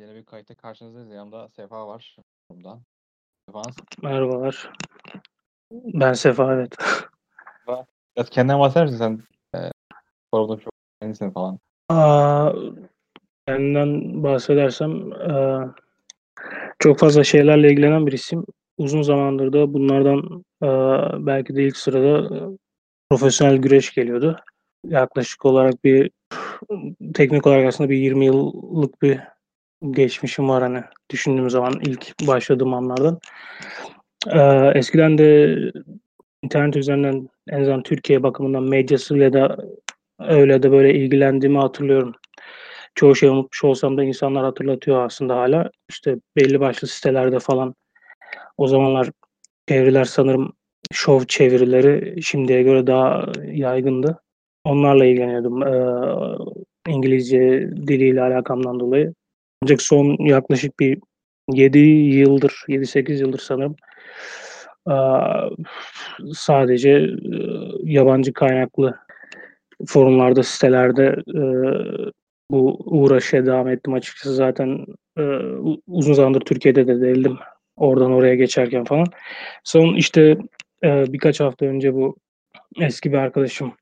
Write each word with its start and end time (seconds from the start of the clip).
yeni 0.00 0.14
bir 0.14 0.24
kayıtta 0.24 0.54
karşınızdayız. 0.54 1.10
Yanımda 1.10 1.48
Sefa 1.48 1.88
var. 1.88 2.16
Bundan. 2.50 2.80
Sefa 3.48 3.58
nasıl? 3.62 3.82
Merhabalar. 4.02 4.70
Ben 5.72 6.12
Sefa 6.12 6.54
evet. 6.54 6.76
Biraz 8.16 8.30
kendinden 8.30 8.60
bahseder 8.60 8.84
misin 8.84 8.98
sen? 8.98 9.22
E, 9.60 9.70
forumda 10.34 10.60
çok 10.60 10.72
beğenirsin 11.02 11.30
falan. 11.30 11.58
Aa, 11.88 12.52
kendimden 13.46 14.22
bahsedersem 14.22 15.12
eee, 15.12 15.58
çok 16.78 16.98
fazla 16.98 17.24
şeylerle 17.24 17.70
ilgilenen 17.70 18.06
birisiyim. 18.06 18.44
Uzun 18.78 19.02
zamandır 19.02 19.52
da 19.52 19.74
bunlardan 19.74 20.44
eee, 20.62 21.26
belki 21.26 21.56
de 21.56 21.62
ilk 21.64 21.76
sırada 21.76 22.34
eee, 22.34 22.42
profesyonel 23.10 23.56
güreş 23.56 23.94
geliyordu. 23.94 24.40
Yaklaşık 24.86 25.44
olarak 25.44 25.84
bir 25.84 26.10
teknik 27.14 27.46
olarak 27.46 27.66
aslında 27.66 27.90
bir 27.90 27.96
20 27.96 28.24
yıllık 28.26 29.02
bir 29.02 29.20
geçmişim 29.90 30.48
var 30.48 30.62
hani 30.62 30.82
düşündüğüm 31.10 31.50
zaman 31.50 31.74
ilk 31.82 32.14
başladığım 32.28 32.74
anlardan. 32.74 33.18
Eee, 34.34 34.72
eskiden 34.74 35.18
de 35.18 35.56
internet 36.42 36.76
üzerinden 36.76 37.28
en 37.50 37.60
azından 37.60 37.82
Türkiye 37.82 38.22
bakımından 38.22 38.62
medyasıyla 38.62 39.32
da 39.32 39.56
öyle 40.20 40.62
de 40.62 40.70
böyle 40.72 40.94
ilgilendiğimi 40.94 41.58
hatırlıyorum. 41.58 42.14
Çoğu 42.94 43.16
şey 43.16 43.28
unutmuş 43.28 43.64
olsam 43.64 43.98
da 43.98 44.04
insanlar 44.04 44.44
hatırlatıyor 44.44 45.04
aslında 45.06 45.36
hala. 45.36 45.70
İşte 45.90 46.16
belli 46.36 46.60
başlı 46.60 46.88
sitelerde 46.88 47.38
falan 47.38 47.74
o 48.58 48.66
zamanlar 48.68 49.10
çeviriler 49.68 50.04
sanırım 50.04 50.52
şov 50.92 51.20
çevirileri 51.28 52.22
şimdiye 52.22 52.62
göre 52.62 52.86
daha 52.86 53.26
yaygındı. 53.52 54.20
Onlarla 54.64 55.04
ilgileniyordum 55.06 55.62
eee, 55.62 56.38
İngilizce 56.94 57.40
diliyle 57.88 58.22
alakamdan 58.22 58.80
dolayı. 58.80 59.14
Ancak 59.62 59.82
son 59.82 60.26
yaklaşık 60.26 60.80
bir 60.80 60.98
7 61.52 61.78
yıldır, 61.78 62.64
7-8 62.68 63.20
yıldır 63.20 63.38
sanırım 63.38 63.76
sadece 66.32 67.10
yabancı 67.82 68.32
kaynaklı 68.32 68.94
forumlarda, 69.86 70.42
sitelerde 70.42 71.16
bu 72.50 72.82
uğraşa 72.84 73.46
devam 73.46 73.68
ettim 73.68 73.92
açıkçası. 73.92 74.34
Zaten 74.34 74.86
uzun 75.86 76.12
zamandır 76.12 76.40
Türkiye'de 76.40 76.86
de 76.86 77.00
değildim. 77.00 77.38
Oradan 77.76 78.12
oraya 78.12 78.34
geçerken 78.34 78.84
falan. 78.84 79.06
Son 79.64 79.94
işte 79.94 80.38
birkaç 80.82 81.40
hafta 81.40 81.66
önce 81.66 81.94
bu 81.94 82.16
eski 82.80 83.12
bir 83.12 83.18
arkadaşım 83.18 83.72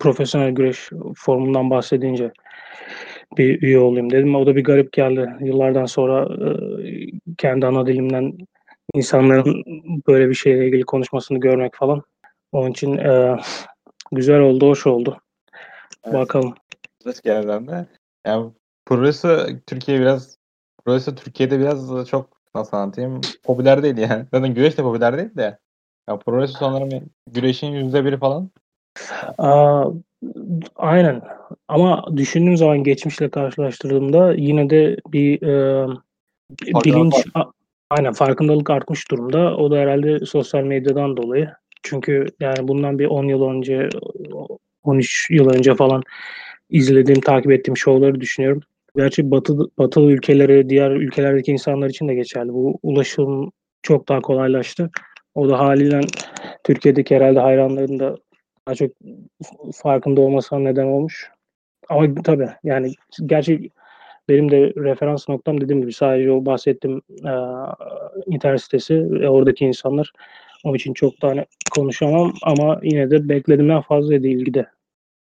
profesyonel 0.00 0.50
güreş 0.50 0.90
forumundan 1.16 1.70
bahsedince 1.70 2.32
bir 3.38 3.62
üye 3.62 3.78
olayım 3.78 4.10
dedim. 4.10 4.34
O 4.34 4.46
da 4.46 4.56
bir 4.56 4.64
garip 4.64 4.92
geldi. 4.92 5.30
Yıllardan 5.40 5.86
sonra 5.86 6.28
eee, 6.84 7.10
kendi 7.38 7.66
ana 7.66 7.86
dilimden 7.86 8.38
insanların 8.94 9.62
böyle 10.08 10.28
bir 10.28 10.34
şeyle 10.34 10.66
ilgili 10.66 10.82
konuşmasını 10.82 11.38
görmek 11.40 11.74
falan. 11.74 12.02
Onun 12.52 12.70
için 12.70 12.96
eee, 12.96 13.36
güzel 14.12 14.40
oldu, 14.40 14.68
hoş 14.68 14.86
oldu. 14.86 15.18
Evet. 16.04 16.14
Bakalım. 16.14 16.54
Güreş 17.04 17.20
genelden 17.20 17.68
de. 17.68 17.86
Yani 18.26 18.50
Progresso 18.86 19.28
Türkiye 19.66 20.00
biraz 20.00 20.38
Progresso 20.84 21.14
Türkiye'de 21.14 21.58
biraz 21.60 22.06
çok 22.08 22.30
nasıl 22.54 22.76
anlatayım 22.76 23.20
popüler 23.42 23.82
değil 23.82 23.96
yani. 23.98 24.24
Zaten 24.34 24.54
güreş 24.54 24.78
de 24.78 24.82
popüler 24.82 25.18
değil 25.18 25.36
de. 25.36 25.58
Ya 26.08 26.18
Progresso 26.18 26.58
sanırım 26.58 27.10
güreşin 27.30 27.66
yüzde 27.72 28.04
biri 28.04 28.18
falan. 28.18 28.50
Aa, 29.38 29.84
aynen. 30.76 31.22
Ama 31.68 32.04
düşündüğüm 32.16 32.56
zaman 32.56 32.84
geçmişle 32.84 33.30
karşılaştırdığımda 33.30 34.34
yine 34.34 34.70
de 34.70 34.96
bir 35.12 35.40
Farkındalık 36.72 36.84
bilinç 36.84 37.26
a- 37.34 37.50
aynen 37.90 38.12
farkındalık 38.12 38.70
artmış 38.70 39.10
durumda. 39.10 39.56
O 39.56 39.70
da 39.70 39.76
herhalde 39.76 40.26
sosyal 40.26 40.62
medyadan 40.62 41.16
dolayı. 41.16 41.50
Çünkü 41.82 42.26
yani 42.40 42.68
bundan 42.68 42.98
bir 42.98 43.06
10 43.06 43.24
yıl 43.24 43.42
önce 43.42 43.88
13 44.82 45.30
yıl 45.30 45.48
önce 45.48 45.74
falan 45.74 46.02
izlediğim, 46.70 47.20
takip 47.20 47.52
ettiğim 47.52 47.76
şovları 47.76 48.20
düşünüyorum. 48.20 48.62
Gerçi 48.96 49.30
batı, 49.30 49.58
batılı 49.78 50.12
ülkeleri, 50.12 50.68
diğer 50.68 50.90
ülkelerdeki 50.90 51.52
insanlar 51.52 51.88
için 51.88 52.08
de 52.08 52.14
geçerli. 52.14 52.52
Bu 52.52 52.78
ulaşım 52.82 53.52
çok 53.82 54.08
daha 54.08 54.20
kolaylaştı. 54.20 54.90
O 55.34 55.48
da 55.48 55.58
haliyle 55.58 56.00
Türkiye'deki 56.64 57.16
herhalde 57.16 57.40
hayranların 57.40 57.98
da 57.98 58.16
daha 58.68 58.74
çok 58.74 58.90
farkında 59.74 60.20
olmasına 60.20 60.58
neden 60.58 60.86
olmuş. 60.86 61.30
Ama 61.88 62.22
tabii 62.22 62.48
yani 62.64 62.92
gerçi 63.26 63.70
benim 64.28 64.50
de 64.50 64.72
referans 64.76 65.28
noktam 65.28 65.60
dediğim 65.60 65.82
gibi 65.82 65.92
sadece 65.92 66.30
o 66.30 66.46
bahsettiğim 66.46 67.02
e, 67.08 67.32
internet 68.26 68.62
sitesi 68.62 69.10
ve 69.10 69.28
oradaki 69.28 69.64
insanlar. 69.64 70.12
Onun 70.64 70.74
için 70.74 70.94
çok 70.94 71.22
da 71.22 71.28
hani 71.28 71.46
konuşamam 71.74 72.32
ama 72.42 72.80
yine 72.82 73.10
de 73.10 73.28
beklediğimden 73.28 73.80
fazlaydı 73.80 74.26
ilgide. 74.26 74.66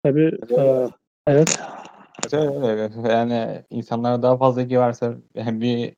Tabii 0.03 0.39
e, 0.59 0.89
evet. 1.27 1.61
Evet, 2.33 2.65
öyle. 2.65 3.13
Yani 3.13 3.63
insanlara 3.71 4.23
daha 4.23 4.37
fazla 4.37 4.63
ilgi 4.63 4.79
varsa 4.79 5.15
yani 5.35 5.61
bir 5.61 5.95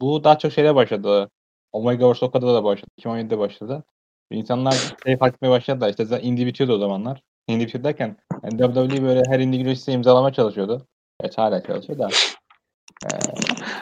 bu 0.00 0.24
daha 0.24 0.38
çok 0.38 0.52
şeyle 0.52 0.74
başladı. 0.74 1.30
Omega 1.72 2.00
Wars 2.00 2.22
Okada 2.22 2.54
da 2.54 2.64
başladı. 2.64 2.90
2017'de 2.98 3.38
başladı. 3.38 3.84
İnsanlar 4.30 4.94
şey 5.04 5.16
fark 5.16 5.34
etmeye 5.34 5.50
başladı 5.50 5.80
da 5.80 5.88
işte 5.88 6.04
zaten 6.04 6.26
indie 6.26 6.46
bitiyordu 6.46 6.72
o 6.74 6.78
zamanlar. 6.78 7.22
Indie 7.48 7.66
bitiyor 7.66 7.84
derken 7.84 8.16
yani 8.44 8.58
WWE 8.58 9.02
böyle 9.02 9.22
her 9.28 9.40
indie 9.40 9.62
güreşçisi 9.62 9.92
imzalamaya 9.92 10.32
çalışıyordu. 10.32 10.86
Evet 11.20 11.38
hala 11.38 11.62
çalışıyor 11.62 11.98
da. 11.98 12.08
Ee, 13.04 13.08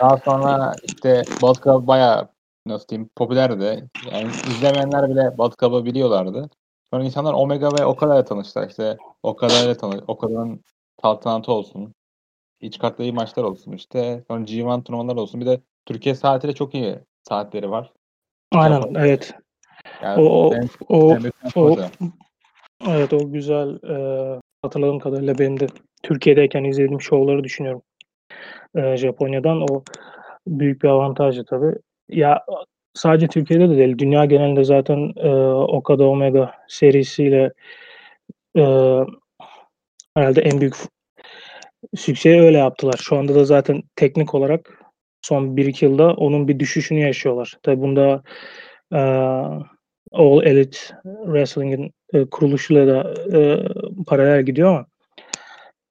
daha 0.01 0.17
sonra 0.17 0.75
işte 0.85 1.23
Bullet 1.43 1.63
Club 1.65 1.87
bayağı 1.87 2.29
nasıl 2.67 2.89
diyeyim 2.89 3.11
popülerdi. 3.17 3.89
Yani 4.13 4.27
izlemeyenler 4.57 5.11
bile 5.11 5.39
Bullet 5.39 5.59
Club'ı 5.61 5.85
biliyorlardı. 5.85 6.51
Sonra 6.91 7.05
insanlar 7.05 7.33
Omega 7.33 7.73
ve 7.79 7.85
Okada'yla 7.85 8.25
tanıştılar. 8.25 8.69
İşte 8.69 8.97
Okada'yla 9.23 9.77
tanış 9.77 10.01
Okada'nın 10.07 10.65
saltanatı 11.03 11.53
olsun. 11.53 11.95
İç 12.61 12.79
kartta 12.79 13.03
iyi 13.03 13.13
maçlar 13.13 13.45
olsun 13.45 13.73
işte. 13.73 14.25
Sonra 14.29 14.45
G1 14.45 14.85
turnuvalar 14.85 15.17
olsun. 15.17 15.41
Bir 15.41 15.47
de 15.47 15.61
Türkiye 15.87 16.15
saatiyle 16.15 16.55
çok 16.55 16.75
iyi 16.75 16.99
saatleri 17.29 17.71
var. 17.71 17.93
Aynen 18.53 18.95
evet. 18.95 19.35
Yani 20.03 20.21
O, 20.21 20.49
o, 20.49 20.55
en, 20.55 20.69
o, 20.89 21.15
en 21.15 21.23
büyük 21.23 21.35
o, 21.55 21.77
evet 22.89 23.13
o 23.13 23.33
güzel 23.33 23.69
e, 23.69 24.41
hatırladığım 24.63 24.99
kadarıyla 24.99 25.39
benim 25.39 25.61
de 25.61 25.67
Türkiye'deyken 26.03 26.65
izlediğim 26.65 27.01
şovları 27.01 27.45
düşünüyorum. 27.45 27.83
E, 28.75 28.97
Japonya'dan 28.97 29.61
o 29.71 29.83
büyük 30.47 30.83
bir 30.83 30.89
avantajı 30.89 31.45
tabii. 31.45 31.75
Ya 32.09 32.45
sadece 32.95 33.29
Türkiye'de 33.29 33.71
de 33.71 33.77
değil, 33.79 33.99
dünya 33.99 34.25
genelinde 34.25 34.65
zaten 34.65 35.13
e, 35.17 35.31
Okada 35.53 36.05
Omega 36.05 36.55
serisiyle 36.69 37.53
e, 38.57 38.65
herhalde 40.17 40.41
en 40.41 40.61
büyük 40.61 40.75
sükseyi 41.97 42.41
öyle 42.41 42.59
yaptılar. 42.59 43.01
Şu 43.03 43.17
anda 43.17 43.35
da 43.35 43.45
zaten 43.45 43.83
teknik 43.97 44.35
olarak 44.35 44.85
son 45.23 45.57
1-2 45.57 45.85
yılda 45.85 46.15
onun 46.15 46.49
bir 46.49 46.59
düşüşünü 46.59 47.01
yaşıyorlar. 47.01 47.59
Tabii 47.63 47.81
bunda 47.81 48.23
e, 48.95 49.01
All 50.13 50.43
Elite 50.43 50.79
Wrestling'in 51.25 51.93
e, 52.13 52.25
kuruluşuyla 52.25 52.87
da 52.87 53.15
e, 53.39 53.67
paralel 54.07 54.43
gidiyor 54.43 54.69
ama 54.69 54.87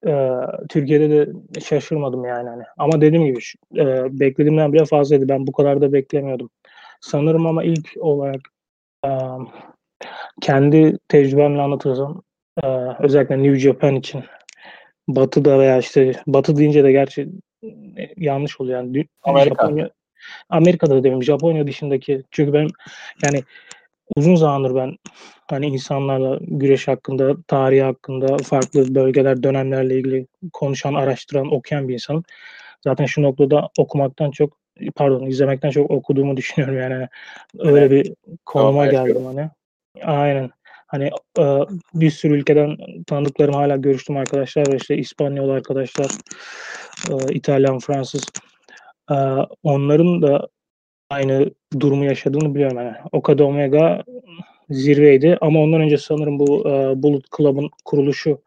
e, 0.07 0.41
Türkiye'de 0.69 1.09
de 1.09 1.31
şaşırmadım 1.61 2.25
yani 2.25 2.49
hani. 2.49 2.63
Ama 2.77 3.01
dediğim 3.01 3.25
gibi 3.25 3.39
e, 3.77 4.19
beklediğimden 4.19 4.73
bile 4.73 4.85
fazlaydı. 4.85 5.29
Ben 5.29 5.47
bu 5.47 5.51
kadar 5.51 5.81
da 5.81 5.93
beklemiyordum. 5.93 6.49
Sanırım 7.01 7.45
ama 7.45 7.63
ilk 7.63 7.89
olarak 7.99 8.41
e, 9.05 9.09
kendi 10.41 10.97
tecrübemle 11.07 11.61
anlatırsam 11.61 12.21
e, 12.63 12.67
özellikle 12.99 13.43
New 13.43 13.59
Japan 13.59 13.95
için 13.95 14.23
Batı'da 15.07 15.59
veya 15.59 15.77
işte 15.77 16.11
Batı 16.27 16.57
deyince 16.57 16.83
de 16.83 16.91
gerçi 16.91 17.29
e, 17.97 18.09
yanlış 18.17 18.61
oluyor 18.61 18.77
yani. 18.79 19.05
Amerika. 19.23 19.63
Japonya 19.63 19.89
Amerika'da 20.49 20.91
da 20.91 20.97
demeyeyim 20.97 21.23
Japonya 21.23 21.67
dışındaki 21.67 22.23
çünkü 22.31 22.53
benim 22.53 22.69
yani 23.23 23.43
uzun 24.15 24.35
zamandır 24.35 24.75
ben 24.75 24.97
hani 25.49 25.67
insanlarla 25.67 26.39
güreş 26.41 26.87
hakkında, 26.87 27.35
tarihi 27.47 27.81
hakkında, 27.81 28.37
farklı 28.37 28.95
bölgeler, 28.95 29.43
dönemlerle 29.43 29.95
ilgili 29.95 30.27
konuşan, 30.53 30.93
araştıran, 30.93 31.53
okuyan 31.53 31.87
bir 31.87 31.93
insanım. 31.93 32.23
Zaten 32.83 33.05
şu 33.05 33.21
noktada 33.21 33.69
okumaktan 33.77 34.31
çok 34.31 34.57
pardon 34.95 35.25
izlemekten 35.25 35.69
çok 35.69 35.91
okuduğumu 35.91 36.37
düşünüyorum 36.37 36.77
yani. 36.77 37.07
Öyle 37.59 37.91
bir 37.91 38.13
konuma 38.45 38.89
Tamam, 38.89 39.05
geldim 39.05 39.25
hani. 39.25 39.49
Aynen. 40.03 40.49
Hani 40.87 41.09
e, 41.39 41.43
bir 41.93 42.09
sürü 42.09 42.33
ülkeden 42.33 42.77
tanıdıklarım 43.07 43.53
hala 43.53 43.75
görüştüm 43.75 44.17
arkadaşlar 44.17 44.67
var 44.67 44.73
işte 44.73 44.97
İspanyol 44.97 45.49
arkadaşlar, 45.49 46.11
e, 47.09 47.33
İtalyan, 47.33 47.79
Fransız. 47.79 48.23
E, 49.11 49.15
onların 49.63 50.21
da 50.21 50.47
aynı 51.09 51.51
durumu 51.79 52.05
yaşadığını 52.05 52.55
biliyorum 52.55 52.77
yani. 52.77 52.95
Okada 53.11 53.45
Omega 53.45 54.03
zirveydi 54.69 55.37
ama 55.41 55.59
ondan 55.59 55.81
önce 55.81 55.97
sanırım 55.97 56.39
bu 56.39 56.69
e, 56.69 57.03
Bullet 57.03 57.23
Club'ın 57.37 57.69
kuruluşu 57.85 58.41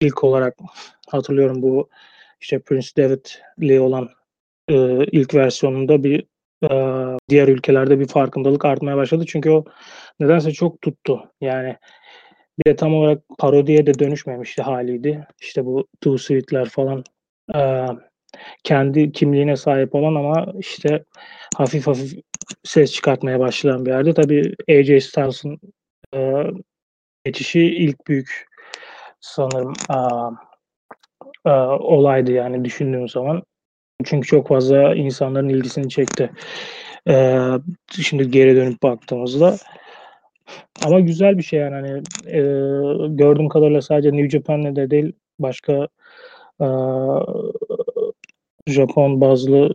ilk 0.00 0.24
olarak 0.24 0.54
hatırlıyorum 1.08 1.62
bu 1.62 1.88
işte 2.40 2.58
Prince 2.58 2.88
David'li 2.96 3.80
olan 3.80 4.08
e, 4.68 5.04
ilk 5.04 5.34
versiyonunda 5.34 6.04
bir 6.04 6.26
e, 6.62 6.68
diğer 7.28 7.48
ülkelerde 7.48 8.00
bir 8.00 8.08
farkındalık 8.08 8.64
artmaya 8.64 8.96
başladı. 8.96 9.24
Çünkü 9.28 9.50
o 9.50 9.64
nedense 10.20 10.52
çok 10.52 10.80
tuttu. 10.80 11.32
Yani 11.40 11.76
bir 12.58 12.70
de 12.70 12.76
tam 12.76 12.94
olarak 12.94 13.22
parodiye 13.38 13.86
de 13.86 13.98
dönüşmemişti 13.98 14.62
haliydi. 14.62 15.26
İşte 15.40 15.64
bu 15.64 15.86
Too 16.00 16.18
Sweet'ler 16.18 16.68
falan 16.68 17.04
e, 17.54 17.86
kendi 18.64 19.12
kimliğine 19.12 19.56
sahip 19.56 19.94
olan 19.94 20.14
ama 20.14 20.52
işte 20.58 21.04
hafif 21.56 21.86
hafif 21.86 22.12
ses 22.64 22.92
çıkartmaya 22.92 23.40
başlayan 23.40 23.86
bir 23.86 23.90
yerde. 23.90 24.14
Tabii 24.14 24.54
AJ 24.70 25.04
Styles'ın 25.04 25.60
e, 26.14 26.44
geçişi 27.24 27.60
ilk 27.60 28.06
büyük 28.06 28.46
sanırım 29.20 29.72
a, 29.88 30.30
a, 31.44 31.78
olaydı 31.78 32.32
yani 32.32 32.64
düşündüğüm 32.64 33.08
zaman. 33.08 33.42
Çünkü 34.04 34.28
çok 34.28 34.48
fazla 34.48 34.94
insanların 34.94 35.48
ilgisini 35.48 35.88
çekti. 35.88 36.30
E, 37.08 37.38
şimdi 37.90 38.30
geri 38.30 38.56
dönüp 38.56 38.82
baktığımızda. 38.82 39.56
Ama 40.84 41.00
güzel 41.00 41.38
bir 41.38 41.42
şey 41.42 41.60
yani 41.60 41.74
hani 41.74 42.02
e, 42.26 42.40
gördüğüm 43.08 43.48
kadarıyla 43.48 43.82
sadece 43.82 44.12
New 44.12 44.30
Japan'le 44.30 44.76
de 44.76 44.90
değil 44.90 45.12
başka 45.38 45.88
e, 46.60 46.66
Japon 48.68 49.20
bazlı 49.20 49.74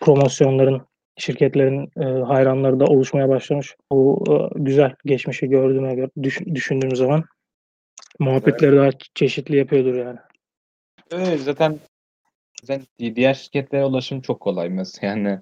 promosyonların 0.00 0.82
şirketlerin 1.18 1.90
e, 1.96 2.24
hayranları 2.24 2.80
da 2.80 2.84
oluşmaya 2.84 3.28
başlamış. 3.28 3.76
Bu 3.92 4.24
e, 4.28 4.58
güzel 4.60 4.94
geçmişi 5.04 5.48
gördüğüme 5.48 5.94
göre 5.94 6.10
düş, 6.22 6.40
düşündüğüm 6.40 6.96
zaman 6.96 7.24
muhabbetleri 8.18 8.76
daha 8.76 8.90
çeşitli 9.14 9.56
yapıyordur 9.56 9.94
yani. 9.94 10.18
Evet 11.12 11.40
zaten 11.40 11.78
zaten 12.64 12.86
diğer 13.16 13.34
şirketlere 13.34 13.84
ulaşım 13.84 14.20
çok 14.20 14.40
kolay 14.40 14.68
mesela 14.68 15.08
yani 15.16 15.40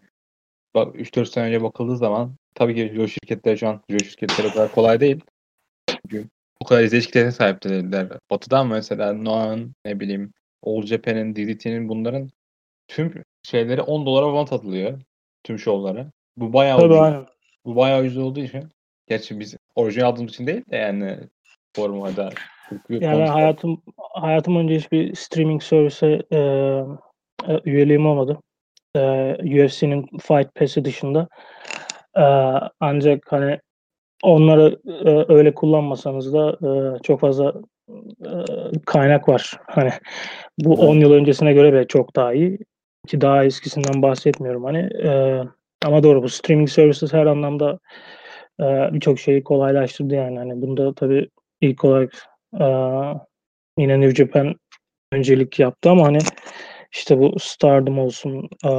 bak 0.75 0.97
3-4 0.97 1.26
sene 1.26 1.44
önce 1.44 1.62
bakıldığı 1.62 1.97
zaman 1.97 2.37
tabii 2.55 2.75
ki 2.75 2.93
Joe 2.94 3.06
şirketleri 3.06 3.59
şu 3.59 3.69
an 3.69 3.82
Joe 3.88 3.99
şirketleri 3.99 4.53
kadar 4.53 4.73
kolay 4.73 5.00
değil. 5.00 5.20
Çünkü 5.88 6.29
o 6.61 6.64
kadar 6.64 6.82
izleyici 6.82 7.06
kitlesine 7.06 7.32
sahip 7.32 7.62
de 7.64 7.69
değiller. 7.70 8.09
Batı'dan 8.31 8.67
mesela 8.67 9.12
Noah'ın 9.12 9.75
ne 9.85 10.00
bileyim 10.00 10.32
All 10.62 10.82
Japan'in, 10.82 11.37
DDT'nin 11.37 11.88
bunların 11.88 12.31
tüm 12.88 13.25
şeyleri 13.43 13.82
10 13.82 14.06
dolara 14.06 14.26
falan 14.26 14.44
satılıyor. 14.44 15.00
Tüm 15.44 15.59
şovları. 15.59 16.12
Bu 16.37 16.53
bayağı 16.53 16.79
Tabii 16.79 16.87
ucuz. 16.93 17.00
aynen. 17.00 17.26
Bu 17.64 17.76
bayağı 17.76 18.03
ucuz 18.03 18.19
olduğu 18.19 18.41
için. 18.41 18.64
Gerçi 19.06 19.41
biz 19.41 19.56
orijinal 19.75 20.06
aldığımız 20.06 20.32
için 20.32 20.47
değil 20.47 20.62
de 20.70 20.76
yani 20.76 21.19
formada. 21.76 22.31
Yani 22.88 23.20
ben 23.20 23.26
hayatım 23.26 23.82
hayatım 24.12 24.56
önce 24.56 24.76
hiçbir 24.76 25.14
streaming 25.14 25.62
servise 25.62 26.23
e, 26.32 26.38
e, 27.49 27.61
üyeliğim 27.64 28.06
olmadı. 28.06 28.38
E, 28.97 29.00
UFC'nin 29.64 30.06
Fight 30.19 30.55
Pass'i 30.55 30.85
dışında. 30.85 31.29
E, 32.17 32.25
ancak 32.81 33.32
hani 33.32 33.61
onları 34.23 34.81
e, 34.87 35.32
öyle 35.32 35.55
kullanmasanız 35.55 36.32
da 36.32 36.50
e, 36.53 37.03
çok 37.03 37.20
fazla 37.20 37.55
kaynak 38.87 39.29
var. 39.29 39.61
Hani 39.67 39.90
bu 40.58 40.75
Evet. 40.75 40.88
10 40.88 40.96
yıl 40.96 41.12
öncesine 41.12 41.52
göre 41.52 41.73
bile 41.73 41.87
çok 41.87 42.17
daha 42.17 42.32
iyi. 42.34 42.58
Ki 43.06 43.20
daha 43.20 43.44
eskisinden 43.44 44.02
bahsetmiyorum 44.02 44.64
hani. 44.64 44.79
E, 44.79 45.43
ama 45.84 46.02
doğru 46.02 46.23
bu 46.23 46.29
streaming 46.29 46.69
services 46.69 47.12
her 47.12 47.26
anlamda 47.26 47.79
e, 48.61 48.64
birçok 48.93 49.19
şeyi 49.20 49.44
kolaylaştırdı 49.44 50.14
yani. 50.14 50.38
Hani 50.38 50.62
bunda 50.62 50.94
tabii 50.94 51.29
ilk 51.61 51.84
olarak 51.84 52.26
e, 52.61 52.67
yine 53.79 54.00
New 54.00 54.14
Japan 54.14 54.55
öncelik 55.12 55.58
yaptı 55.58 55.90
ama 55.90 56.06
hani 56.06 56.19
işte 56.93 57.19
bu 57.19 57.38
Stardom 57.38 57.99
olsun, 57.99 58.49
e, 58.64 58.70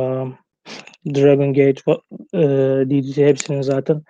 Dragon 1.16 1.54
Gate, 1.54 1.82
e, 2.34 2.40
DDT 2.90 3.18
hepsinin 3.18 3.62
zaten 3.62 4.04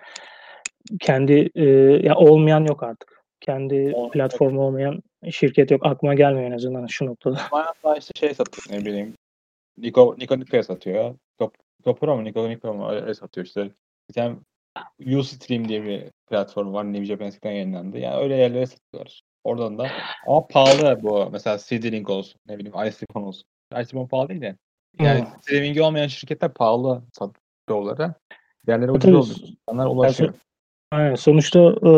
kendi 1.00 1.50
e, 1.54 1.64
ya 2.02 2.14
olmayan 2.14 2.64
yok 2.64 2.82
artık. 2.82 3.13
Kendi 3.48 3.92
O- 3.94 4.10
platformu 4.10 4.60
olmayan 4.62 5.02
şirket 5.30 5.70
yok. 5.70 5.86
Aklıma 5.86 6.14
gelmiyor 6.14 6.46
en 6.46 6.52
azından 6.56 6.86
şu 6.86 7.06
noktada. 7.06 7.40
Bayağı 7.52 7.72
daha 7.84 7.96
işte 7.96 8.12
şey 8.20 8.34
satıyor 8.34 8.80
ne 8.80 8.84
bileyim. 8.86 9.14
Niko, 9.78 10.16
Niko 10.18 10.40
Niko'ya 10.40 10.62
satıyor. 10.62 11.04
Niko, 11.40 11.52
Niko 11.80 11.94
Pro 11.94 12.16
mu 12.16 12.24
Niko 12.24 12.48
Niko 12.48 12.74
mu 12.74 12.90
öyle 12.90 13.14
satıyor 13.14 13.46
işte. 13.46 13.70
Bir 14.08 14.14
tane 14.14 14.36
Ustream 15.18 15.68
diye 15.68 15.84
bir 15.84 16.04
platform 16.30 16.72
var. 16.72 16.84
New 16.92 17.04
Japan 17.04 17.26
eskiden 17.26 17.50
yayınlandı. 17.52 17.98
Yani 17.98 18.16
öyle 18.16 18.36
yerlere 18.36 18.66
satıyorlar. 18.66 19.22
Oradan 19.44 19.78
da 19.78 19.86
ama 20.26 20.46
pahalı 20.46 21.02
bu. 21.02 21.28
Mesela 21.32 21.56
CD-Link 21.58 22.10
olsun. 22.12 22.40
Ne 22.48 22.58
bileyim 22.58 22.88
iSiphon 22.88 23.22
olsun. 23.22 23.44
iSiphon 23.82 24.06
pahalı 24.06 24.28
değil 24.28 24.40
de. 24.40 24.56
Yani 25.00 25.20
Hmm. 25.20 25.26
streaming'i 25.40 25.82
olmayan 25.82 26.06
şirketler 26.06 26.52
pahalı 26.54 27.02
satıyorlar. 27.12 28.10
Yerlere 28.68 28.90
ucuz 28.90 29.14
oldu. 29.14 29.48
İnsanlar 29.68 29.86
ulaşıyor. 29.86 30.34
Aynen. 30.92 31.14
Sonuçta 31.14 31.60
e, 31.60 31.90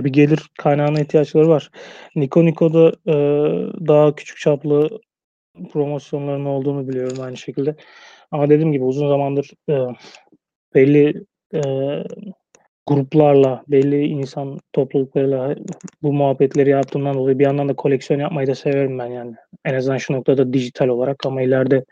bir 0.00 0.12
gelir 0.12 0.50
kaynağına 0.58 1.00
ihtiyaçları 1.00 1.48
var. 1.48 1.70
Niko 2.16 2.44
Niko'da 2.44 2.88
e, 3.06 3.14
daha 3.86 4.14
küçük 4.14 4.38
çaplı 4.38 5.00
promosyonların 5.72 6.44
olduğunu 6.44 6.88
biliyorum 6.88 7.16
aynı 7.22 7.36
şekilde. 7.36 7.76
Ama 8.30 8.50
dediğim 8.50 8.72
gibi 8.72 8.84
uzun 8.84 9.08
zamandır 9.08 9.50
e, 9.70 9.74
belli 10.74 11.24
e, 11.54 11.60
gruplarla, 12.86 13.64
belli 13.68 14.06
insan 14.06 14.58
topluluklarıyla 14.72 15.56
bu 16.02 16.12
muhabbetleri 16.12 16.70
yaptığımdan 16.70 17.14
dolayı 17.14 17.38
bir 17.38 17.44
yandan 17.44 17.68
da 17.68 17.74
koleksiyon 17.74 18.20
yapmayı 18.20 18.46
da 18.46 18.54
severim 18.54 18.98
ben 18.98 19.06
yani. 19.06 19.34
En 19.64 19.74
azından 19.74 19.98
şu 19.98 20.12
noktada 20.12 20.52
dijital 20.52 20.88
olarak 20.88 21.26
ama 21.26 21.42
ileride 21.42 21.84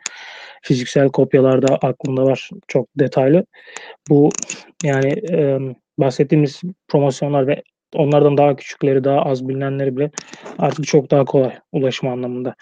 fiziksel 0.62 1.08
kopyalar 1.08 1.69
da 1.69 1.76
aklımda 1.82 2.25
var 2.25 2.50
çok 2.69 2.88
detaylı. 2.97 3.47
Bu 4.08 4.29
yani 4.85 5.08
e, 5.31 5.58
bahsettiğimiz 5.99 6.61
promosyonlar 6.88 7.47
ve 7.47 7.62
onlardan 7.94 8.36
daha 8.36 8.56
küçükleri, 8.56 9.04
daha 9.04 9.22
az 9.22 9.48
bilinenleri 9.48 9.96
bile 9.96 10.10
artık 10.58 10.86
çok 10.86 11.10
daha 11.10 11.24
kolay 11.24 11.58
ulaşım 11.72 12.08
anlamında. 12.08 12.54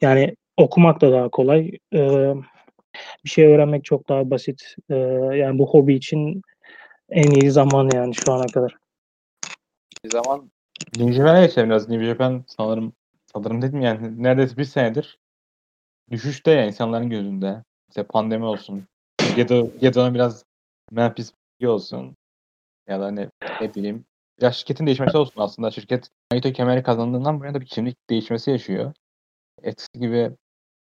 Yani 0.00 0.36
okumak 0.56 1.00
da 1.00 1.12
daha 1.12 1.28
kolay. 1.28 1.70
E, 1.94 2.32
bir 3.24 3.30
şey 3.30 3.46
öğrenmek 3.46 3.84
çok 3.84 4.08
daha 4.08 4.30
basit. 4.30 4.74
E, 4.90 4.94
yani 5.34 5.58
bu 5.58 5.70
hobi 5.70 5.94
için 5.94 6.42
en 7.10 7.30
iyi 7.30 7.50
zaman 7.50 7.90
yani 7.94 8.14
şu 8.14 8.32
ana 8.32 8.46
kadar. 8.46 8.76
Bir 10.04 10.10
zaman 10.10 10.50
New 10.98 11.12
Japan'a 11.12 11.46
geçelim 11.46 11.70
biraz. 11.70 11.88
New 11.88 12.06
Japan 12.06 12.44
sanırım 12.46 12.92
sanırım 13.32 13.62
dedim 13.62 13.80
yani 13.80 14.22
neredeyse 14.22 14.56
bir 14.56 14.64
senedir 14.64 15.18
düşüşte 16.10 16.50
ya 16.50 16.66
insanların 16.66 17.10
gözünde. 17.10 17.64
İşte 17.88 18.02
pandemi 18.02 18.44
olsun. 18.44 18.86
Gedo, 19.36 19.68
Gedo'nun 19.80 20.14
biraz 20.14 20.44
Memphis 20.90 21.32
olsun. 21.64 22.16
Ya 22.88 23.00
da 23.00 23.10
ne, 23.10 23.30
ne 23.60 23.74
bileyim. 23.74 24.04
Ya 24.40 24.52
şirketin 24.52 24.86
değişmesi 24.86 25.16
olsun 25.16 25.40
aslında. 25.40 25.70
Şirket 25.70 26.08
Naito 26.32 26.52
kemeri 26.52 26.82
kazandığından 26.82 27.40
bu 27.40 27.44
yana 27.44 27.60
bir 27.60 27.66
kimlik 27.66 28.10
değişmesi 28.10 28.50
yaşıyor. 28.50 28.92
Eskisi 29.62 30.00
gibi 30.00 30.36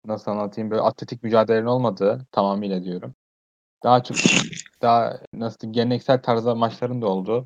nasıl 0.05 0.31
anlatayım 0.31 0.71
böyle 0.71 0.81
atletik 0.81 1.23
mücadelelerin 1.23 1.65
olmadığı 1.65 2.25
tamamıyla 2.31 2.83
diyorum. 2.83 3.15
Daha 3.83 4.03
çok 4.03 4.17
daha 4.81 5.19
nasıl 5.33 5.59
diyeyim, 5.59 5.73
geleneksel 5.73 6.21
tarzda 6.21 6.55
maçların 6.55 7.01
da 7.01 7.07
olduğu. 7.07 7.45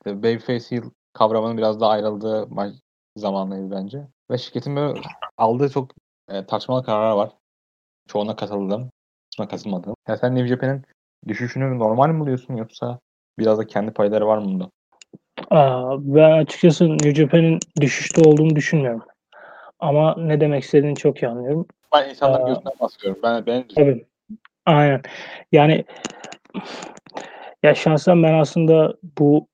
İşte 0.00 0.18
Babyface 0.18 0.76
heel 0.76 0.90
kavramının 1.12 1.58
biraz 1.58 1.80
daha 1.80 1.90
ayrıldığı 1.90 2.46
maç 2.46 2.74
zamanlıydı 3.16 3.70
bence. 3.70 4.08
Ve 4.30 4.38
şirketin 4.38 4.76
böyle 4.76 5.00
aldığı 5.36 5.70
çok 5.70 5.90
e, 6.28 6.46
tartışmalı 6.46 6.84
kararlar 6.84 7.16
var. 7.16 7.32
Çoğuna 8.08 8.36
katıldım. 8.36 8.90
Çoğuna 9.36 9.48
katılmadım. 9.48 9.94
Ya 10.08 10.16
sen 10.16 10.34
New 10.34 10.48
Japan'ın 10.48 10.84
düşüşünü 11.28 11.78
normal 11.78 12.08
mi 12.08 12.20
buluyorsun 12.20 12.56
yoksa 12.56 12.98
biraz 13.38 13.58
da 13.58 13.66
kendi 13.66 13.92
payları 13.92 14.26
var 14.26 14.38
mı 14.38 14.44
bunda? 14.44 14.70
Aa, 15.50 15.96
ben 15.98 16.30
açıkçası 16.30 16.88
New 16.88 17.14
Japan'in 17.14 17.60
düşüşte 17.80 18.20
olduğunu 18.28 18.56
düşünmüyorum. 18.56 19.02
Ama 19.78 20.16
ne 20.18 20.40
demek 20.40 20.62
istediğini 20.62 20.96
çok 20.96 21.22
iyi 21.22 21.28
anlıyorum. 21.28 21.66
Ben 21.94 22.08
insanların 22.08 22.44
Aa. 22.44 22.48
gözünden 22.48 22.72
bahsediyorum. 22.80 23.20
Ben, 23.22 23.46
ben 23.46 23.64
Tabii. 23.68 24.06
Aynen. 24.66 25.02
Yani 25.52 25.84
ya 27.62 27.74
şahsen 27.74 28.22
ben 28.22 28.34
aslında 28.34 28.94
bu 29.18 29.48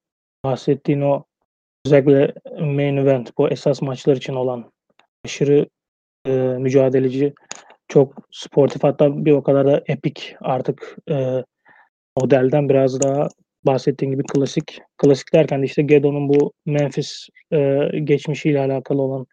bahsettiğin 0.44 1.00
o 1.00 1.24
özellikle 1.86 2.34
main 2.60 2.96
event 2.96 3.38
bu 3.38 3.48
esas 3.48 3.82
maçlar 3.82 4.16
için 4.16 4.34
olan 4.34 4.72
aşırı 5.24 5.66
e, 6.26 6.30
mücadeleci 6.40 7.34
çok 7.88 8.14
sportif 8.30 8.84
hatta 8.84 9.24
bir 9.24 9.32
o 9.32 9.42
kadar 9.42 9.66
da 9.66 9.82
epik 9.86 10.36
artık 10.40 10.96
e, 11.10 11.44
modelden 12.16 12.68
biraz 12.68 13.00
daha 13.00 13.28
bahsettiğim 13.66 14.12
gibi 14.12 14.22
klasik 14.22 14.80
klasik 14.98 15.32
derken 15.34 15.62
de 15.62 15.66
işte 15.66 15.82
Gedo'nun 15.82 16.28
bu 16.28 16.52
Memphis 16.66 17.28
e, 17.52 17.88
geçmişiyle 18.04 18.60
alakalı 18.60 19.02
olan 19.02 19.26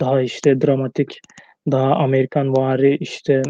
daha 0.00 0.22
işte 0.22 0.60
dramatik 0.60 1.20
daha 1.70 1.94
Amerikan 1.94 2.56
vari 2.56 2.96
işte 2.96 3.42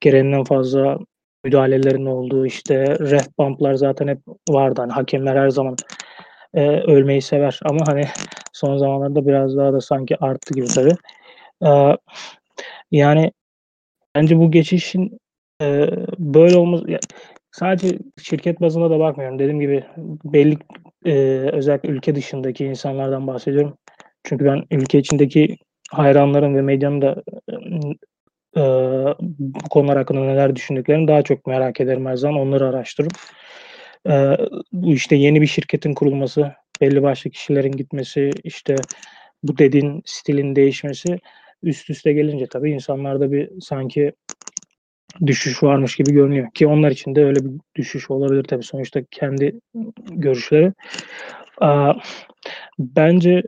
gereğinden 0.00 0.44
fazla 0.44 0.98
müdahalelerin 1.44 2.06
olduğu 2.06 2.46
işte 2.46 2.86
ref 3.00 3.38
bumplar 3.38 3.74
zaten 3.74 4.08
hep 4.08 4.18
vardı. 4.50 4.80
Hani 4.80 4.92
hakemler 4.92 5.36
her 5.36 5.48
zaman 5.50 5.76
e, 6.54 6.68
ölmeyi 6.70 7.22
sever 7.22 7.60
ama 7.64 7.86
hani 7.86 8.04
son 8.52 8.78
zamanlarda 8.78 9.26
biraz 9.26 9.56
daha 9.56 9.72
da 9.72 9.80
sanki 9.80 10.16
arttı 10.24 10.54
gibi 10.54 10.66
tabii. 10.66 10.94
Eee, 11.62 11.96
yani 12.90 13.32
bence 14.16 14.38
bu 14.38 14.50
geçişin, 14.50 15.18
eee, 15.60 15.90
böyle 16.18 16.56
olması 16.56 16.90
ya 16.90 16.98
sadece 17.58 17.98
şirket 18.22 18.60
bazında 18.60 18.90
da 18.90 18.98
bakmıyorum. 18.98 19.38
Dediğim 19.38 19.60
gibi 19.60 19.84
belli, 20.24 20.58
eee, 21.04 21.50
özellikle 21.52 21.88
ülke 21.88 22.14
dışındaki 22.14 22.64
insanlardan 22.66 23.26
bahsediyorum. 23.26 23.78
Çünkü 24.24 24.44
ben 24.44 24.62
ülke 24.70 24.98
içindeki 24.98 25.56
hayranların 25.90 26.54
ve 26.56 26.62
medyanın 26.62 27.02
da, 27.02 27.22
eee, 28.56 29.14
bu 29.20 29.58
konular 29.70 29.98
hakkında 29.98 30.20
neler 30.20 30.56
düşündüklerini 30.56 31.08
daha 31.08 31.22
çok 31.22 31.46
merak 31.46 31.80
ederim 31.80 32.06
her 32.06 32.16
zaman. 32.16 32.40
Onları 32.40 32.68
araştırırım. 32.68 33.12
Eee, 34.08 34.38
bu 34.72 34.92
işte 34.94 35.16
yeni 35.16 35.42
bir 35.42 35.46
şirketin 35.46 35.94
kurulması, 35.94 36.52
belli 36.80 37.02
başlı 37.02 37.30
kişilerin 37.30 37.72
gitmesi, 37.72 38.30
işte 38.44 38.76
bu 39.42 39.58
dediğin 39.58 40.02
stilin 40.06 40.56
değişmesi 40.56 41.18
üst 41.62 41.90
üste 41.90 42.12
gelince 42.12 42.46
tabii 42.46 42.72
insanlarda 42.72 43.32
bir 43.32 43.50
sanki 43.60 44.12
düşüş 45.26 45.62
varmış 45.62 45.96
gibi 45.96 46.12
görünüyor 46.12 46.50
ki 46.54 46.66
onlar 46.66 46.90
için 46.90 47.14
de 47.14 47.24
öyle 47.24 47.44
bir 47.44 47.50
düşüş 47.76 48.10
olabilir 48.10 48.44
tabii 48.44 48.62
sonuçta 48.62 49.00
kendi 49.10 49.60
görüşleri. 50.10 50.72
Bence, 52.78 53.42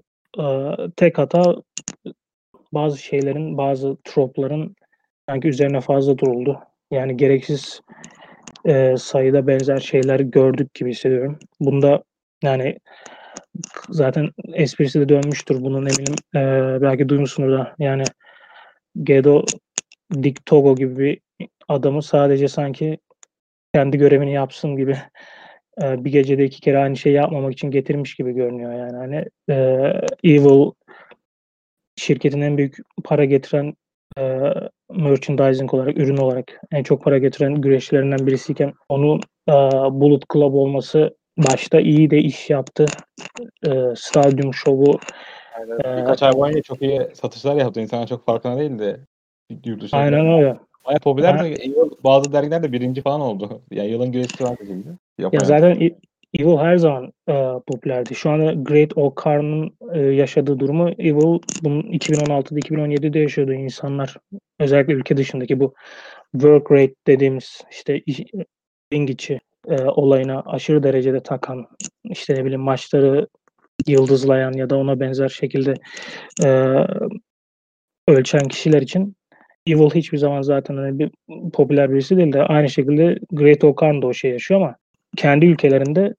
tek 0.97 1.19
hata 1.19 1.55
bazı 2.73 2.99
şeylerin, 2.99 3.59
bazı 3.59 3.97
tropların 4.05 4.77
sanki 5.29 5.49
üzerine 5.49 5.81
fazla 5.81 6.19
duruldu. 6.19 6.61
Yani 6.91 7.17
gereksiz, 7.17 7.81
eee, 8.67 8.95
sayıda 8.99 9.47
benzer 9.47 9.79
şeyler 9.81 10.21
gördük 10.21 10.75
gibi 10.75 10.91
hissediyorum. 10.91 11.39
Bunda 11.61 12.03
yani 12.43 12.79
zaten 13.91 14.31
esprisi 14.55 15.01
de 15.01 15.09
dönmüştür 15.09 15.61
bunun 15.61 15.87
eminim. 15.87 16.15
Eee, 16.35 16.79
belki 16.83 17.09
duymuşsundur 17.09 17.53
da 17.53 17.75
yani 17.79 18.03
Gedo 19.03 19.45
Dick 20.23 20.47
Togo 20.47 20.77
gibi 20.77 20.99
bir 20.99 21.21
adamı 21.69 22.03
sadece 22.03 22.49
sanki 22.49 22.99
kendi 23.75 23.99
görevini 23.99 24.33
yapsın 24.33 24.77
gibi, 24.77 24.97
bir 25.83 26.13
gecede 26.13 26.45
2 26.45 26.61
kere 26.61 26.79
aynı 26.79 26.97
şeyi 26.97 27.15
yapmamak 27.17 27.53
için 27.53 27.71
getirmiş 27.71 28.15
gibi 28.17 28.33
görünüyor 28.33 28.73
yani 28.75 28.97
hani. 28.97 29.25
Eee, 29.49 30.01
Evil 30.25 30.73
şirketin 31.97 32.41
en 32.41 32.59
büyük 32.59 32.77
para 33.05 33.25
getiren, 33.25 33.75
eee, 34.19 34.55
merchandising 34.91 35.75
olarak, 35.75 35.99
ürün 35.99 36.17
olarak 36.17 36.61
en 36.73 36.83
çok 36.83 37.05
para 37.05 37.19
getiren 37.19 37.55
güreşçilerinden 37.55 38.27
birisiyken 38.27 38.73
onun, 38.89 39.21
aaa, 39.47 40.01
Bullet 40.01 40.23
Club 40.33 40.55
olması 40.55 41.17
başta 41.39 41.81
iyi 41.81 42.11
de 42.11 42.19
iş 42.19 42.51
yaptı. 42.51 42.87
Eee, 43.67 43.93
stadyum 43.97 44.55
şovu, 44.55 44.99
Aynen. 45.59 45.79
eee 45.85 45.97
Birkaç 46.03 46.23
ay 46.23 46.35
boyunca 46.37 46.63
çok 46.63 46.83
iyi 46.83 47.01
satışlar 47.15 47.57
yaptı. 47.57 47.81
İnsanlar 47.81 48.07
çok 48.07 48.27
farkında 48.27 48.59
değildi 48.61 49.01
yurt 49.67 49.83
dışında. 49.83 50.01
Aynen 50.01 50.27
öyle. 50.39 50.57
Bayağı 50.89 51.01
popülerdi. 51.01 51.47
Evil 51.47 51.91
bazı 52.05 52.33
dergilerde 52.33 52.73
1. 52.73 53.03
falan 53.03 53.21
oldu. 53.21 53.63
Yani 53.71 53.91
yılın 53.91 54.13
güreşçisi 54.13 54.43
falan 54.45 54.55
seçildi. 54.55 54.89
Ya 55.33 55.45
zaten 55.45 55.81
E 55.81 55.91
Evil 56.39 56.57
her 56.57 56.77
zaman, 56.77 57.13
eee, 57.29 57.53
popülerdi. 57.67 58.15
Şu 58.15 58.31
anda 58.31 58.53
Great 58.53 58.99
O'Khan'ın, 58.99 59.71
eee, 59.95 60.01
yaşadığı 60.03 60.59
durumu 60.59 60.89
Evil 60.99 61.39
bunun 61.61 61.83
2016'da 61.83 62.59
2017'de 62.59 63.19
yaşıyordu 63.19 63.53
insanlar. 63.53 64.17
Özellikle 64.61 64.93
ülke 64.93 65.17
dışındaki 65.17 65.61
bu 65.61 65.75
work 66.33 66.73
rate 66.73 66.95
dediğimiz 67.07 67.61
işte 67.71 67.99
iş 68.07 68.21
ring 68.95 69.11
içi, 69.11 69.41
eee, 69.71 69.85
olayına 69.87 70.43
aşırı 70.47 70.83
derecede 70.83 71.21
takan, 71.23 71.67
işte 72.05 72.35
ne 72.35 72.45
bileyim 72.45 72.61
maçları 72.61 73.29
yıldızlayan 73.89 74.53
ya 74.53 74.71
da 74.71 74.77
ona 74.77 75.01
benzer 75.01 75.29
şekilde, 75.29 75.75
eee, 76.43 76.87
ölçen 78.09 78.49
kişiler 78.49 78.83
için 78.83 79.17
Evil 79.69 79.91
hiçbir 79.91 80.19
zaman 80.19 80.43
zaten 80.43 80.77
hani 80.77 80.99
bir 80.99 81.11
popüler 81.53 81.93
birisi 81.93 82.17
değildi. 82.17 82.41
Aynı 82.43 82.71
şekilde 82.71 83.19
Great 83.33 83.65
O'Khan 83.65 84.03
da 84.03 84.07
o 84.07 84.15
şeyi 84.15 84.33
yaşıyor 84.33 84.61
ama 84.61 84.77
kendi 85.17 85.47
ülkelerinde 85.47 86.15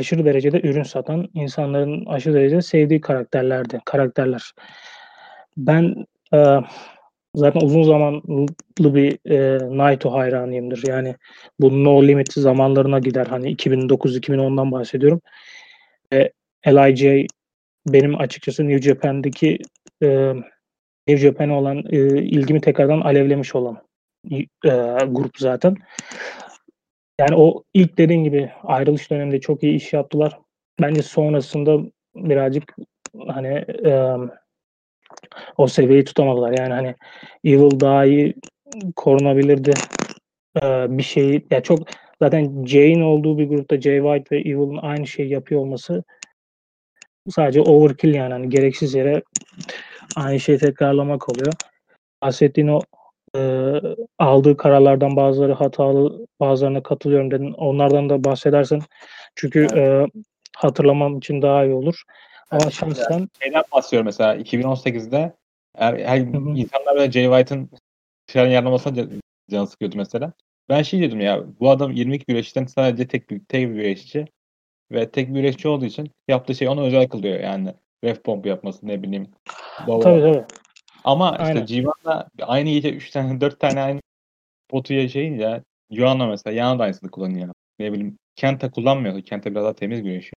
aşırı 0.00 0.24
derecede 0.24 0.60
ürün 0.64 0.84
satan, 0.84 1.28
insanların 1.34 2.06
aşırı 2.06 2.34
derecede 2.34 2.62
sevdiği 2.62 3.00
karakterlerdi 3.00 3.80
karakterler. 3.86 4.52
Ben, 5.56 6.06
eee, 6.34 6.60
zaten 7.36 7.60
uzun 7.66 7.82
zamanlı 7.82 8.48
bir, 8.80 9.18
eee, 9.26 9.58
Naito 9.78 10.12
hayranıyımdır. 10.12 10.82
Yani 10.88 11.16
bu 11.60 11.84
No 11.84 12.04
Limit 12.08 12.32
zamanlarına 12.34 12.98
gider. 12.98 13.26
Hani 13.26 13.50
2009-2010'dan 13.50 14.72
bahsediyorum. 14.72 15.20
Ve 16.12 16.32
LIJ 16.68 17.26
benim 17.88 18.20
açıkçası 18.20 18.68
New 18.68 18.82
Japan'daki, 18.90 19.58
eee, 20.02 20.34
New 21.08 21.16
Japan'a 21.28 21.58
olan, 21.58 21.76
eee, 21.92 22.00
ilgimi 22.22 22.60
tekrardan 22.60 23.00
alevlemiş 23.00 23.54
olan 23.54 23.78
eee, 24.30 24.46
grup 25.08 25.38
zaten. 25.38 25.74
Yani 27.20 27.36
o 27.36 27.62
ilk 27.74 27.98
dediğin 27.98 28.24
gibi 28.24 28.50
ayrılış 28.64 29.10
döneminde 29.10 29.40
çok 29.40 29.62
iyi 29.62 29.74
iş 29.74 29.92
yaptılar. 29.92 30.38
Bence 30.82 31.02
sonrasında 31.02 31.78
birazcık 32.16 32.76
hani, 33.28 33.48
emm, 33.84 34.30
o 35.56 35.66
seviyeyi 35.66 36.04
tutamadılar. 36.04 36.52
Yani 36.58 36.72
hani 36.74 36.94
Evil 37.44 37.80
daha 37.80 38.04
iyi 38.04 38.34
korunabilirdi. 38.96 39.72
Eee, 40.62 40.86
bir 40.88 41.02
şeyi 41.02 41.46
ya 41.50 41.62
çok 41.62 41.80
zaten 42.22 42.64
Jay'in 42.66 43.00
olduğu 43.00 43.38
bir 43.38 43.48
grupta 43.48 43.80
Jay 43.80 43.98
White 44.00 44.36
ve 44.36 44.40
Evil'ın 44.40 44.78
aynı 44.82 45.06
şeyi 45.06 45.30
yapıyor 45.30 45.60
olması 45.60 46.04
sadece 47.28 47.60
overkill 47.60 48.14
yani 48.14 48.32
hani 48.32 48.48
gereksiz 48.48 48.94
yere 48.94 49.22
aynı 50.16 50.40
şeyi 50.40 50.58
tekrarlamak 50.58 51.28
oluyor. 51.28 51.52
Bahsettiğin 52.22 52.68
o, 52.68 52.80
eee, 53.34 53.80
aldığı 54.18 54.56
kararlardan 54.56 55.16
bazıları 55.16 55.52
hatalı, 55.52 56.26
bazılarına 56.40 56.82
katılıyorum 56.82 57.30
dedin. 57.30 57.52
Onlardan 57.52 58.08
da 58.08 58.24
bahsedersen 58.24 58.80
çünkü, 59.34 59.60
Evet. 59.72 59.76
eee, 59.76 60.22
hatırlamam 60.56 61.18
için 61.18 61.42
daha 61.42 61.64
iyi 61.64 61.74
olur. 61.74 62.02
Ama 62.50 62.62
Evet, 62.62 62.72
şahsen 62.72 63.28
şeyden 63.42 63.62
bahsediyorum 63.72 64.06
mesela 64.06 64.36
2018'de 64.36 65.32
er 65.74 65.98
her 65.98 66.18
hı. 66.18 66.24
insanlar 66.36 66.96
böyle 66.96 67.12
Jay 67.12 67.24
White'ın 67.24 67.70
dışarıdan 68.28 68.50
yaralamasına 68.50 68.94
ca 68.94 69.06
canı 69.50 69.66
sıkıyordu 69.66 69.96
mesela. 69.96 70.32
Ben 70.68 70.82
şey 70.82 71.00
diyordum 71.00 71.20
ya 71.20 71.44
bu 71.60 71.70
adam 71.70 71.92
22 71.92 72.24
güreşçiden 72.26 72.66
sadece 72.66 73.08
tek 73.08 73.30
bir 73.30 73.44
tek 73.44 73.68
bir 73.68 73.74
güreşçi 73.74 74.24
ve 74.92 75.10
tek 75.10 75.28
bir 75.28 75.34
güreşçi 75.34 75.68
olduğu 75.68 75.84
için 75.84 76.10
yaptığı 76.28 76.54
şey 76.54 76.68
ona 76.68 76.82
özel 76.82 77.08
kılıyor 77.08 77.40
yani. 77.40 77.74
Ref 78.06 78.26
bomb 78.26 78.44
yapması 78.44 78.88
ne 78.88 79.02
bileyim. 79.02 79.28
Tabii 79.86 80.00
tabii. 80.02 80.44
Ama 81.04 81.30
Aynen. 81.30 81.64
işte 81.64 81.74
G1'da 81.74 82.28
aynı 82.42 82.70
gece 82.70 82.92
3 82.92 83.10
tane 83.10 83.40
4 83.40 83.60
tane 83.60 83.82
aynı 83.82 84.00
botu 84.72 84.94
yaşayınca 84.94 85.64
Yuana 85.90 86.26
mesela 86.26 86.56
Yana 86.56 86.78
da 86.78 86.82
aynısını 86.82 87.10
kullanıyor. 87.10 87.54
Ne 87.78 87.92
bileyim 87.92 88.18
Kenta 88.36 88.70
kullanmıyordu. 88.70 89.22
Kenta 89.22 89.50
biraz 89.50 89.64
daha 89.64 89.74
temiz 89.74 90.02
güreşiyor. 90.02 90.32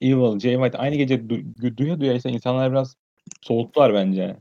Evil, 0.00 0.38
Jay 0.40 0.54
White 0.54 0.78
aynı 0.78 0.96
gece 0.96 1.28
du 1.30 1.76
duya 1.76 2.00
duya 2.00 2.14
işte 2.14 2.30
insanlar 2.30 2.70
biraz 2.70 2.96
soğuttular 3.42 3.94
bence. 3.94 4.36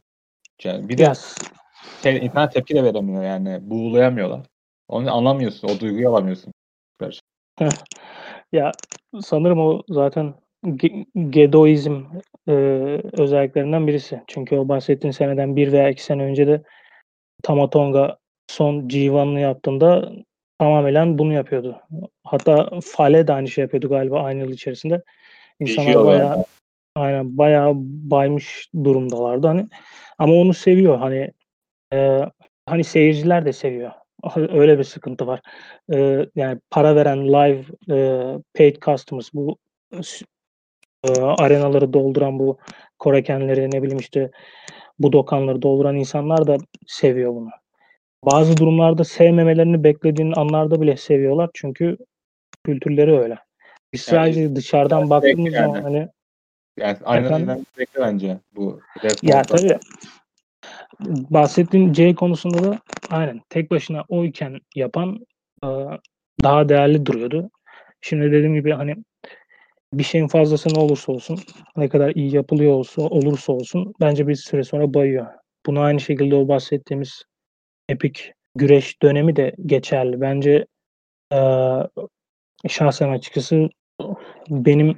Yani 0.63 0.89
bir 0.89 0.97
de 0.97 1.03
Yes. 1.03 1.37
şey 2.03 2.17
insana 2.17 2.49
tepki 2.49 2.75
de 2.75 2.83
veremiyor 2.83 3.23
yani. 3.23 3.59
Buğulayamıyorlar. 3.61 4.41
Onu 4.87 5.15
anlamıyorsun. 5.15 5.67
O 5.67 5.79
duyguyu 5.79 6.09
alamıyorsun. 6.09 6.53
Ya 8.51 8.71
sanırım 9.21 9.59
o 9.59 9.83
zaten 9.89 10.33
ge 10.75 11.05
Gedoizm, 11.29 12.01
eee, 12.47 13.01
özelliklerinden 13.13 13.87
birisi. 13.87 14.21
Çünkü 14.27 14.55
o 14.57 14.67
bahsettiğin 14.69 15.11
seneden 15.11 15.55
1 15.55 15.71
veya 15.71 15.89
2 15.89 16.03
sene 16.03 16.23
önce 16.23 16.47
de 16.47 16.63
Tama 17.43 17.69
Tonga 17.69 18.17
son 18.47 18.87
G1'ını 18.89 19.39
yaptığında 19.39 20.11
tamamıyla 20.59 21.17
bunu 21.17 21.33
yapıyordu. 21.33 21.81
Hatta 22.23 22.69
Fale 22.83 23.27
de 23.27 23.33
aynı 23.33 23.47
şey 23.47 23.61
yapıyordu 23.61 23.89
galiba 23.89 24.21
aynı 24.23 24.39
yıl 24.43 24.51
içerisinde. 24.51 25.03
İnsanlar 25.59 26.05
bayağı 26.05 26.25
yani. 26.31 26.45
Aynen 26.95 27.37
bayağı 27.37 27.73
baymış 27.85 28.69
durumdalardı 28.85 29.47
hani. 29.47 29.67
Ama 30.19 30.33
onu 30.33 30.53
seviyor 30.53 30.97
hani. 30.97 31.31
Eee, 31.93 32.29
hani 32.67 32.83
seyirciler 32.83 33.45
de 33.45 33.53
seviyor. 33.53 33.91
Öyle 34.37 34.79
bir 34.79 34.83
sıkıntı 34.83 35.27
var. 35.27 35.41
Eee, 35.91 36.29
yani 36.35 36.59
para 36.71 36.95
veren 36.95 37.27
live, 37.27 37.63
eee, 37.89 38.39
paid 38.57 38.75
customers 38.81 39.29
bu 39.33 39.57
arenaları 41.11 41.93
dolduran 41.93 42.39
bu 42.39 42.57
Koraken'leri 42.99 43.71
ne 43.71 43.83
bileyim 43.83 43.99
işte 43.99 44.31
Budokan'ları 44.99 45.61
dolduran 45.61 45.95
insanlar 45.95 46.47
da 46.47 46.57
seviyor 46.87 47.35
bunu. 47.35 47.49
Bazı 48.25 48.59
durumlarda 48.59 49.03
sevmemelerini 49.03 49.83
beklediğin 49.83 50.31
anlarda 50.31 50.81
bile 50.81 50.97
seviyorlar 50.97 51.49
çünkü 51.53 51.97
kültürleri 52.63 53.19
öyle. 53.19 53.37
Biz 53.93 54.07
Yani 54.07 54.15
sadece 54.15 54.55
dışarıdan 54.55 55.09
baktığımız 55.09 55.53
yani. 55.53 55.65
zaman 55.65 55.81
hani 55.81 56.07
Yani 56.77 56.97
aynen 57.03 57.65
zevkli 57.77 58.01
bence 58.01 58.37
bu 58.55 58.79
Ya 59.21 59.45
tabii. 59.45 59.77
Bahsettiğin 60.99 61.93
Jay 61.93 62.15
konusunda 62.15 62.71
da 62.71 62.79
aynen 63.09 63.41
tek 63.49 63.71
başına 63.71 64.03
oyken 64.09 64.59
yapan, 64.75 65.25
aaa, 65.61 65.97
daha 66.43 66.69
değerli 66.69 67.05
duruyordu. 67.05 67.49
Şimdi 68.01 68.31
dediğim 68.31 68.53
gibi 68.53 68.71
hani 68.71 68.95
bir 69.97 70.03
şeyin 70.03 70.27
fazlası 70.27 70.69
ne 70.75 70.79
olursa 70.79 71.11
olsun, 71.11 71.39
ne 71.77 71.89
kadar 71.89 72.11
iyi 72.15 72.35
yapılıyor 72.35 72.73
olsa 72.73 73.01
olursa 73.01 73.53
olsun 73.53 73.93
bence 74.01 74.27
bir 74.27 74.35
süre 74.35 74.63
sonra 74.63 74.93
bayıyor. 74.93 75.27
buna 75.65 75.81
aynı 75.81 75.99
şekilde 75.99 76.35
o 76.35 76.47
bahsettiğimiz 76.47 77.23
epik 77.89 78.33
güreş 78.55 79.01
dönemi 79.01 79.35
de 79.35 79.55
geçerli. 79.65 80.21
Bence 80.21 80.65
e, 81.33 81.39
şahsen 82.67 83.09
açıkçası 83.09 83.69
benim 84.49 84.97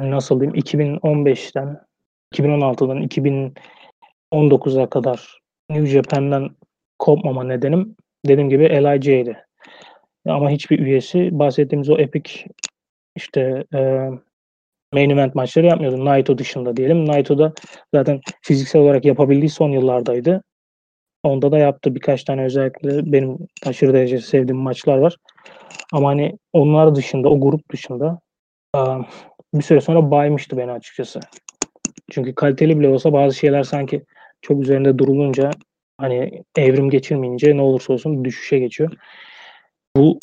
nasıl 0.00 0.40
diyeyim 0.40 0.58
2015'ten 0.58 1.80
2016'dan 2.34 3.02
2019'a 4.32 4.90
kadar 4.90 5.38
New 5.70 5.86
Japan'dan 5.86 6.56
kopmama 6.98 7.44
nedenim 7.44 7.96
dediğim 8.26 8.50
gibi 8.50 8.68
LIJ'di. 8.68 9.44
Ama 10.26 10.50
hiçbir 10.50 10.78
üyesi 10.78 11.38
bahsettiğimiz 11.38 11.90
o 11.90 11.98
epik 11.98 12.46
işte 13.16 13.64
e, 13.74 14.10
main 14.92 15.10
event 15.10 15.34
maçları 15.34 15.66
yapmıyordu. 15.66 16.04
Naito 16.04 16.38
dışında 16.38 16.76
diyelim. 16.76 17.06
Naito'da 17.08 17.52
zaten 17.94 18.20
fiziksel 18.42 18.82
olarak 18.82 19.04
yapabildiği 19.04 19.50
son 19.50 19.70
yıllardaydı. 19.70 20.42
Onda 21.22 21.52
da 21.52 21.58
yaptı 21.58 21.94
birkaç 21.94 22.24
tane 22.24 22.44
özellikle 22.44 23.12
benim 23.12 23.38
aşırı 23.66 23.94
derece 23.94 24.18
sevdiğim 24.18 24.62
maçlar 24.62 24.98
var. 24.98 25.16
Ama 25.92 26.08
hani 26.08 26.38
onlar 26.52 26.94
dışında, 26.94 27.28
o 27.28 27.40
grup 27.40 27.70
dışında 27.72 28.20
bir 29.54 29.62
süre 29.62 29.80
sonra 29.80 30.10
baymıştı 30.10 30.56
beni 30.56 30.72
açıkçası. 30.72 31.20
Çünkü 32.10 32.34
kaliteli 32.34 32.78
bile 32.78 32.88
olsa 32.88 33.12
bazı 33.12 33.36
şeyler 33.36 33.62
sanki 33.62 34.04
çok 34.42 34.62
üzerinde 34.62 34.98
durulunca 34.98 35.50
hani 35.98 36.42
evrim 36.56 36.90
geçirmeyince 36.90 37.56
ne 37.56 37.62
olursa 37.62 37.92
olsun 37.92 38.24
düşüşe 38.24 38.58
geçiyor. 38.58 38.92
Bu 39.96 40.18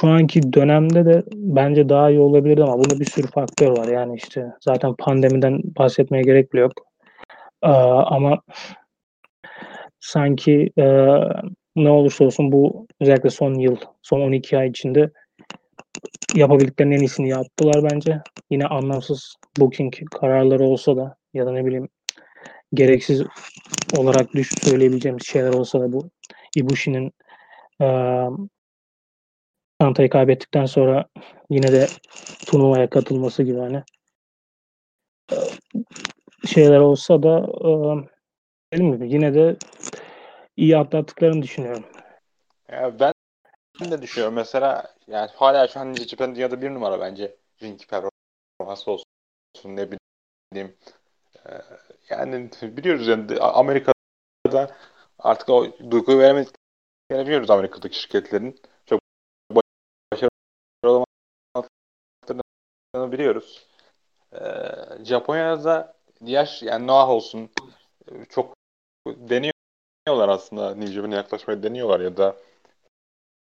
şu 0.00 0.08
anki 0.08 0.52
dönemde 0.52 1.04
de 1.06 1.22
bence 1.34 1.88
daha 1.88 2.10
iyi 2.10 2.20
olabilirdi 2.20 2.62
ama 2.62 2.78
bunda 2.78 3.00
bir 3.00 3.04
sürü 3.04 3.26
faktör 3.26 3.78
var. 3.78 3.88
Yani 3.88 4.16
işte 4.16 4.46
zaten 4.60 4.94
pandemiden 4.98 5.60
bahsetmeye 5.78 6.22
gerek 6.22 6.52
bile 6.52 6.60
yok. 6.60 6.72
Ee, 7.62 7.68
ama 7.68 8.42
sanki 10.00 10.70
e, 10.78 10.84
ne 11.76 11.90
olursa 11.90 12.24
olsun 12.24 12.52
bu 12.52 12.86
özellikle 13.00 13.30
son 13.30 13.54
yıl, 13.54 13.76
son 14.02 14.20
12 14.20 14.58
ay 14.58 14.68
içinde 14.68 15.10
yapabildiklerinin 16.34 16.96
en 16.96 17.00
iyisini 17.00 17.28
yaptılar 17.28 17.90
bence. 17.92 18.20
Yine 18.50 18.66
anlamsız 18.66 19.36
booking 19.60 19.94
kararları 20.10 20.64
olsa 20.64 20.96
da 20.96 21.16
ya 21.34 21.46
da 21.46 21.52
ne 21.52 21.64
bileyim 21.66 21.88
gereksiz 22.74 23.22
olarak 23.98 24.34
düş 24.34 24.50
söyleyebileceğimiz 24.62 25.26
şeyler 25.26 25.52
olsa 25.52 25.80
da 25.80 25.92
bu 25.92 26.10
Ibushi'nin 26.56 27.12
e, 27.80 27.86
Çantayı 29.80 30.10
kaybettikten 30.10 30.66
sonra 30.66 31.04
yine 31.50 31.72
de 31.72 31.86
turnuvaya 32.46 32.90
katılması 32.90 33.42
gibi 33.42 33.58
hani 33.58 33.82
şeyler 36.46 36.78
olsa 36.78 37.22
da 37.22 37.46
dediğim 38.72 38.92
gibi 38.92 39.12
yine 39.12 39.34
de 39.34 39.56
iyi 40.56 40.78
atlattıklarını 40.78 41.42
düşünüyorum. 41.42 41.84
Ya 42.72 43.00
ben 43.00 43.12
de 43.90 44.02
düşünüyorum. 44.02 44.34
Mesela 44.34 44.94
yani 45.06 45.30
hala 45.34 45.68
şu 45.68 45.80
an 45.80 45.94
Japan 45.94 46.34
dünyada 46.34 46.62
bir 46.62 46.70
numara 46.70 47.00
bence. 47.00 47.36
Ring 47.62 47.80
performansı 47.88 48.90
olsun 48.90 49.06
ne 49.64 49.88
bileyim. 49.90 50.76
Yani 52.10 52.50
biliyoruz 52.62 53.08
yani 53.08 53.40
Amerika'da 53.40 54.76
artık 55.18 55.48
o 55.48 55.66
duyguyu 55.90 56.18
veremediklerini 56.18 57.26
biliyoruz 57.26 57.50
Amerika'daki 57.50 58.00
şirketlerin 58.00 58.60
biliyoruz. 63.12 63.66
Ee, 64.32 64.44
Japonya'da 65.04 65.94
diğer 66.26 66.60
yani 66.62 66.86
Noah 66.86 67.08
olsun 67.08 67.50
çok 68.28 68.54
deniyorlar 69.06 70.28
aslında 70.28 70.86
Japan'a 70.86 71.14
yaklaşmayı 71.14 71.62
deniyorlar 71.62 72.00
ya 72.00 72.16
da 72.16 72.36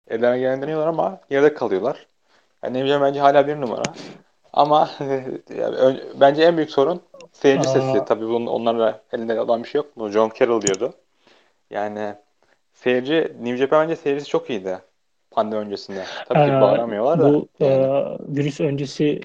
ellerine 0.09 0.39
gelen 0.39 0.63
deniyorlar 0.63 0.87
ama 0.87 1.21
yerde 1.31 1.55
kalıyorlar. 1.55 2.07
Yani 2.65 2.87
Japan 2.87 3.03
bence 3.03 3.21
hala 3.21 3.47
bir 3.47 3.61
numara. 3.61 3.83
Ama 4.53 4.91
yani, 5.57 6.01
bence 6.21 6.43
en 6.43 6.57
büyük 6.57 6.71
sorun 6.71 7.03
seyirci 7.33 7.69
Aa. 7.69 7.73
sesi. 7.73 8.05
Tabii 8.05 8.27
bunun 8.27 8.47
onlarla 8.47 9.03
elinde 9.13 9.41
olan 9.41 9.63
bir 9.63 9.69
şey 9.69 9.79
yok. 9.79 9.97
Bunu 9.97 10.11
John 10.11 10.33
Carroll 10.39 10.63
diyordu. 10.63 10.95
Yani 11.71 12.15
seyirci 12.75 13.37
New 13.41 13.57
Japan 13.57 13.85
bence 13.85 13.97
seyircisi 13.97 14.29
çok 14.29 14.51
iyiydi 14.51 14.79
pandemi 15.31 15.61
öncesinde. 15.61 16.05
Tabii 16.29 16.47
ki 16.47 16.61
bağıramıyorlar 16.61 17.21
da. 17.21 17.29
Bu 17.29 17.49
yani. 17.61 17.85
e, 17.85 18.19
virüs 18.37 18.61
öncesi 18.61 19.21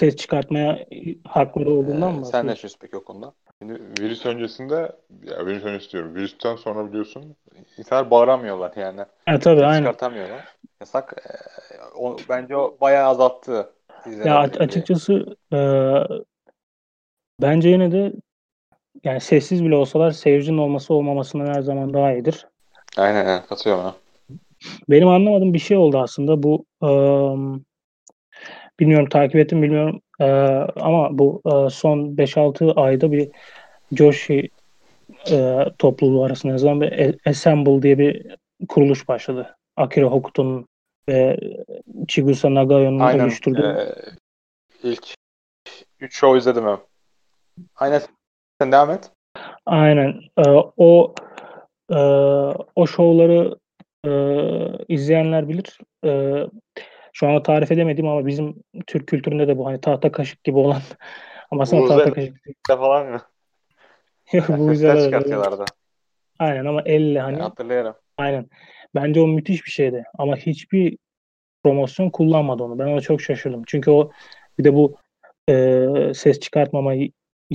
ses 0.00 0.16
çıkartmaya 0.16 0.86
hakları 1.24 1.70
olduğundan 1.70 2.14
mı? 2.14 2.20
Ee, 2.20 2.30
sen 2.30 2.46
ne 2.46 2.52
düşünüyorsun 2.52 2.78
peki 2.80 2.96
o 2.96 3.04
konuda? 3.04 3.32
Şimdi 3.62 3.80
virüs 4.00 4.26
öncesinde, 4.26 4.92
ya 5.22 5.46
virüs 5.46 5.64
öncesi 5.64 5.92
diyorum. 5.92 6.14
Virüsten 6.14 6.56
sonra 6.56 6.88
biliyorsun 6.88 7.36
insanlar 7.78 8.10
bağıramıyorlar 8.10 8.72
yani. 8.76 9.00
E, 9.26 9.38
tabii 9.38 9.64
aynen. 9.64 9.78
Çıkartamıyorlar. 9.78 10.44
Yasak. 10.80 11.14
E, 11.18 11.98
o, 11.98 12.16
bence 12.28 12.56
o 12.56 12.76
bayağı 12.80 13.08
azalttı. 13.08 13.70
Ya 14.24 14.38
açıkçası 14.38 15.36
e, 15.52 15.58
bence 17.42 17.68
yine 17.68 17.92
de 17.92 18.12
yani 19.04 19.20
sessiz 19.20 19.64
bile 19.64 19.76
olsalar 19.76 20.10
seyircinin 20.10 20.58
olması 20.58 20.94
olmamasından 20.94 21.46
her 21.46 21.60
zaman 21.60 21.94
daha 21.94 22.12
iyidir. 22.12 22.46
Aynen 22.96 23.46
katılıyorum. 23.46 23.94
Benim 24.88 25.08
anlamadığım 25.08 25.54
bir 25.54 25.58
şey 25.58 25.76
oldu 25.76 25.98
aslında. 25.98 26.42
Bu 26.42 26.64
ıı, 26.82 27.60
Bilmiyorum 28.80 29.08
takip 29.08 29.36
ettim 29.36 29.62
bilmiyorum. 29.62 30.00
Ee, 30.20 30.24
ama 30.80 31.18
bu 31.18 31.42
e, 31.46 31.70
son 31.70 31.98
5-6 31.98 32.72
ayda 32.74 33.12
bir 33.12 33.28
Joshi 33.92 34.48
e, 35.30 35.64
topluluğu 35.78 36.24
arasında 36.24 36.52
yazılan 36.52 36.80
bir 36.80 37.16
Assemble 37.26 37.82
diye 37.82 37.98
bir 37.98 38.26
kuruluş 38.68 39.08
başladı. 39.08 39.56
Akira 39.76 40.06
Hokuto'nun 40.06 40.66
ve 41.08 41.38
Chigusa 42.08 42.54
Nagayo'nun 42.54 43.18
oluşturduğu. 43.20 43.66
Ee, 43.66 43.94
ilk 44.82 45.14
3 46.00 46.16
show 46.16 46.38
izledim 46.38 46.66
ben. 46.66 46.78
Aynen. 47.76 48.02
Sen 48.60 48.72
devam 48.72 48.90
et. 48.90 49.10
Aynen. 49.66 50.20
Ee, 50.38 50.50
o 50.76 51.14
e, 51.90 51.98
o 52.76 52.86
şovları 52.86 53.58
e, 54.06 54.10
izleyenler 54.88 55.48
bilir. 55.48 55.78
E, 56.04 56.10
şu 57.16 57.28
anda 57.28 57.42
tarif 57.42 57.72
edemedim 57.72 58.08
ama 58.08 58.26
bizim 58.26 58.62
Türk 58.86 59.06
kültüründe 59.06 59.48
de 59.48 59.58
bu 59.58 59.66
hani 59.66 59.80
tahta 59.80 60.12
kaşık 60.12 60.44
gibi 60.44 60.58
olan 60.58 60.82
ama 61.50 61.62
aslında 61.62 61.88
tahta 61.88 62.12
kaşık 62.12 62.36
falan 62.68 63.06
mı? 63.06 63.20
Yok 64.32 64.48
bu 64.48 64.68
güzel 64.68 65.04
çıkartıyorlardı. 65.04 65.64
Aynen 66.38 66.64
ama 66.64 66.82
elle 66.84 67.20
hani. 67.20 67.38
hatırlıyorum. 67.38 67.94
Aynen. 68.16 68.46
Bence 68.94 69.20
o 69.20 69.26
müthiş 69.26 69.64
bir 69.64 69.70
şeydi. 69.70 70.04
Ama 70.18 70.36
hiçbir 70.36 70.98
promosyon 71.62 72.10
kullanmadı 72.10 72.62
onu. 72.62 72.78
Ben 72.78 72.86
ona 72.86 73.00
çok 73.00 73.20
şaşırdım. 73.20 73.62
Çünkü 73.66 73.90
o 73.90 74.10
bir 74.58 74.64
de 74.64 74.74
bu 74.74 74.96
e, 75.50 75.86
ses 76.14 76.40
çıkartmama 76.40 76.94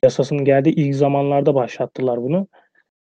yasasının 0.04 0.46
geldiği 0.46 0.76
ilk 0.76 0.96
zamanlarda 0.96 1.56
başlattılar 1.56 2.22
bunu. 2.22 2.48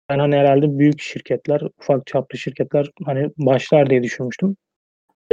Ben 0.09 0.19
hani 0.19 0.35
herhalde 0.35 0.79
büyük 0.79 1.01
şirketler, 1.01 1.61
ufak 1.79 2.07
çaplı 2.07 2.37
şirketler 2.37 2.91
hani 3.05 3.29
başlar 3.37 3.89
diye 3.89 4.03
düşünmüştüm 4.03 4.55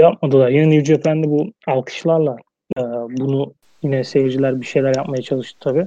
yapmadılar. 0.03 0.49
Yine 0.49 0.71
New 0.71 0.85
Japan'de 0.85 1.31
bu 1.31 1.53
alkışlarla 1.67 2.37
e, 2.79 2.83
bunu 3.11 3.55
yine 3.83 4.05
seyirciler 4.05 4.61
bir 4.61 4.67
şeyler 4.67 4.95
yapmaya 4.97 5.23
çalıştı 5.23 5.59
tabi. 5.61 5.87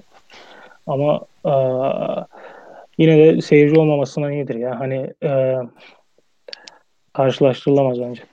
Ama 0.87 1.21
e, 1.45 1.53
yine 2.97 3.17
de 3.17 3.41
seyirci 3.41 3.79
olmamasına 3.79 4.31
iyidir 4.31 4.55
ya. 4.55 4.79
Hani 4.79 5.13
e, 5.23 5.57
karşılaştırılamaz 7.13 7.99
bence. 7.99 8.23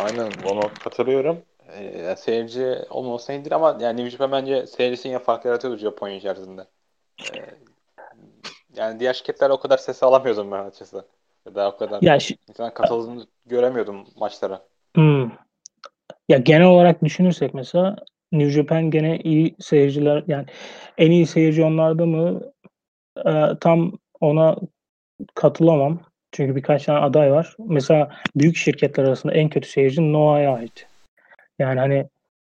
Aynen 0.00 0.32
ona 0.44 0.74
katılıyorum. 0.84 1.38
E, 1.78 2.16
seyirci 2.16 2.76
olmamasına 2.90 3.36
iyidir 3.36 3.52
ama 3.52 3.78
yani 3.80 3.96
New 3.96 4.10
Japan 4.10 4.32
bence 4.32 4.66
seyircisi 4.66 5.08
yine 5.08 5.18
fark 5.18 5.44
yaratıyordu 5.44 5.78
Japonya 5.78 6.14
içerisinde. 6.14 6.66
E, 7.20 7.38
yani 8.76 9.00
diğer 9.00 9.14
şirketler 9.14 9.50
o 9.50 9.60
kadar 9.60 9.78
sesi 9.78 10.06
alamıyordum 10.06 10.50
ben 10.50 10.64
açıkçası. 10.64 11.04
Ya 11.46 11.54
da 11.54 11.68
o 11.68 11.76
kadar 11.76 12.02
ya 12.02 12.18
insan 12.48 12.74
katıldığını 12.74 13.26
göremiyordum 13.46 14.04
maçlara. 14.16 14.62
Hmm. 14.96 15.30
Ya 16.28 16.38
genel 16.38 16.66
olarak 16.66 17.04
düşünürsek 17.04 17.54
mesela 17.54 17.96
New 18.32 18.50
Japan 18.50 18.90
gene 18.90 19.18
iyi 19.18 19.56
seyirciler 19.58 20.24
yani 20.26 20.46
en 20.98 21.10
iyi 21.10 21.26
seyirci 21.26 21.64
onlarda 21.64 22.06
mı 22.06 22.40
e, 23.26 23.32
tam 23.60 23.92
ona 24.20 24.56
katılamam. 25.34 26.00
Çünkü 26.32 26.56
birkaç 26.56 26.84
tane 26.84 26.98
aday 26.98 27.32
var. 27.32 27.56
Mesela 27.58 28.16
büyük 28.36 28.56
şirketler 28.56 29.04
arasında 29.04 29.32
en 29.34 29.48
kötü 29.48 29.68
seyirci 29.68 30.12
Noah'ya 30.12 30.54
ait. 30.54 30.86
Yani 31.58 31.80
hani 31.80 32.06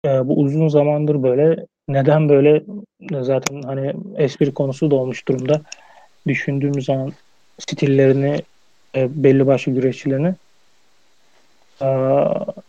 e, 0.06 0.28
bu 0.28 0.39
uzun 0.39 0.67
zamandır 0.67 1.23
böyle 1.23 1.65
neden 1.88 2.30
böyle 2.30 2.63
zaten 3.21 3.62
hani 3.62 3.93
espri 4.17 4.54
konusu 4.54 4.91
da 4.91 4.95
olmuş 4.95 5.28
durumda. 5.28 5.62
Düşündüğümüz 6.28 6.86
zaman 6.86 7.13
stillerini 7.60 8.41
e, 8.95 9.23
belli 9.23 9.47
başlı 9.47 9.71
güreşçilerini. 9.71 10.36
E, 11.82 11.88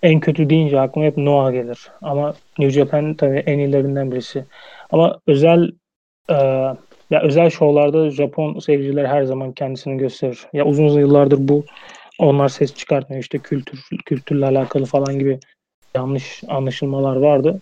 en 0.03 0.21
kötü 0.21 0.51
deyince 0.51 0.81
aklıma 0.81 1.07
hep 1.07 1.17
Noah 1.17 1.53
gelir. 1.53 1.91
Ama 2.03 2.35
New 2.59 2.81
Japan 2.81 3.15
tabii 3.15 3.39
en 3.39 3.59
iyilerinden 3.59 4.13
birisi. 4.13 4.45
Ama 4.91 5.21
özel 5.27 5.71
e, 6.31 6.35
ya 7.11 7.23
özel 7.23 7.51
şovlarda 7.51 8.11
Japon 8.11 8.59
seyirciler 8.59 9.05
her 9.05 9.23
zaman 9.23 9.53
kendisini 9.53 9.99
gösterir. 9.99 10.47
Ya 10.53 10.65
uzun 10.65 10.89
yıllardır 10.89 11.39
bu 11.49 11.65
onlar 12.19 12.49
ses 12.49 12.75
çıkartmıyor. 12.75 13.23
İşte 13.23 13.39
kültür 13.39 13.81
kültürle 14.07 14.47
alakalı 14.47 14.85
falan 14.85 15.19
gibi 15.19 15.41
yanlış 15.97 16.43
anlaşılmalar 16.49 17.17
vardı. 17.17 17.61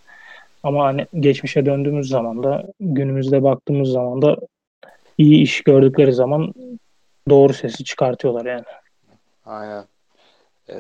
Ama 0.62 0.85
hani 0.85 1.07
geçmişe 1.21 1.66
döndüğümüz 1.66 2.09
zaman 2.09 2.42
da 2.42 2.64
günümüzde 2.81 3.42
baktığımız 3.42 3.88
zaman 3.88 4.23
da 4.23 4.37
iyi 5.18 5.42
iş 5.42 5.62
gördükleri 5.62 6.12
zaman 6.12 6.55
doğru 7.31 7.53
sesi 7.53 7.85
çıkartıyorlar 7.85 8.47
yani. 8.47 8.64
Aynen. 9.47 9.85
Ee, 10.71 10.77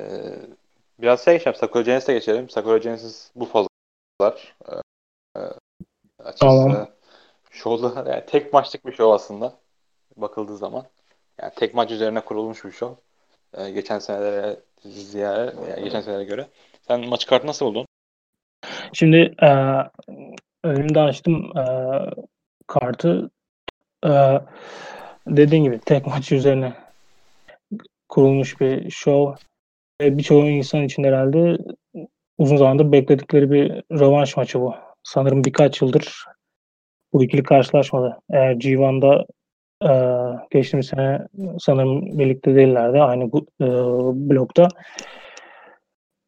biraz 0.98 1.24
şey 1.24 1.38
geçelim. 1.38 1.54
Sakura 1.54 1.82
Genesis'e 1.82 2.12
geçelim. 2.12 2.50
Sakura 2.50 2.78
Genesis 2.78 3.30
bu 3.34 3.44
fazlalar. 3.44 4.56
Ee, 5.36 5.40
açıkçası 6.18 6.38
Tamam. 6.40 6.88
şovda 7.50 8.10
yani 8.10 8.26
tek 8.26 8.52
maçlık 8.52 8.86
bir 8.86 8.92
şov 8.92 9.10
aslında. 9.10 9.54
Bakıldığı 10.16 10.56
zaman. 10.56 10.84
Yani 11.42 11.52
tek 11.56 11.74
maç 11.74 11.90
üzerine 11.90 12.20
kurulmuş 12.20 12.64
bir 12.64 12.70
şov. 12.70 12.92
Ee, 13.54 13.70
geçen 13.70 13.98
senelere 13.98 14.56
ziyare, 14.84 15.54
yani 15.70 15.84
geçen 15.84 16.00
senelere 16.00 16.24
göre. 16.24 16.46
Sen 16.88 17.08
maç 17.08 17.26
kartı 17.26 17.46
nasıl 17.46 17.66
buldun? 17.66 17.86
Şimdi 18.92 19.34
e, 19.42 19.48
önümde 20.64 21.00
açtım 21.00 21.58
e, 21.58 21.64
kartı. 22.66 23.30
E, 24.04 24.10
dediğin 25.36 25.64
gibi 25.64 25.78
tek 25.78 26.06
maç 26.06 26.32
üzerine 26.32 26.72
kurulmuş 28.08 28.60
bir 28.60 28.90
show. 28.90 29.44
Ve 30.02 30.18
birçok 30.18 30.44
insan 30.44 30.82
için 30.82 31.04
herhalde 31.04 31.58
uzun 32.38 32.56
zamandır 32.56 32.92
bekledikleri 32.92 33.50
bir 33.50 33.70
rövanş 34.00 34.36
maçı 34.36 34.60
bu. 34.60 34.74
Sanırım 35.02 35.44
birkaç 35.44 35.82
yıldır 35.82 36.24
bu 37.12 37.24
ikili 37.24 37.42
karşılaşmadı. 37.42 38.18
Eğer 38.30 38.52
G1'da 38.52 39.26
e, 39.82 39.92
geçtiğimiz 40.50 40.86
sene 40.86 41.26
sanırım 41.58 42.18
birlikte 42.18 42.54
değillerdi 42.54 43.02
aynı 43.02 43.24
e, 43.60 43.66
blokta. 44.30 44.68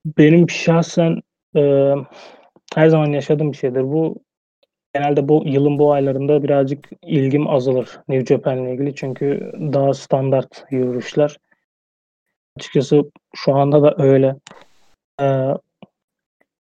Benim 0.04 0.50
şahsen 0.50 1.20
e, 1.56 1.94
her 2.74 2.88
zaman 2.88 3.06
yaşadığım 3.06 3.52
bir 3.52 3.56
şeydir. 3.56 3.82
Bu 3.82 4.22
genelde 4.94 5.28
bu 5.28 5.42
yılın 5.46 5.78
bu 5.78 5.92
aylarında 5.92 6.42
birazcık 6.42 6.90
ilgim 7.02 7.48
azalır 7.48 8.00
New 8.08 8.34
Japan'le 8.34 8.66
ilgili. 8.66 8.94
Çünkü 8.94 9.52
daha 9.54 9.94
standart 9.94 10.64
yürüyüşler. 10.70 11.36
Açıkçası 12.56 13.02
şu 13.34 13.54
anda 13.54 13.82
da 13.82 13.94
öyle. 13.98 14.36
Ee, 15.20 15.24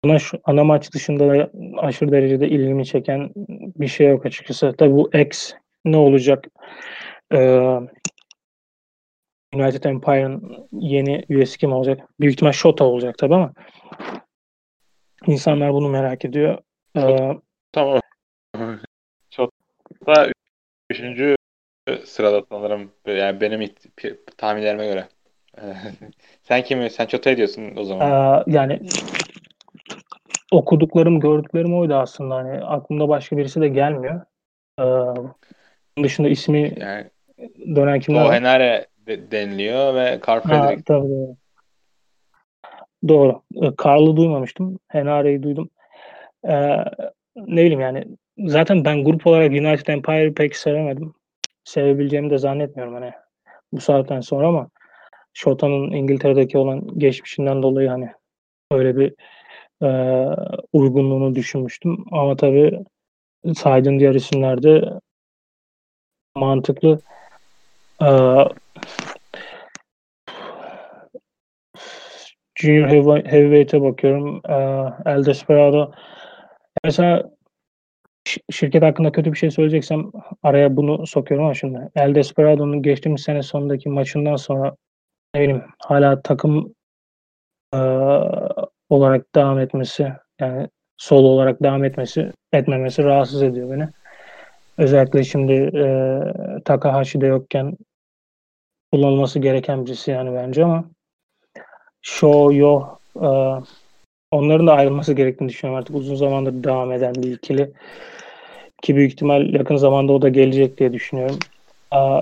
ana, 0.03 0.17
ana 0.43 0.63
maç 0.63 0.93
dışında 0.93 1.27
da 1.29 1.51
aşırı 1.77 2.11
derecede 2.11 2.49
ilgimi 2.49 2.85
çeken 2.85 3.31
bir 3.79 3.87
şey 3.87 4.07
yok 4.07 4.25
açıkçası. 4.25 4.73
Tabii 4.77 4.93
bu 4.93 5.09
X 5.13 5.53
ne 5.85 5.97
olacak? 5.97 6.47
Ee, 7.33 7.79
United 9.53 9.83
Empire'ın 9.83 10.67
yeni 10.71 11.25
üyesi 11.29 11.57
kim 11.57 11.73
olacak? 11.73 12.09
Büyük 12.19 12.33
ihtimal 12.33 12.51
Shota 12.51 12.85
olacak 12.85 13.17
tabii 13.17 13.35
ama 13.35 13.53
insanlar 15.27 15.73
bunu 15.73 15.89
merak 15.89 16.25
ediyor. 16.25 16.57
Ee, 16.97 17.17
Tamam. 17.71 17.99
Çok 19.29 19.51
da 20.07 20.31
üçüncü 20.89 21.35
sırada 22.05 22.45
sanırım. 22.49 22.91
Yani 23.05 23.41
benim 23.41 23.69
tahminlerime 24.37 24.87
göre. 24.87 25.07
sen 26.43 26.63
kimi? 26.63 26.89
Sen 26.89 27.05
Çota'yı 27.05 27.37
diyorsun 27.37 27.75
o 27.77 27.83
zaman. 27.83 28.11
Ee, 28.11 28.43
yani 28.47 28.79
okuduklarım, 30.51 31.19
gördüklerim 31.19 31.79
oydu 31.79 31.95
aslında. 31.95 32.35
Hani 32.35 32.63
aklımda 32.63 33.09
başka 33.09 33.37
birisi 33.37 33.61
de 33.61 33.67
gelmiyor. 33.67 34.21
Ee, 34.79 34.83
bunun 34.83 36.03
dışında 36.03 36.29
ismi 36.29 36.73
Yani 36.79 37.09
dönen 37.75 37.99
kimler 37.99 38.25
var? 38.25 38.33
Henare 38.33 38.87
de- 39.07 39.31
deniliyor 39.31 39.95
ve 39.95 40.19
Carl 40.27 40.41
Ha, 40.41 40.41
Frederick. 40.41 40.83
tabii 40.83 41.09
doğru. 41.09 41.35
Doğru. 43.07 43.41
Ee, 43.61 43.75
Karl'ı 43.77 44.17
duymamıştım. 44.17 44.79
Henare'yi 44.87 45.43
duydum. 45.43 45.69
Ee, 46.47 46.77
ne 47.35 47.61
bileyim 47.61 47.79
yani 47.79 48.05
zaten 48.45 48.85
ben 48.85 49.03
grup 49.03 49.27
olarak 49.27 49.51
United 49.51 49.87
Empire'ı 49.87 50.33
pek 50.33 50.55
sevemedim. 50.55 51.13
Sevebileceğimi 51.63 52.29
de 52.29 52.37
zannetmiyorum 52.37 52.93
hani 52.93 53.11
bu 53.71 53.81
saatten 53.81 54.21
sonra 54.21 54.47
ama 54.47 54.69
Shota'nın 55.33 55.91
İngiltere'deki 55.91 56.57
olan 56.57 56.99
geçmişinden 56.99 57.63
dolayı 57.63 57.89
hani 57.89 58.09
öyle 58.71 58.97
bir 58.97 59.13
e, 59.83 59.89
uygunluğunu 60.73 61.35
düşünmüştüm. 61.35 62.05
Ama 62.11 62.35
tabii 62.35 62.79
saydığın 63.55 63.99
diğer 63.99 64.15
isimler 64.15 64.63
de 64.63 64.99
mantıklı. 66.35 67.01
Ee, 68.01 68.45
Junior 72.55 72.87
heavy- 72.87 73.27
Heavyweight'e 73.27 73.81
bakıyorum. 73.81 74.41
Ee, 74.49 75.11
El 75.11 75.25
Desperado. 75.25 75.91
Mesela 76.83 77.31
şirket 78.51 78.83
hakkında 78.83 79.11
kötü 79.11 79.31
bir 79.33 79.37
şey 79.37 79.51
söyleyeceksem 79.51 80.11
araya 80.43 80.75
bunu 80.75 81.07
sokuyorum 81.07 81.45
ama 81.45 81.53
şimdi 81.53 81.89
El 81.95 82.15
Desperado'nun 82.15 82.81
geçtiğimiz 82.81 83.21
sene 83.21 83.43
sonundaki 83.43 83.89
maçından 83.89 84.35
sonra 84.35 84.75
ne 85.35 85.41
bileyim 85.41 85.63
hala 85.79 86.21
takım 86.21 86.75
e, 87.73 87.77
olarak 88.89 89.35
devam 89.35 89.59
etmesi 89.59 90.13
yani 90.39 90.67
solo 90.97 91.27
olarak 91.27 91.63
devam 91.63 91.83
etmesi 91.83 92.31
etmemesi 92.53 93.03
rahatsız 93.03 93.43
ediyor 93.43 93.71
beni. 93.71 93.89
Özellikle 94.77 95.23
şimdi 95.23 95.53
e, 95.53 95.85
Takahashi 96.65 97.21
de 97.21 97.27
yokken 97.27 97.77
kullanılması 98.91 99.39
gereken 99.39 99.85
birisi 99.85 100.11
yani 100.11 100.33
bence 100.33 100.65
ama 100.65 100.85
Sho, 102.01 102.51
Yo 102.53 102.97
e, 103.15 103.29
onların 104.31 104.67
da 104.67 104.73
ayrılması 104.73 105.13
gerektiğini 105.13 105.49
düşünüyorum 105.49 105.79
artık 105.79 105.95
uzun 105.95 106.15
zamandır 106.15 106.63
devam 106.63 106.91
eden 106.91 107.15
bir 107.15 107.31
ikili 107.31 107.71
ki 108.81 108.95
büyük 108.95 109.11
ihtimal 109.11 109.53
yakın 109.53 109.75
zamanda 109.75 110.13
o 110.13 110.21
da 110.21 110.29
gelecek 110.29 110.77
diye 110.77 110.93
düşünüyorum. 110.93 111.39
Aa, 111.91 112.21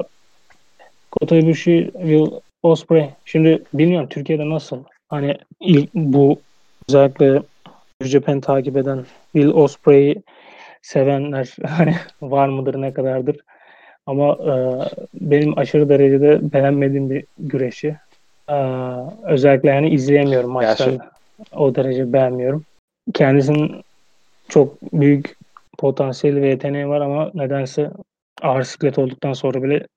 Kota 1.12 1.36
Ibushi, 1.36 1.91
Will 1.93 2.32
Ospreay. 2.63 3.10
Şimdi 3.26 3.63
bilmiyorum 3.74 4.10
Türkiye'de 4.10 4.50
nasıl? 4.50 4.84
Hani 5.10 5.38
ilk 5.60 5.93
bu 5.93 6.41
özellikle 6.89 7.34
New 7.34 8.12
Japan'ı 8.12 8.41
takip 8.41 8.78
eden 8.78 9.06
Will 9.34 9.54
Ospreay'i 9.54 10.24
sevenler 10.82 11.56
hani 11.67 11.95
var 12.22 12.48
mıdır 12.48 12.82
ne 12.82 12.93
kadardır? 12.93 13.38
Ama 14.06 14.34
e, 14.34 14.54
benim 15.13 15.60
aşırı 15.60 15.89
derecede 15.89 16.54
beğenmediğim 16.54 17.10
bir 17.10 17.26
güreşi. 17.38 17.95
E, 18.50 18.56
özellikle 19.24 19.69
yani 19.69 19.89
izleyemiyorum 19.89 20.52
maçlarını. 20.52 21.19
O 21.52 21.75
derece 21.75 22.13
beğenmiyorum. 22.13 22.65
Kendisinin 23.13 23.82
çok 24.49 24.93
büyük 24.93 25.36
potansiyeli 25.78 26.41
ve 26.41 26.47
yeteneği 26.47 26.88
var 26.88 27.02
ama 27.02 27.32
nedense 27.34 27.91
ağır 28.41 28.63
siklet 28.63 28.99
olduktan 28.99 29.34
sonra 29.34 29.63
bile 29.63 29.88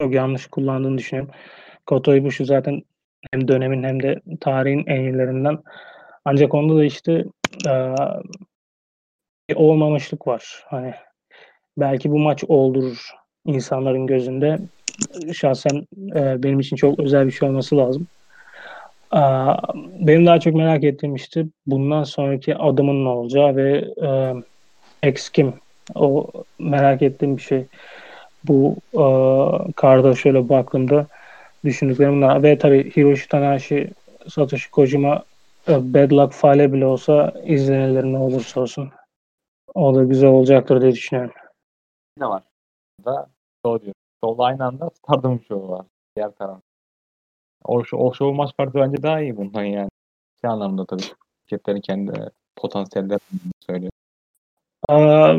çok 0.00 0.14
yanlış 0.14 0.46
kullandığını 0.46 0.98
düşünüyorum. 0.98 1.34
Kota 1.86 2.16
Ibushi 2.16 2.44
zaten 2.44 2.82
hem 3.32 3.48
dönemin 3.48 3.82
hem 3.82 4.02
de 4.02 4.20
tarihin 4.40 4.84
en 4.86 5.00
iyilerinden. 5.00 5.58
Ancak 6.24 6.54
onda 6.54 6.76
da 6.76 6.84
işte 6.84 7.24
bir 9.48 9.56
olmamışlık 9.56 10.26
var. 10.26 10.64
Hani 10.66 10.94
belki 11.78 12.10
bu 12.10 12.18
maç 12.18 12.44
oldurur 12.48 13.10
insanların 13.46 14.06
gözünde. 14.06 14.58
Şahsen 15.32 15.86
benim 16.14 16.60
için 16.60 16.76
çok 16.76 16.98
özel 16.98 17.26
bir 17.26 17.30
şey 17.30 17.48
olması 17.48 17.76
lazım. 17.76 18.08
Benim 20.00 20.26
daha 20.26 20.40
çok 20.40 20.54
merak 20.54 20.84
ettiğim 20.84 21.14
işte 21.14 21.46
bundan 21.66 22.04
sonraki 22.04 22.56
adımın 22.56 23.04
ne 23.04 23.08
olacağı 23.08 23.56
ve 23.56 23.84
e, 25.02 25.08
X 25.08 25.28
kim? 25.28 25.54
O 25.94 26.26
merak 26.58 27.02
ettiğim 27.02 27.36
bir 27.36 27.42
şey. 27.42 27.66
Bu 28.44 28.76
e, 28.92 29.02
karda 29.72 30.14
şöyle 30.14 30.48
baktığımda 30.48 31.06
düşündüklerim 31.64 32.16
bunlar. 32.16 32.42
Ve 32.42 32.58
tabii 32.58 32.96
Hiroshi 32.96 33.28
Tanahashi, 33.28 33.90
Satoshi 34.28 34.70
Kojima 34.70 35.22
e, 35.68 35.94
Bad 35.94 36.10
Luck 36.12 36.32
Fale 36.32 36.72
bile 36.72 36.86
olsa 36.86 37.34
izlenirler 37.44 38.04
ne 38.04 38.18
olursa 38.18 38.60
olsun. 38.60 38.90
O 39.74 39.94
da 39.94 40.04
güzel 40.04 40.30
olacaktır 40.30 40.80
diye 40.80 40.92
düşünüyorum. 40.92 41.32
ne 42.18 42.26
var? 42.26 42.42
Da 43.04 43.28
Show 43.64 43.84
diyor. 43.84 43.94
Show'la 44.24 44.44
aynı 44.44 44.64
anda 44.64 44.90
Stardom 44.90 45.40
Show 45.48 45.68
var. 45.68 45.86
Diğer 46.16 46.30
taraf. 46.30 46.67
O, 47.64 47.82
o 47.92 48.12
show 48.14 48.36
maç 48.36 48.50
kartı 48.56 48.74
bence 48.78 49.02
daha 49.02 49.20
iyi 49.20 49.36
bundan 49.36 49.64
yani. 49.64 49.90
Bir 50.44 50.48
anlamda 50.48 50.86
tabii. 50.86 51.02
Şirketlerin 51.50 51.80
kendi 51.80 52.12
potansiyellerini 52.56 53.20
söylüyor. 53.60 53.92
Aa, 54.88 55.34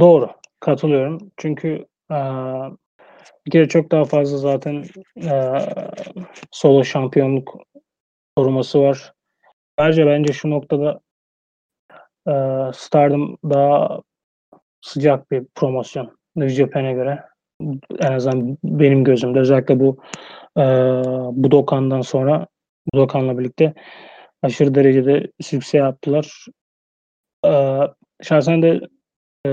doğru. 0.00 0.30
Katılıyorum. 0.60 1.30
Çünkü 1.36 1.86
aa, 2.08 2.70
bir 3.46 3.50
kere 3.50 3.68
çok 3.68 3.90
daha 3.90 4.04
fazla 4.04 4.38
zaten 4.38 4.84
aa, 5.30 5.60
solo 6.50 6.84
şampiyonluk 6.84 7.54
koruması 8.36 8.80
var. 8.80 9.14
Ayrıca 9.76 10.06
bence 10.06 10.32
şu 10.32 10.50
noktada 10.50 11.00
aa, 12.26 12.72
Stardom 12.74 13.38
daha 13.44 14.00
sıcak 14.80 15.30
bir 15.30 15.44
promosyon. 15.54 16.18
New 16.36 16.54
Japan'e 16.54 16.92
göre. 16.92 17.29
En 18.00 18.12
azından 18.12 18.58
benim 18.64 19.04
gözümde 19.04 19.38
özellikle 19.38 19.80
bu 19.80 19.98
e, 20.56 20.62
Budokan'dan 21.32 22.00
sonra 22.00 22.46
Budokan'la 22.94 23.38
birlikte 23.38 23.74
aşırı 24.42 24.74
derecede 24.74 25.32
sükse 25.40 25.78
yaptılar. 25.78 26.46
E, 27.46 27.80
şahsen 28.22 28.62
de 28.62 28.80
e, 29.46 29.50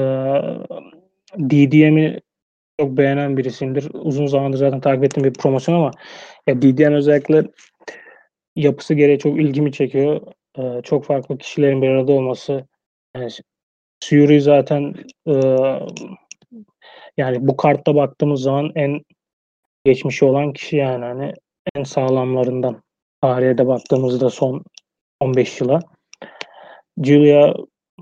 DDM'i 1.39 2.19
çok 2.79 2.97
beğenen 2.97 3.37
birisimdir. 3.37 3.89
Uzun 3.93 4.25
zamandır 4.25 4.57
zaten 4.57 4.81
takip 4.81 5.03
ettiğim 5.03 5.23
bir 5.23 5.33
promosyon 5.33 5.75
ama 5.75 5.91
ya 6.47 6.61
DDM 6.61 6.93
özellikle 6.93 7.43
yapısı 8.55 8.93
gereği 8.93 9.19
çok 9.19 9.39
ilgimi 9.39 9.71
çekiyor. 9.71 10.21
Ee, 10.59 10.81
çok 10.83 11.05
farklı 11.05 11.37
kişilerin 11.37 11.81
bir 11.81 11.89
arada 11.89 12.11
olması. 12.11 12.67
Yani 13.15 13.29
Fury 14.03 14.41
zaten 14.41 14.93
e, 15.27 15.33
yani 17.17 17.47
bu 17.47 17.57
kartta 17.57 17.95
baktığımız 17.95 18.41
zaman 18.41 18.71
en 18.75 19.01
geçmişi 19.85 20.25
olan 20.25 20.53
kişi 20.53 20.75
yani 20.75 21.05
hani 21.05 21.33
en 21.75 21.83
sağlamlarından. 21.83 22.81
Tarihe 23.21 23.57
de 23.57 23.67
baktığımızda 23.67 24.29
son 24.29 24.63
15 25.19 25.61
yıla. 25.61 25.79
Julia 27.03 27.53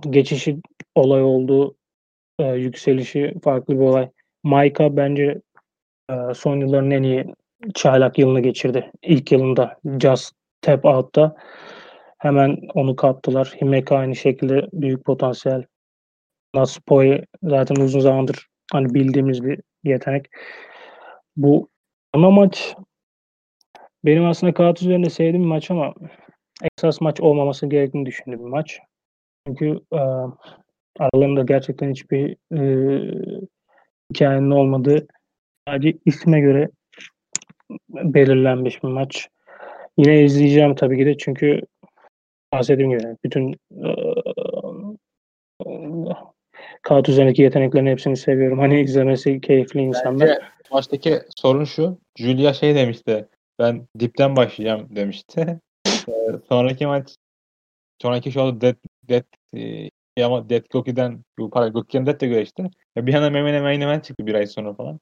geçişi 0.01 0.57
olay 0.95 1.23
oldu. 1.23 1.75
E, 2.39 2.43
yükselişi 2.47 3.33
farklı 3.43 3.73
bir 3.73 3.79
olay. 3.79 4.09
Maika 4.43 4.97
bence 4.97 5.41
e, 6.09 6.33
son 6.35 6.59
yılların 6.59 6.91
en 6.91 7.03
iyi 7.03 7.25
çaylak 7.73 8.19
yılını 8.19 8.39
geçirdi. 8.39 8.91
İlk 9.01 9.31
yılında 9.31 9.77
Just 10.01 10.33
Tap 10.61 10.85
Out'ta 10.85 11.35
hemen 12.17 12.57
onu 12.73 12.95
kaptılar. 12.95 13.53
Himeka 13.61 13.97
aynı 13.97 14.15
şekilde 14.15 14.67
büyük 14.73 15.05
potansiyel. 15.05 15.63
Natsupoi 16.55 17.25
zaten 17.43 17.75
uzun 17.75 17.99
zamandır 17.99 18.47
hani 18.71 18.93
bildiğimiz 18.93 19.43
bir 19.43 19.60
yetenek. 19.84 20.25
Bu 21.38 21.69
ana 22.13 22.32
maç 22.32 22.75
benim 24.06 24.25
aslında 24.25 24.54
kağıt 24.54 24.82
üzerinde 24.82 25.10
sevdiğim 25.10 25.43
bir 25.43 25.49
maç 25.49 25.71
ama 25.71 25.93
esas 26.78 27.01
maç 27.01 27.21
olmaması 27.21 27.67
gerektiğini 27.67 28.06
düşündüğüm 28.06 28.39
bir 28.39 28.49
maç. 28.49 28.80
Çünkü 29.47 29.80
e, 29.93 29.99
aralarında 30.99 31.43
gerçekten 31.43 31.91
hiçbir 31.91 32.38
e, 32.54 32.62
hikayenin 34.13 34.51
olmadığı 34.51 35.08
sadece 35.67 35.97
isme 36.06 36.39
göre 36.39 36.69
belirlenmiş 37.89 38.84
bir 38.84 38.88
maç. 38.88 39.30
Yine 39.97 40.23
izleyeceğim 40.23 40.75
tabii 40.75 40.97
ki 40.97 41.06
de 41.06 41.17
çünkü 41.17 41.62
bahsettiğim 42.54 42.91
gibi 42.91 43.17
bütün 43.23 43.54
e, 43.54 43.89
kağıt 46.85 47.09
üzerindeki 47.09 47.41
yeteneklerin 47.41 47.85
hepsini 47.85 48.17
seviyorum. 48.17 48.59
Hani 48.59 48.81
izlemesi 48.81 49.41
keyifli 49.41 49.79
insanlar. 49.79 50.27
Bence 50.27 50.39
maçtaki 50.71 51.19
sorun 51.35 51.63
şu. 51.63 51.97
Julia 52.17 52.53
şey 52.53 52.75
demişti. 52.75 53.27
Ben 53.59 53.87
dipten 53.99 54.35
başlayacağım 54.35 54.95
demişti. 54.95 55.59
Ee, 56.09 56.11
sonraki 56.49 56.87
maç 56.87 57.15
sonraki 58.01 58.31
şovda 58.31 58.61
Dead, 58.61 58.75
Dead 59.09 59.23
e, 60.17 60.23
ama 60.23 60.49
Dead 60.49 60.65
Goki'den 60.71 61.23
bu 61.39 61.49
para 61.49 61.67
Goki'den 61.67 62.05
Dead 62.05 62.21
de 62.21 62.27
güreşti. 62.27 62.63
Ya 62.95 63.05
bir 63.05 63.13
anda 63.13 63.29
Memene 63.29 63.61
main 63.61 63.81
event 63.81 64.03
çıktı 64.03 64.27
bir 64.27 64.33
ay 64.33 64.47
sonra 64.47 64.73
falan. 64.73 64.99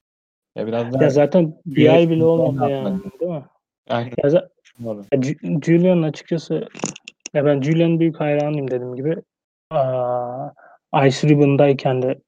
Ya 0.56 0.68
biraz 0.68 0.94
daha 0.94 1.04
Ya 1.04 1.10
zaten 1.10 1.56
bir 1.66 1.90
ay 1.90 2.10
bile 2.10 2.24
olmadı 2.24 2.72
yani. 2.72 3.00
Değil 3.20 3.32
mi? 3.32 3.44
Aynen. 3.90 4.14
Ya, 4.24 4.30
za- 4.30 4.50
Doğru. 4.84 4.98
ya 5.14 5.20
Ju- 5.20 5.66
Julian'ın 5.66 6.04
açıkçası 6.04 6.68
ya 7.34 7.46
ben 7.46 7.62
Julian'ın 7.62 8.00
büyük 8.00 8.20
hayranıyım 8.20 8.72
dediğim 8.72 8.96
gibi. 8.96 9.16
Aa, 9.72 10.50
Ice 11.06 11.28
Ribbon'dayken 11.28 12.02
de 12.02 12.22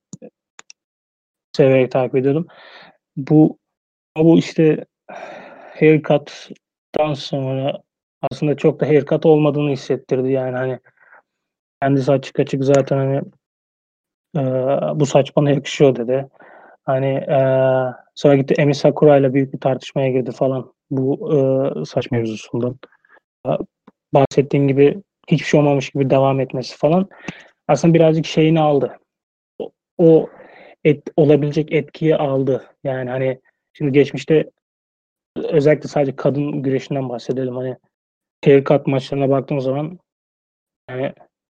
severek 1.55 1.91
takip 1.91 2.15
ediyordum. 2.15 2.47
Bu 3.17 3.57
bu 4.17 4.37
işte 4.37 4.85
haircut'tan 5.79 7.13
sonra 7.13 7.81
aslında 8.21 8.57
çok 8.57 8.79
da 8.79 8.87
haircut 8.87 9.25
olmadığını 9.25 9.71
hissettirdi 9.71 10.31
yani 10.31 10.57
hani 10.57 10.79
kendisi 11.81 12.11
açık 12.11 12.39
açık 12.39 12.63
zaten 12.63 12.97
hani 12.97 13.21
e, 14.35 14.41
bu 14.99 15.05
saç 15.05 15.35
bana 15.35 15.49
yakışıyor 15.51 15.95
dedi. 15.95 16.27
Hani 16.85 17.07
e, 17.07 17.39
sonra 18.15 18.35
gitti 18.35 18.55
Emi 18.57 18.75
Sakura 18.75 19.17
ile 19.17 19.33
büyük 19.33 19.53
bir 19.53 19.59
tartışmaya 19.59 20.09
girdi 20.09 20.31
falan 20.31 20.73
bu 20.89 21.33
e, 21.33 21.85
saç 21.85 22.11
mevzusundan. 22.11 22.79
Bahsettiğim 24.13 24.67
gibi 24.67 25.03
hiçbir 25.27 25.45
şey 25.45 25.59
olmamış 25.59 25.89
gibi 25.89 26.09
devam 26.09 26.39
etmesi 26.39 26.77
falan 26.77 27.09
aslında 27.67 27.93
birazcık 27.93 28.25
şeyini 28.25 28.59
aldı. 28.59 28.99
O, 29.59 29.71
o 29.97 30.29
et, 30.83 31.03
olabilecek 31.15 31.71
etkiyi 31.71 32.15
aldı. 32.15 32.65
Yani 32.83 33.09
hani 33.09 33.41
şimdi 33.73 33.91
geçmişte 33.91 34.51
özellikle 35.37 35.89
sadece 35.89 36.15
kadın 36.15 36.63
güreşinden 36.63 37.09
bahsedelim. 37.09 37.55
Hani 37.55 37.77
haircut 38.45 38.87
maçlarına 38.87 39.29
baktığım 39.29 39.61
zaman 39.61 39.99
yani 40.89 41.13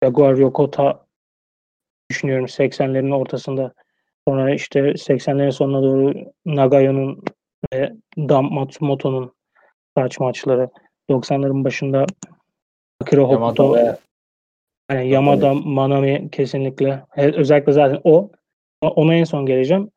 Jaguar 0.04 0.36
Yokota 0.36 1.06
düşünüyorum 2.10 2.46
80'lerin 2.46 3.16
ortasında. 3.16 3.74
Sonra 4.28 4.54
işte 4.54 4.80
80'lerin 4.80 5.52
sonuna 5.52 5.84
doğru 5.84 6.14
Nagayo'nun 6.46 7.24
ve 7.74 7.94
Dam 8.18 8.54
Matsumoto'nun 8.54 9.36
saç 9.98 10.20
maçları. 10.20 10.70
90'ların 11.10 11.64
başında 11.64 12.06
Akira 13.02 13.22
Hokuto, 13.22 13.76
ve 13.76 13.98
yani 14.92 15.10
Yamada, 15.10 15.54
Manami 15.54 16.30
kesinlikle. 16.32 17.04
Özellikle 17.18 17.72
zaten 17.72 18.02
o. 18.04 18.32
Ona 18.82 19.14
en 19.16 19.24
son 19.24 19.46
geleceğim. 19.46 19.90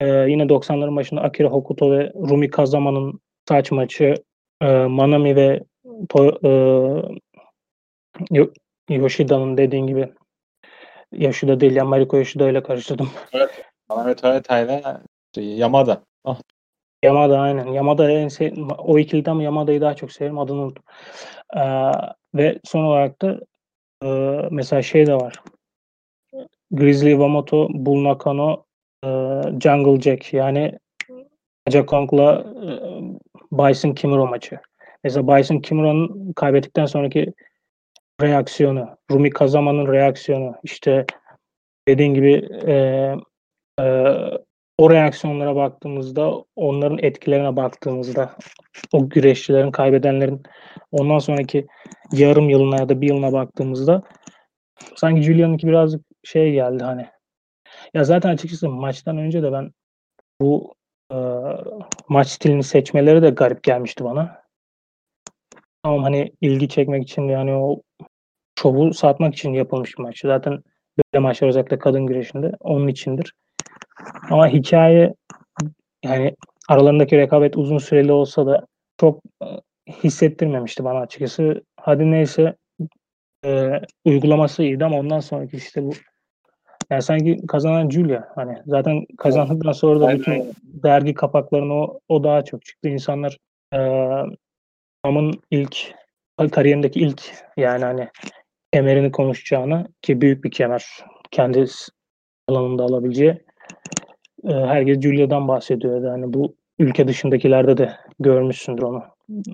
Ee, 0.00 0.06
yine 0.08 0.42
90'ların 0.42 0.96
başında 0.96 1.20
Akira 1.20 1.48
Hokuto 1.48 1.90
ve 1.90 2.12
Rumi 2.14 2.50
Kazama'nın 2.50 3.20
saç 3.48 3.70
maçı. 3.70 4.14
e, 4.62 4.66
Manami 4.66 5.36
ve 5.36 5.62
To- 6.08 6.38
e, 6.46 6.50
Yo- 8.30 8.50
Yoshida'nın 8.88 9.56
dediğin 9.56 9.86
gibi 9.86 10.08
Yoshida 11.12 11.60
değil 11.60 11.76
ya 11.76 11.84
Mariko 11.84 12.16
Yoshida 12.16 12.50
ile 12.50 12.62
karıştırdım. 12.62 13.10
Ahmet 13.88 14.22
Toyota 14.22 14.60
ile 14.60 14.82
şey, 15.34 15.44
Yamada. 15.56 16.02
Ah, 16.24 16.40
Yamada 17.02 17.40
aynen. 17.40 17.66
Yamada 17.66 18.10
en 18.10 18.28
sev- 18.28 18.68
o 18.78 18.98
ikiliden 18.98 19.30
ama 19.30 19.42
Yamada'yı 19.42 19.80
daha 19.80 19.94
çok 19.94 20.12
severim. 20.12 20.38
Adını 20.38 20.60
unuttum. 20.60 20.84
Ee, 21.56 21.60
ve 22.34 22.58
son 22.64 22.84
olarak 22.84 23.22
da 23.22 23.40
e, 24.04 24.08
mesela 24.50 24.82
şey 24.82 25.06
de 25.06 25.14
var. 25.14 25.34
Grizzly 26.70 27.10
Iwamoto, 27.10 27.68
Bull 27.70 28.04
Nakano, 28.04 28.64
e, 29.04 29.08
Jungle 29.60 30.00
Jack 30.00 30.34
yani 30.34 30.78
Aja 31.66 31.86
Kong'la 31.86 32.46
e, 32.62 32.70
Bison 33.52 33.94
Kimura 33.94 34.26
maçı. 34.26 34.58
Mesela 35.04 35.38
Bison 35.38 35.58
Kimura'nın 35.58 36.32
kaybettikten 36.32 36.86
sonraki 36.86 37.32
reaksiyonu, 38.22 38.96
Rumi 39.10 39.30
Kazama'nın 39.30 39.92
reaksiyonu, 39.92 40.54
işte 40.62 41.06
dediğin 41.88 42.14
gibi 42.14 42.48
e, 42.66 42.74
e, 43.80 43.84
o 44.78 44.90
reaksiyonlara 44.90 45.56
baktığımızda, 45.56 46.44
onların 46.56 46.98
etkilerine 46.98 47.56
baktığımızda, 47.56 48.36
o 48.92 49.08
güreşçilerin, 49.08 49.70
kaybedenlerin 49.70 50.42
ondan 50.92 51.18
sonraki 51.18 51.66
yarım 52.12 52.48
yılına 52.48 52.76
ya 52.76 52.88
da 52.88 53.00
bir 53.00 53.08
yılına 53.08 53.32
baktığımızda 53.32 54.02
sanki 54.96 55.22
Julian'ınki 55.22 55.66
birazcık 55.66 56.02
şey 56.24 56.52
geldi 56.52 56.84
hani. 56.84 57.06
Ya 57.94 58.04
zaten 58.04 58.30
açıkçası 58.30 58.68
maçtan 58.68 59.18
önce 59.18 59.42
de 59.42 59.52
ben 59.52 59.72
bu 60.40 60.74
e, 61.12 61.16
maç 62.08 62.28
stilini 62.28 62.62
seçmeleri 62.62 63.22
de 63.22 63.30
garip 63.30 63.62
gelmişti 63.62 64.04
bana. 64.04 64.42
Tamam 65.82 66.02
hani 66.02 66.32
ilgi 66.40 66.68
çekmek 66.68 67.02
için 67.02 67.28
yani 67.28 67.54
o 67.54 67.82
şovu 68.58 68.94
satmak 68.94 69.34
için 69.34 69.52
yapılmış 69.52 69.98
bir 69.98 70.02
maç. 70.02 70.20
Zaten 70.20 70.62
böyle 70.98 71.22
maçlar 71.22 71.48
özellikle 71.48 71.78
kadın 71.78 72.06
güreşinde 72.06 72.52
onun 72.60 72.88
içindir. 72.88 73.32
Ama 74.30 74.48
hikaye 74.48 75.14
yani 76.04 76.36
aralarındaki 76.68 77.18
rekabet 77.18 77.56
uzun 77.56 77.78
süreli 77.78 78.12
olsa 78.12 78.46
da 78.46 78.66
çok 79.00 79.22
e, 79.42 79.46
hissettirmemişti 79.92 80.84
bana 80.84 80.98
açıkçası. 80.98 81.62
Hadi 81.80 82.10
neyse 82.10 82.56
e, 83.44 83.80
uygulaması 84.04 84.62
iyiydi 84.62 84.84
ama 84.84 84.98
ondan 84.98 85.20
sonraki 85.20 85.56
işte 85.56 85.82
bu 85.82 85.92
yani 86.90 87.02
sanki 87.02 87.46
kazanan 87.46 87.90
Julia 87.90 88.22
hani 88.34 88.58
zaten 88.66 89.06
kazandıktan 89.18 89.72
sonra 89.72 90.00
da 90.00 90.18
bütün 90.18 90.52
dergi 90.64 91.14
kapaklarına 91.14 91.74
o, 91.74 92.00
o 92.08 92.24
daha 92.24 92.44
çok 92.44 92.64
çıktı. 92.64 92.88
İnsanlar 92.88 93.38
e, 93.72 93.78
Am'ın 95.02 95.40
ilk 95.50 95.94
kariyerindeki 96.52 97.00
ilk 97.00 97.32
yani 97.56 97.84
hani 97.84 98.08
kemerini 98.72 99.12
konuşacağını 99.12 99.88
ki 100.02 100.20
büyük 100.20 100.44
bir 100.44 100.50
kemer 100.50 100.86
kendi 101.30 101.66
alanında 102.48 102.82
alabileceği 102.84 103.45
e, 104.46 104.52
herkes 104.52 105.00
Julia'dan 105.00 105.48
bahsediyor. 105.48 106.04
Yani 106.04 106.32
bu 106.32 106.56
ülke 106.78 107.08
dışındakilerde 107.08 107.76
de 107.76 107.92
görmüşsündür 108.20 108.82
onu. 108.82 109.04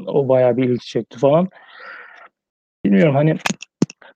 O 0.06 0.28
bayağı 0.28 0.56
bir 0.56 0.64
ilgi 0.64 0.86
çekti 0.86 1.18
falan. 1.18 1.48
Bilmiyorum 2.84 3.14
hani 3.14 3.36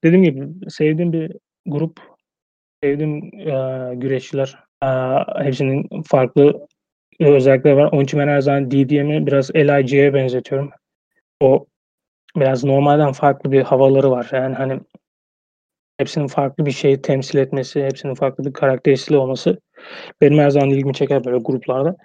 dediğim 0.04 0.24
gibi 0.24 0.70
sevdiğim 0.70 1.12
bir 1.12 1.32
grup, 1.66 2.00
sevdiğim 2.82 3.40
e, 3.40 3.94
güreşçiler 3.94 4.66
Aa, 4.80 5.44
hepsinin 5.44 6.02
farklı 6.02 6.66
özellikleri 7.20 7.76
var. 7.76 7.88
Onun 7.92 8.04
için 8.04 8.20
ben 8.20 8.28
her 8.28 8.40
zaman 8.40 8.70
DDM'i 8.70 9.26
biraz 9.26 9.54
LIG'ye 9.54 10.14
benzetiyorum. 10.14 10.70
O 11.40 11.66
biraz 12.36 12.64
normalden 12.64 13.12
farklı 13.12 13.52
bir 13.52 13.62
havaları 13.62 14.10
var. 14.10 14.28
Yani 14.32 14.54
hani 14.54 14.80
hepsinin 15.98 16.26
farklı 16.26 16.66
bir 16.66 16.70
şeyi 16.70 17.02
temsil 17.02 17.38
etmesi, 17.38 17.84
hepsinin 17.84 18.14
farklı 18.14 18.44
bir 18.44 18.52
karakteristiği 18.52 19.18
olması 19.18 19.60
benim 20.20 20.38
her 20.38 20.50
zaman 20.50 20.70
ilgimi 20.70 20.94
çeker 20.94 21.24
böyle 21.24 21.38
gruplarda. 21.38 21.96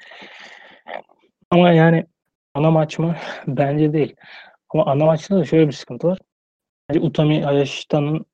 Ama 1.49 1.71
yani 1.71 2.05
ana 2.53 2.71
maç 2.71 2.99
mı? 2.99 3.15
Bence 3.47 3.93
değil. 3.93 4.15
Ama 4.69 4.85
ana 4.85 5.05
maçta 5.05 5.35
da 5.37 5.45
şöyle 5.45 5.67
bir 5.67 5.73
sıkıntı 5.73 6.07
var. 6.07 6.19
Bence 6.89 6.99
Utami 6.99 7.43
Hayashita'nın 7.43 8.25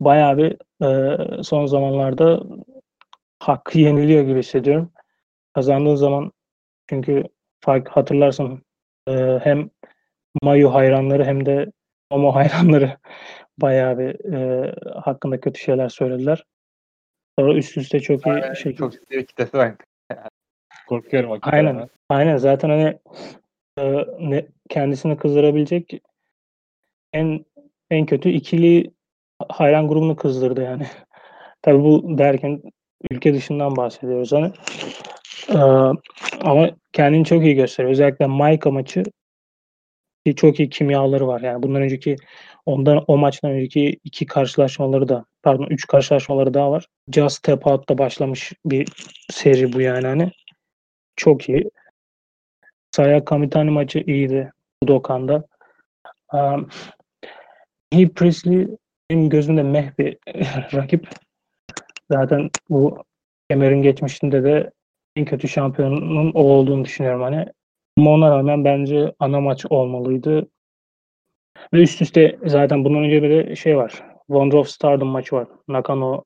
bayağı 0.00 0.36
bir 0.36 0.56
e, 0.84 1.42
son 1.42 1.66
zamanlarda 1.66 2.42
hakkı 3.38 3.78
yeniliyor 3.78 4.22
gibi 4.22 4.38
hissediyorum. 4.38 4.92
Kazandığı 5.54 5.96
zaman 5.96 6.32
çünkü 6.88 7.24
fark 7.60 7.88
hatırlarsın 7.88 8.62
e, 9.08 9.38
hem 9.42 9.70
Mayu 10.42 10.74
hayranları 10.74 11.24
hem 11.24 11.46
de 11.46 11.72
Momo 12.10 12.34
hayranları 12.34 12.98
bayağı 13.60 13.98
bir 13.98 14.32
e, 14.34 14.74
hakkında 15.00 15.40
kötü 15.40 15.60
şeyler 15.60 15.88
söylediler. 15.88 16.44
Sonra 17.38 17.54
üst 17.54 17.76
üste 17.76 18.00
çok 18.00 18.26
iyi 18.26 18.34
Aynen, 18.34 18.54
şekilde. 18.54 18.76
Çok 18.76 18.92
ciddi 18.92 19.10
bir 19.10 19.26
kitlesi 19.26 19.56
var. 19.56 19.74
Korkuyorum 20.86 21.30
o 21.30 21.38
Aynen. 21.42 21.66
kitleden. 21.66 21.88
Aynen 22.08 22.36
zaten 22.36 22.68
hani 22.68 22.98
e, 23.78 24.04
ne, 24.20 24.46
kendisini 24.68 25.16
kızdırabilecek 25.16 26.02
en 27.12 27.44
en 27.90 28.06
kötü 28.06 28.28
ikili 28.28 28.90
hayran 29.48 29.88
grubunu 29.88 30.16
kızdırdı 30.16 30.62
yani. 30.62 30.86
Tabii 31.62 31.82
bu 31.82 32.18
derken 32.18 32.62
ülke 33.10 33.34
dışından 33.34 33.76
bahsediyoruz 33.76 34.32
hani. 34.32 34.52
E, 35.48 35.58
ama 36.40 36.70
kendini 36.92 37.24
çok 37.24 37.42
iyi 37.42 37.54
gösteriyor. 37.54 37.92
Özellikle 37.92 38.26
Maika 38.26 38.70
maçı 38.70 39.02
çok 40.36 40.60
iyi 40.60 40.70
kimyaları 40.70 41.26
var. 41.26 41.40
Yani 41.40 41.62
bundan 41.62 41.82
önceki 41.82 42.16
ondan 42.68 43.04
o 43.06 43.16
maçtan 43.16 43.50
önceki 43.50 44.00
iki 44.04 44.26
karşılaşmaları 44.26 45.08
da 45.08 45.24
pardon 45.42 45.66
üç 45.70 45.86
karşılaşmaları 45.86 46.54
daha 46.54 46.70
var. 46.70 46.86
Just 47.14 47.36
Step 47.36 47.66
Out'ta 47.66 47.98
başlamış 47.98 48.52
bir 48.66 48.88
seri 49.30 49.72
bu 49.72 49.80
yani 49.80 50.06
hani. 50.06 50.32
Çok 51.16 51.48
iyi. 51.48 51.70
Saya 52.90 53.24
Kamitani 53.24 53.70
maçı 53.70 53.98
iyiydi. 53.98 54.52
Budokan'da. 54.82 55.44
Um, 56.32 56.68
He 57.92 58.08
Priestley 58.08 58.68
benim 59.10 59.28
gözümde 59.28 59.62
meh 59.62 59.98
bir 59.98 60.16
rakip. 60.74 61.08
Zaten 62.10 62.50
bu 62.70 63.04
kemerin 63.50 63.82
geçmişinde 63.82 64.44
de 64.44 64.70
en 65.16 65.24
kötü 65.24 65.48
şampiyonun 65.48 66.32
o 66.34 66.40
olduğunu 66.40 66.84
düşünüyorum 66.84 67.22
hani. 67.22 67.46
Ama 67.98 68.10
ona 68.10 68.30
rağmen 68.30 68.64
bence 68.64 69.14
ana 69.18 69.40
maç 69.40 69.66
olmalıydı. 69.70 70.48
Ve 71.72 71.82
üst 71.82 72.02
üste 72.02 72.38
zaten 72.46 72.84
bundan 72.84 73.04
önce 73.04 73.22
bir 73.22 73.30
de 73.30 73.56
şey 73.56 73.76
var. 73.76 74.02
Wonder 74.26 74.56
of 74.56 74.68
Stardom 74.68 75.08
maçı 75.08 75.36
var. 75.36 75.48
Nakano 75.68 76.24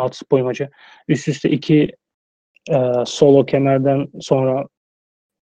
Natsupoi 0.00 0.42
maçı. 0.42 0.70
Üst 1.08 1.28
üste 1.28 1.50
iki 1.50 1.96
e, 2.70 2.92
solo 3.06 3.46
kemerden 3.46 4.08
sonra 4.20 4.66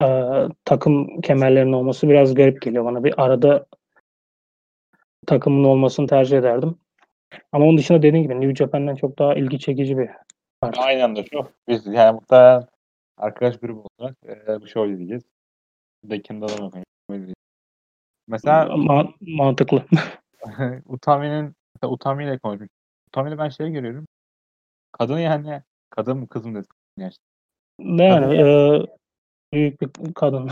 e, 0.04 0.08
takım 0.66 1.22
kemerlerinin 1.22 1.74
olması 1.74 2.10
biraz 2.10 2.34
garip 2.34 2.62
geliyor 2.62 2.86
bana. 2.86 3.04
Bir 3.04 3.24
arada 3.24 3.66
takımın 5.28 5.64
olmasını 5.64 6.08
tercih 6.08 6.38
ederdim. 6.38 6.78
Ama 7.52 7.66
onun 7.66 7.78
dışında 7.78 8.02
dediğim 8.02 8.24
gibi 8.24 8.42
New 8.42 8.56
Japan'dan 8.56 8.96
çok 8.96 9.20
daha 9.20 9.36
ilgi 9.36 9.60
çekici 9.60 9.98
bir 9.98 10.10
kart. 10.62 10.80
Aynı 10.80 11.04
anda 11.04 11.24
şu. 11.24 11.48
Biz 11.68 11.86
yani 11.86 12.14
muhtemelen 12.14 12.68
arkadaş 13.18 13.58
grubu 13.58 13.88
olarak 14.00 14.16
e, 14.26 14.62
bu 14.62 14.68
show 14.68 14.92
izleyeceğiz. 14.92 15.24
Bir 16.04 16.10
de 16.10 16.16
izleyeceğiz. 16.18 17.41
Mesela 18.28 18.64
Ma- 18.66 19.14
mantıklı. 19.38 19.86
Utami'nin 20.86 21.56
Utami 21.84 22.24
ile 22.24 22.38
konuşmuş. 22.38 22.70
Utami'de 23.08 23.38
ben 23.38 23.50
şey 23.50 23.72
görüyorum. 23.72 24.08
Kadın 24.92 25.18
yani 25.18 25.62
kadın 25.90 26.18
mı 26.18 26.28
kız 26.28 26.46
mı 26.46 26.54
dedim 26.56 26.70
gerçekten. 26.98 27.32
Ne 27.80 28.04
yani 28.04 28.42
e, 28.42 28.86
büyük 29.54 29.82
bir 29.82 30.14
kadın. 30.14 30.50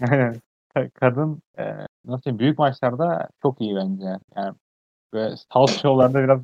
Ka- 0.00 0.90
kadın 0.94 1.42
e, 1.58 1.86
nasıl 2.04 2.24
diyeyim, 2.24 2.38
büyük 2.38 2.58
maçlarda 2.58 3.28
çok 3.42 3.60
iyi 3.60 3.76
bence. 3.76 4.18
Yani 4.36 4.54
ve 5.14 5.34
house 5.52 5.78
show'larda 5.78 6.24
biraz 6.24 6.40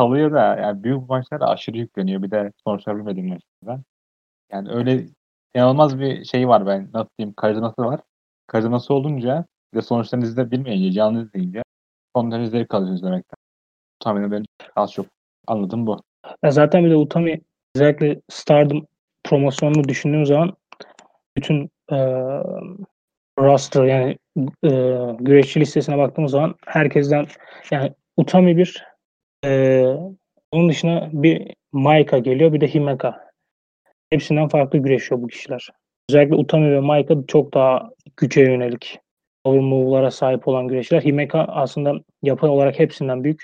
salıyor 0.00 0.32
da 0.32 0.56
yani 0.56 0.82
büyük 0.84 1.08
maçlarda 1.08 1.48
aşırı 1.48 1.78
yükleniyor. 1.78 2.22
Bir 2.22 2.30
de 2.30 2.52
sonuçlar 2.64 2.96
bilmediğim 2.96 3.28
maçlarda. 3.28 3.82
Yani 4.52 4.70
öyle 4.70 5.06
inanılmaz 5.54 5.98
bir 5.98 6.24
şey 6.24 6.48
var 6.48 6.66
ben 6.66 6.88
nasıl 6.94 7.08
diyeyim 7.18 7.34
karizması 7.34 7.82
var. 7.82 8.00
Karizması 8.46 8.94
olunca 8.94 9.44
de 9.74 9.82
sonuçlarını 9.82 10.24
izle 10.24 10.50
bilmeyince 10.50 10.92
canlı 10.92 11.22
izleyince 11.22 11.62
sonları 12.16 12.42
izleri 12.42 12.66
kalıyor 12.66 12.94
izlemekten. 12.94 13.36
Tahminen 14.00 14.32
benim 14.32 14.44
az 14.76 14.92
çok 14.92 15.06
anladım 15.46 15.86
bu. 15.86 16.02
Ya 16.42 16.50
zaten 16.50 16.84
bir 16.84 16.90
de 16.90 16.96
Utami 16.96 17.40
özellikle 17.76 18.20
Stardom 18.28 18.86
promosyonunu 19.24 19.88
düşündüğüm 19.88 20.26
zaman 20.26 20.56
bütün 21.36 21.70
e, 21.92 21.96
roster 23.38 23.84
yani 23.84 24.18
e, 24.64 24.70
güreşçi 25.20 25.60
listesine 25.60 25.98
baktığımız 25.98 26.30
zaman 26.30 26.54
herkesten 26.66 27.26
yani 27.70 27.92
Utami 28.16 28.56
bir 28.56 28.84
e, 29.44 29.82
onun 30.52 30.68
dışına 30.68 31.10
bir 31.12 31.54
Maika 31.72 32.18
geliyor 32.18 32.52
bir 32.52 32.60
de 32.60 32.74
Himeka. 32.74 33.26
Hepsinden 34.10 34.48
farklı 34.48 34.78
güreşiyor 34.78 35.22
bu 35.22 35.26
kişiler. 35.26 35.68
Özellikle 36.10 36.36
Utami 36.36 36.72
ve 36.72 36.80
Maika 36.80 37.14
çok 37.28 37.54
daha 37.54 37.90
güce 38.16 38.40
yönelik 38.40 38.98
power 39.46 39.62
move'lara 39.62 40.10
sahip 40.10 40.48
olan 40.48 40.68
güreşçiler. 40.68 41.02
Himeka 41.02 41.38
aslında 41.38 41.94
yapay 42.22 42.50
olarak 42.50 42.78
hepsinden 42.78 43.24
büyük 43.24 43.42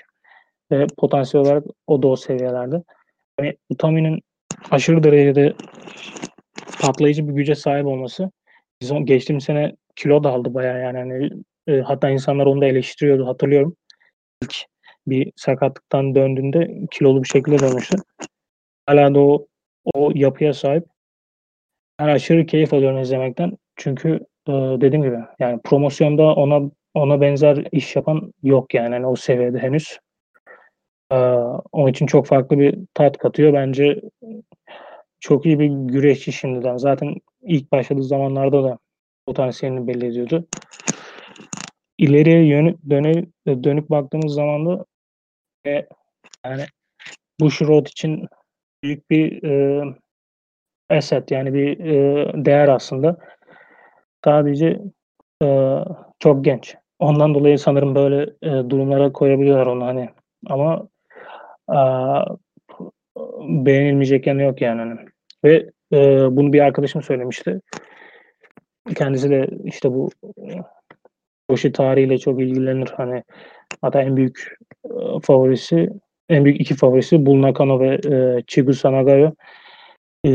ve 0.71 0.87
potansiyel 0.97 1.45
olarak 1.45 1.63
o 1.87 2.03
da 2.03 2.07
o 2.07 2.15
seviyelerde. 2.15 2.83
Yani 3.39 3.57
Utami'nin 3.69 4.19
aşırı 4.71 5.03
derecede 5.03 5.53
patlayıcı 6.81 7.27
bir 7.27 7.33
güce 7.33 7.55
sahip 7.55 7.85
olması 7.85 8.31
geçtiğimiz 9.03 9.43
sene 9.43 9.75
kilo 9.95 10.23
da 10.23 10.29
aldı 10.29 10.53
bayağı 10.53 10.79
yani 10.81 10.97
hani, 10.97 11.29
e, 11.67 11.81
hatta 11.81 12.09
insanlar 12.09 12.45
onu 12.45 12.61
da 12.61 12.65
eleştiriyordu 12.65 13.27
hatırlıyorum. 13.27 13.75
İlk 14.43 14.55
bir 15.07 15.31
sakatlıktan 15.35 16.15
döndüğünde 16.15 16.87
kilolu 16.91 17.23
bir 17.23 17.27
şekilde 17.27 17.59
dönmüştü. 17.59 17.97
Hala 18.85 19.15
da 19.15 19.19
o, 19.19 19.47
o 19.93 20.11
yapıya 20.15 20.53
sahip. 20.53 20.85
Ben 21.99 22.07
aşırı 22.07 22.45
keyif 22.45 22.73
alıyorum 22.73 23.01
izlemekten. 23.01 23.57
Çünkü 23.75 24.19
e, 24.47 24.51
dediğim 24.51 25.03
gibi 25.03 25.17
yani 25.39 25.59
promosyonda 25.63 26.23
ona 26.23 26.71
ona 26.93 27.21
benzer 27.21 27.67
iş 27.71 27.95
yapan 27.95 28.33
yok 28.43 28.73
yani 28.73 28.93
hani 28.93 29.07
o 29.07 29.15
seviyede 29.15 29.59
henüz. 29.59 29.99
E, 31.11 31.15
onun 31.71 31.91
için 31.91 32.05
çok 32.05 32.27
farklı 32.27 32.59
bir 32.59 32.79
tat 32.93 33.17
katıyor. 33.17 33.53
Bence 33.53 34.01
çok 35.19 35.45
iyi 35.45 35.59
bir 35.59 35.67
güreşçi 35.67 36.31
şimdiden. 36.31 36.77
Zaten 36.77 37.15
ilk 37.41 37.71
başladığı 37.71 38.03
zamanlarda 38.03 38.63
da 38.63 38.77
potansiyelini 39.25 39.87
belli 39.87 40.05
ediyordu. 40.05 40.47
İleriye 41.97 42.45
yönü, 42.45 42.75
döne, 42.89 43.25
dönüp 43.47 43.89
baktığımız 43.89 44.33
zaman 44.33 44.65
da 44.65 44.85
e, 45.67 45.87
yani 46.45 46.65
bu 47.39 47.49
Road 47.67 47.85
için 47.85 48.27
büyük 48.83 49.09
bir 49.09 49.43
e, 49.43 49.83
asset 50.89 51.31
yani 51.31 51.53
bir 51.53 51.79
e, 51.79 52.45
değer 52.45 52.67
aslında. 52.67 53.17
Sadece 54.23 54.79
e, 55.43 55.77
çok 56.19 56.45
genç. 56.45 56.75
Ondan 56.99 57.35
dolayı 57.35 57.59
sanırım 57.59 57.95
böyle 57.95 58.21
e, 58.41 58.69
durumlara 58.69 59.13
koyabiliyorlar 59.13 59.65
onu 59.65 59.85
hani. 59.85 60.09
Ama 60.47 60.87
e, 61.69 61.79
beğenilmeyecek 63.65 64.27
yanı 64.27 64.41
yok 64.41 64.61
yani. 64.61 64.79
Hani. 64.79 64.99
Ve 65.43 65.69
e, 65.93 66.27
bunu 66.37 66.53
bir 66.53 66.59
arkadaşım 66.59 67.01
söylemişti. 67.01 67.61
Kendisi 68.95 69.29
de 69.29 69.49
işte 69.63 69.93
bu 69.93 70.09
Koşu 71.49 71.71
tarihiyle 71.71 72.17
çok 72.17 72.41
ilgilenir. 72.41 72.87
Hani 72.97 73.23
hatta 73.81 74.01
en 74.01 74.17
büyük 74.17 74.55
e, 74.85 74.89
favorisi 75.23 75.89
en 76.29 76.45
büyük 76.45 76.61
iki 76.61 76.75
favorisi 76.75 77.25
Bull 77.25 77.41
Nakano 77.41 77.79
ve 77.79 77.99
e, 78.05 78.43
Chigusa 78.47 78.91
Nagayo. 78.91 79.31
E, 80.25 80.31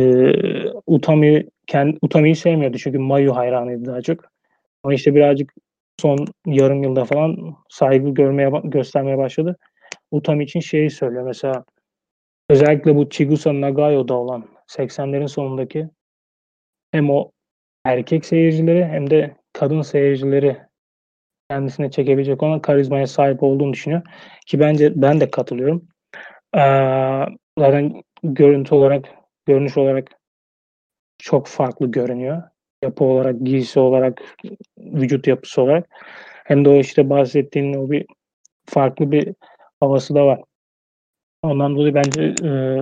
Utami 0.87 1.47
kendi, 1.69 1.99
Utami'yi 2.03 2.37
sevmiyordu 2.37 2.79
çünkü 2.79 2.99
Mayu 2.99 3.37
hayranıydı 3.37 3.85
daha 3.85 4.03
çok. 4.03 4.21
Ama 4.83 4.95
işte 4.95 5.15
birazcık 5.15 5.53
son 6.01 6.27
yarım 6.47 6.83
yılda 6.83 7.05
falan 7.05 7.57
saygı 7.69 8.09
görmeye 8.11 8.51
göstermeye 8.65 9.19
başladı. 9.19 9.57
Utami 10.11 10.45
için 10.45 10.61
şeyi 10.61 10.91
söylüyor 10.91 11.27
mesela 11.27 11.65
özellikle 12.51 12.97
bu 12.97 13.09
Chigusa 13.09 13.61
Nagayo'da 13.61 14.15
olan 14.15 14.45
80'lerin 14.67 15.29
sonundaki 15.29 15.89
hem 16.93 17.11
o 17.11 17.33
erkek 17.85 18.25
seyircileri 18.25 18.85
hem 18.85 19.11
de 19.11 19.37
kadın 19.53 19.83
seyircileri 19.83 20.57
kendisine 21.51 21.91
çekebilecek 21.91 22.43
olan 22.43 22.63
karizmaya 22.63 23.07
sahip 23.07 23.43
olduğunu 23.43 23.73
düşünüyor. 23.73 24.03
Ki 24.47 24.61
bence 24.61 24.93
ben 24.97 25.21
de 25.21 25.31
katılıyorum. 25.31 25.89
Ee, 26.57 26.61
zaten 27.59 28.03
görüntü 28.23 28.75
olarak, 28.75 29.09
görünüş 29.47 29.79
olarak 29.79 30.18
çok 31.19 31.47
farklı 31.47 31.91
görünüyor. 31.91 32.43
Yapı 32.83 33.05
olarak, 33.05 33.37
giysi 33.41 33.81
olarak, 33.81 34.23
vücut 34.79 35.27
yapısı 35.27 35.63
olarak. 35.63 35.87
Hem 36.45 36.65
de 36.65 36.69
o 36.69 36.75
işte 36.75 37.11
bahsettiğin 37.11 37.75
o 37.75 37.91
bir 37.91 38.07
farklı 38.67 39.13
bir 39.13 39.35
havası 39.81 40.15
da 40.15 40.27
var. 40.27 40.41
Ondan 41.43 41.77
dolayı 41.77 41.95
bence 41.95 42.35
e, 42.45 42.79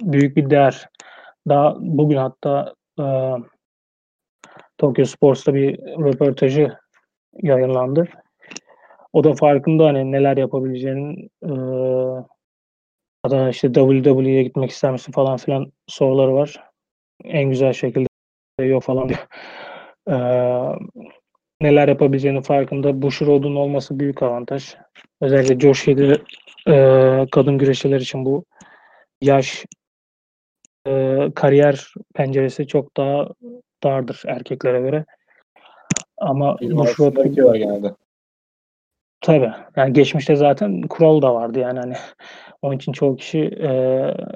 büyük 0.00 0.36
bir 0.36 0.50
değer. 0.50 0.88
Daha 1.48 1.76
bugün 1.80 2.16
hatta 2.16 2.74
e, 3.00 3.04
Tokyo 4.78 5.04
Sports'ta 5.04 5.54
bir 5.54 5.78
röportajı 5.78 6.72
yayınlandı. 7.42 8.08
O 9.12 9.24
da 9.24 9.34
farkında 9.34 9.86
hani 9.86 10.12
neler 10.12 10.36
yapabileceğinin 10.36 11.30
e, 11.42 11.52
hatta 13.22 13.48
işte 13.48 13.72
WWE'ye 13.72 14.42
gitmek 14.42 14.70
ister 14.70 14.92
misin 14.92 15.12
falan 15.12 15.36
filan 15.36 15.72
soruları 15.86 16.34
var. 16.34 16.69
En 17.24 17.50
güzel 17.50 17.72
şekilde 17.72 18.08
yok 18.58 18.82
falan 18.82 19.08
diyor. 19.08 19.26
E, 20.08 20.16
neler 21.60 21.88
yapabileceğinin 21.88 22.40
farkında. 22.40 23.02
Bushiroad'un 23.02 23.56
olması 23.56 24.00
büyük 24.00 24.22
avantaj. 24.22 24.74
Özellikle 25.20 25.60
Josh 25.60 25.86
Hidde 25.86 26.18
e, 26.68 27.26
kadın 27.30 27.58
güreşçiler 27.58 28.00
için 28.00 28.24
bu 28.24 28.44
yaş 29.22 29.64
e, 30.86 31.18
kariyer 31.34 31.94
penceresi 32.14 32.66
çok 32.66 32.96
daha 32.96 33.28
dardır 33.82 34.22
erkeklere 34.26 34.80
göre. 34.80 35.04
Ama 36.18 36.56
genelde. 37.58 37.94
Tabii. 39.20 39.52
Yani 39.76 39.92
geçmişte 39.92 40.36
zaten 40.36 40.82
kural 40.82 41.22
da 41.22 41.34
vardı 41.34 41.58
yani 41.58 41.78
hani 41.80 41.94
onun 42.62 42.76
için 42.76 42.92
çoğu 42.92 43.16
kişi 43.16 43.38
e, 43.38 43.68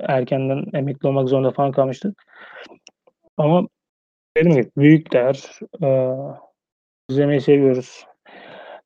erkenden 0.08 0.64
emekli 0.74 1.08
olmak 1.08 1.28
zorunda 1.28 1.50
falan 1.50 1.72
kalmıştı. 1.72 2.14
Ama 3.36 3.68
dediğim 4.36 4.56
gibi 4.56 4.70
büyük 4.76 5.12
değer. 5.12 5.60
E, 5.82 6.16
izlemeyi 7.10 7.40
seviyoruz. 7.40 8.06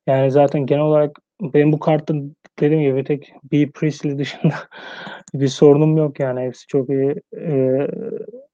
Yani 0.07 0.31
zaten 0.31 0.65
genel 0.65 0.83
olarak 0.83 1.19
benim 1.41 1.71
bu 1.71 1.79
kartta 1.79 2.13
dediğim 2.59 2.83
gibi 2.83 2.97
bir 2.97 3.05
tek 3.05 3.33
B. 3.51 3.71
Priestley 3.71 4.17
dışında 4.17 4.53
bir 5.33 5.47
sorunum 5.47 5.97
yok 5.97 6.19
yani. 6.19 6.41
Hepsi 6.41 6.67
çok 6.67 6.89
iyi. 6.89 7.15
E, 7.37 7.87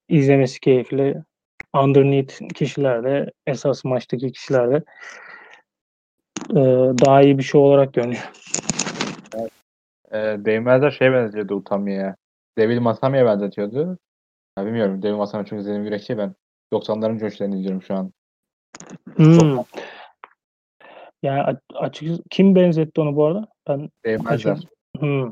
izlemesi 0.10 0.60
keyifli. 0.60 1.16
Underneath 1.84 2.54
kişiler 2.54 3.04
de 3.04 3.32
esas 3.48 3.86
maçtaki 3.86 4.32
kişiler 4.32 4.72
de 4.72 4.84
e, 6.52 6.56
daha 7.06 7.22
iyi 7.22 7.38
bir 7.38 7.43
şey 7.43 7.62
olarak 7.62 7.93
görünüyor. 7.93 8.32
Ee, 10.12 10.18
Dave 10.18 10.60
Meltzer 10.60 10.91
şeye 10.91 11.14
benzetiyordu 11.14 11.56
Utami'ye. 11.56 12.16
Devil 12.58 12.80
Masami'ye 12.80 13.26
benzetiyordu. 13.26 13.98
Ya 14.58 14.66
bilmiyorum. 14.66 15.02
Devil 15.02 15.14
Masami 15.16 15.46
çok 15.46 15.60
izlediğim 15.60 15.84
güreşçi 15.84 16.18
ben. 16.18 16.36
90'ların 16.74 17.20
coşlarını 17.20 17.56
izliyorum 17.56 17.82
şu 17.82 17.96
an. 17.96 18.12
Hmm. 19.16 19.58
Yani 21.24 21.41
a- 21.41 21.80
açıkçası 21.80 22.24
kim 22.30 22.56
benzetti 22.56 23.02
onu 23.02 23.16
bu 23.16 23.26
arada? 23.26 23.48
Ben 23.68 23.89
Dave 24.06 24.18
açıkçası- 24.30 24.68
Hmm. 25.00 25.32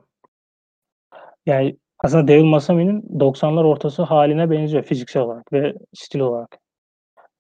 Yani 1.46 1.78
aslında 2.00 2.28
Devil 2.28 2.44
Masami'nin 2.44 3.20
90'lar 3.20 3.64
ortası 3.64 4.04
haline 4.04 4.50
benziyor 4.52 4.84
fiziksel 4.84 5.24
olarak 5.24 5.54
ve 5.54 5.74
stil 5.96 6.20
olarak. 6.20 6.58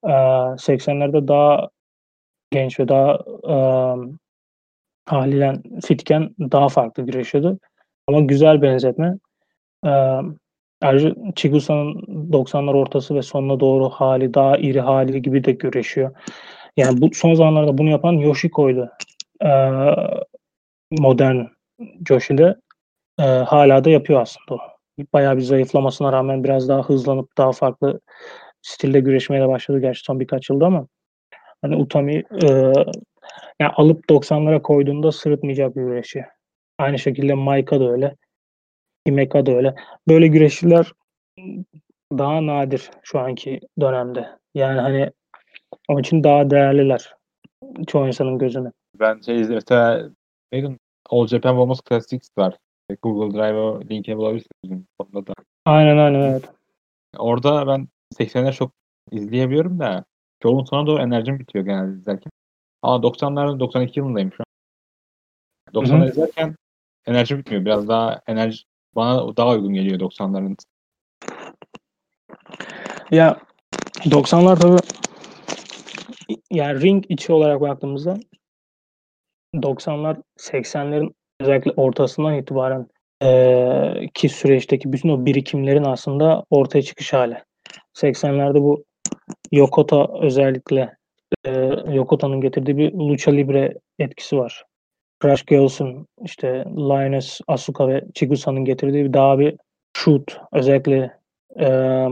Ee, 0.05 0.09
80'lerde 0.57 1.27
daha 1.27 1.69
genç 2.53 2.79
ve 2.79 2.87
daha 2.87 3.17
um, 3.17 4.19
haliyle 5.05 5.61
fitken 5.85 6.35
daha 6.39 6.69
farklı 6.69 7.03
güreşiyordu. 7.03 7.59
Ama 8.07 8.19
güzel 8.19 8.61
benzetme. 8.61 9.17
Ee, 9.85 9.89
ayrıca 10.81 11.15
Chigusa'nın 11.35 11.93
90'lar 12.31 12.73
ortası 12.73 13.15
ve 13.15 13.21
sonuna 13.21 13.59
doğru 13.59 13.89
hali, 13.89 14.33
daha 14.33 14.57
iri 14.57 14.81
hali 14.81 15.21
gibi 15.21 15.43
de 15.43 15.51
güreşiyor. 15.51 16.15
Yani 16.77 17.01
bu 17.01 17.09
son 17.13 17.33
zamanlarda 17.33 17.77
bunu 17.77 17.89
yapan 17.89 18.13
Yoshiko'ydu. 18.13 18.89
Ee, 19.45 19.49
modern 20.91 21.45
Joshi'de 22.07 22.55
e, 23.19 23.23
hala 23.23 23.83
da 23.83 23.89
yapıyor 23.89 24.21
aslında 24.21 24.55
o. 24.55 24.59
Bayağı 25.13 25.37
bir 25.37 25.41
zayıflamasına 25.41 26.11
rağmen 26.13 26.43
biraz 26.43 26.69
daha 26.69 26.81
hızlanıp 26.81 27.37
daha 27.37 27.51
farklı 27.51 27.99
stilde 28.61 28.99
güreşmeye 28.99 29.41
de 29.43 29.47
başladı 29.47 29.79
gerçi 29.79 30.01
son 30.03 30.19
birkaç 30.19 30.49
yılda 30.49 30.65
ama 30.65 30.87
hani 31.63 31.75
Utami 31.75 32.23
e, 32.43 32.47
yani 33.59 33.71
alıp 33.75 34.09
90'lara 34.09 34.61
koyduğunda 34.61 35.11
sırıtmayacak 35.11 35.75
bir 35.75 35.81
güreşi. 35.81 36.25
Aynı 36.77 36.99
şekilde 36.99 37.33
Maika 37.33 37.79
da 37.79 37.91
öyle. 37.91 38.15
Himeka 39.07 39.45
da 39.45 39.51
öyle. 39.51 39.75
Böyle 40.07 40.27
güreşçiler 40.27 40.91
daha 42.17 42.45
nadir 42.45 42.89
şu 43.03 43.19
anki 43.19 43.59
dönemde. 43.79 44.29
Yani 44.55 44.79
hani 44.79 45.11
onun 45.89 45.99
için 45.99 46.23
daha 46.23 46.49
değerliler 46.49 47.15
çoğu 47.87 48.07
insanın 48.07 48.37
gözüne. 48.37 48.71
Ben 48.99 49.21
şey 49.21 49.41
izledim. 49.41 49.55
Mesela 49.55 50.09
neydi? 50.51 50.77
All 51.09 51.27
Japan 51.27 51.51
Women's 51.51 51.81
Classics 51.89 52.29
var. 52.37 52.57
Google 53.01 53.37
Drive'a 53.37 53.79
linki 53.79 54.17
bulabilirsiniz. 54.17 54.85
Onda 54.99 55.27
da. 55.27 55.33
Aynen 55.65 55.97
aynen 55.97 56.19
evet. 56.19 56.43
Orada 57.17 57.67
ben 57.67 57.87
80'ler 58.19 58.53
çok 58.53 58.71
izleyebiliyorum 59.11 59.79
da 59.79 60.05
çoğunun 60.43 60.63
sona 60.63 60.87
doğru 60.87 61.01
enerjim 61.01 61.39
bitiyor 61.39 61.65
genelde 61.65 61.97
izlerken. 61.97 62.31
Ama 62.81 62.95
90'larda 62.95 63.59
92 63.59 63.99
yılındayım 63.99 64.31
şu 64.33 64.43
an. 65.73 65.83
90'lar 65.83 66.09
izlerken 66.09 66.55
enerjim 67.05 67.37
bitmiyor. 67.39 67.65
Biraz 67.65 67.87
daha 67.87 68.21
enerji 68.27 68.63
bana 68.95 69.37
daha 69.37 69.49
uygun 69.49 69.73
geliyor 69.73 69.99
90'ların. 69.99 70.57
Ya 73.11 73.39
90'lar 74.05 74.59
tabii 74.59 74.77
yani 76.51 76.81
ring 76.81 77.05
içi 77.09 77.33
olarak 77.33 77.61
baktığımızda 77.61 78.17
90'lar 79.55 80.21
80'lerin 80.37 81.13
özellikle 81.39 81.71
ortasından 81.71 82.33
itibaren 82.33 82.87
eee, 83.21 84.09
ki 84.13 84.29
süreçteki 84.29 84.93
bütün 84.93 85.09
o 85.09 85.25
birikimlerin 85.25 85.83
aslında 85.83 86.43
ortaya 86.49 86.81
çıkış 86.81 87.13
hali. 87.13 87.43
80'lerde 87.93 88.61
bu 88.61 88.83
Yokota 89.51 90.07
özellikle 90.21 90.97
eee 91.45 91.71
Yokota'nın 91.93 92.41
getirdiği 92.41 92.77
bir 92.77 92.93
lucha 92.93 93.31
libre 93.31 93.73
etkisi 93.99 94.37
var. 94.37 94.65
Crash 95.23 95.45
Girls'ın 95.45 96.07
işte 96.25 96.47
Lioness, 96.77 97.41
Asuka 97.47 97.87
ve 97.89 98.03
Chigusa'nın 98.15 98.65
getirdiği 98.65 99.13
daha 99.13 99.39
bir 99.39 99.55
shoot 99.97 100.37
özellikle 100.53 101.11
eee 101.59 102.07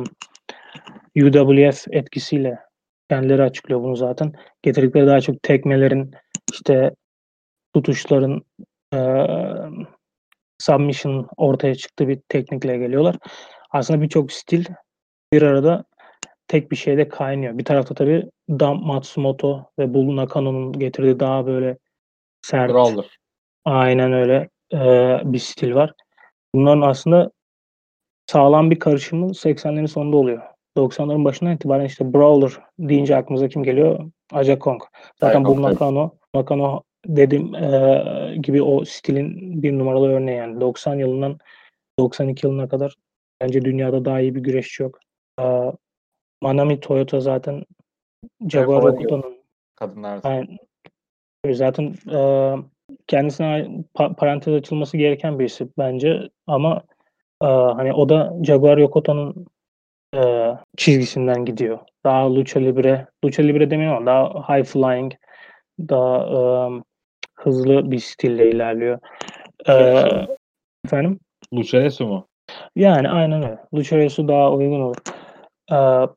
UWF 1.23 1.85
etkisiyle 1.91 2.59
kendileri 3.09 3.43
açıklıyor 3.43 3.83
bunu 3.83 3.95
zaten. 3.95 4.33
Getirdikleri 4.63 5.07
daha 5.07 5.21
çok 5.21 5.43
tekmelerin 5.43 6.11
işte 6.53 6.91
tutuşların 7.75 8.41
eee 8.93 9.27
submission 10.59 11.27
ortaya 11.37 11.75
çıktığı 11.75 12.07
bir 12.07 12.19
teknikle 12.29 12.77
geliyorlar. 12.77 13.15
Aslında 13.71 14.01
birçok 14.01 14.31
stil 14.31 14.65
bir 15.33 15.41
arada 15.41 15.85
tek 16.51 16.71
bir 16.71 16.75
şeyde 16.75 17.09
kaynıyor. 17.09 17.57
Bir 17.57 17.65
tarafta 17.65 17.95
tabii 17.95 18.29
Dam 18.49 18.85
Matsumoto 18.85 19.65
ve 19.79 19.93
Bull 19.93 20.15
Nakano'nun 20.15 20.73
getirdiği 20.73 21.19
daha 21.19 21.45
böyle 21.45 21.77
sert, 22.41 22.71
Brawler. 22.73 23.19
aynen 23.65 24.13
öyle 24.13 24.49
eee, 24.73 25.21
bir 25.25 25.39
stil 25.39 25.75
var. 25.75 25.93
Bunların 26.55 26.81
aslında 26.81 27.31
sağlam 28.27 28.71
bir 28.71 28.79
karışımı 28.79 29.25
80'lerin 29.33 29.85
sonunda 29.87 30.17
oluyor. 30.17 30.41
90'ların 30.77 31.25
başından 31.25 31.55
itibaren 31.55 31.85
işte 31.85 32.13
Brawler 32.13 32.51
deyince 32.79 33.15
aklımıza 33.15 33.47
kim 33.47 33.63
geliyor? 33.63 34.11
Aja 34.31 34.59
Kong. 34.59 34.81
Zaten 35.19 35.43
tabii. 35.43 35.61
Nakano, 35.61 36.11
Nakano 36.35 36.81
dedim 37.05 37.53
eee, 37.53 38.35
gibi 38.43 38.61
o 38.63 38.85
stilin 38.85 39.63
bir 39.63 39.71
numaralı 39.79 40.09
örneği 40.09 40.37
yani. 40.37 40.61
90 40.61 40.95
yılından 40.95 41.37
92 41.99 42.47
yılına 42.47 42.67
kadar 42.69 42.95
bence 43.41 43.61
dünyada 43.61 44.05
daha 44.05 44.19
iyi 44.21 44.35
bir 44.35 44.39
güreşçi 44.41 44.83
yok. 44.83 44.99
Eee, 45.39 45.71
Manami 46.41 46.79
Toyota 46.79 47.19
zaten 47.19 47.63
Jaguar 48.49 48.81
favori 48.81 49.03
Yokota'nın 49.03 49.37
Kadınlar 49.75 50.19
yani 50.25 50.57
zaten 51.55 51.93
eee, 52.07 52.55
kendisine 53.07 53.67
pa- 53.95 54.15
parantez 54.15 54.53
açılması 54.53 54.97
gereken 54.97 55.39
birisi 55.39 55.67
bence 55.77 56.29
ama 56.47 56.81
eee, 57.43 57.47
hani 57.49 57.93
o 57.93 58.09
da 58.09 58.33
Jaguar 58.43 58.77
Yokota'nın 58.77 59.45
eee, 60.13 60.57
çizgisinden 60.77 61.45
gidiyor. 61.45 61.79
Daha 62.05 62.35
lucha 62.35 62.59
libre, 62.59 63.07
lucha 63.25 63.43
libre 63.43 63.71
demiyorum 63.71 63.97
ama 63.97 64.05
daha 64.05 64.57
high 64.57 64.65
flying, 64.65 65.13
daha 65.79 66.27
eee, 66.27 66.81
hızlı 67.35 67.91
bir 67.91 67.99
stille 67.99 68.51
ilerliyor. 68.51 68.99
Eee, 69.67 70.27
efendim? 70.85 71.19
Lucharesu 71.53 72.07
mu? 72.07 72.27
Yani 72.75 73.09
aynen 73.09 73.43
öyle. 73.43 73.57
Lucha 73.73 74.27
daha 74.27 74.51
uygun 74.51 74.81
olur. 74.81 74.95
Eee, 75.71 76.07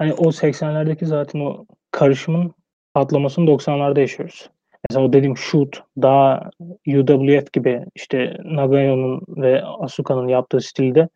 hani 0.00 0.14
o 0.14 0.24
80'lerdeki 0.30 1.06
zaten 1.06 1.40
o 1.40 1.66
karışımın 1.90 2.54
patlamasını 2.94 3.50
90'larda 3.50 4.00
yaşıyoruz. 4.00 4.50
Mesela 4.90 5.06
o 5.06 5.12
dediğim 5.12 5.36
shoot 5.36 5.82
daha 6.02 6.50
UWF 6.86 7.52
gibi 7.52 7.84
işte 7.94 8.36
Nagayon'un 8.44 9.22
ve 9.28 9.64
Asuka'nın 9.64 10.28
yaptığı 10.28 10.60
stilde 10.60 11.08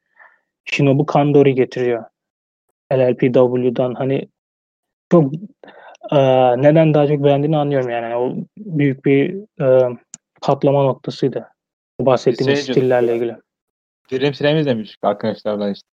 Shinobu 0.64 1.06
Kandori 1.06 1.54
getiriyor. 1.54 2.04
LLPW'dan 2.92 3.94
hani 3.94 4.28
çok 5.12 5.34
e, 6.12 6.18
neden 6.62 6.94
daha 6.94 7.06
çok 7.06 7.24
beğendiğini 7.24 7.56
anlıyorum 7.56 7.90
yani. 7.90 8.16
O 8.16 8.34
büyük 8.58 9.04
bir 9.04 9.34
e, 9.62 9.96
patlama 10.42 10.82
noktasıydı. 10.82 11.48
Bu 12.00 12.06
bahsettiğimiz 12.06 12.66
Şey 12.66 12.74
stillerle 12.74 13.16
ilgili. 13.16 13.36
Dream 14.12 14.34
Slam 14.34 14.56
izlemiş 14.56 14.96
arkadaşlarla 15.02 15.70
işte. 15.70 15.88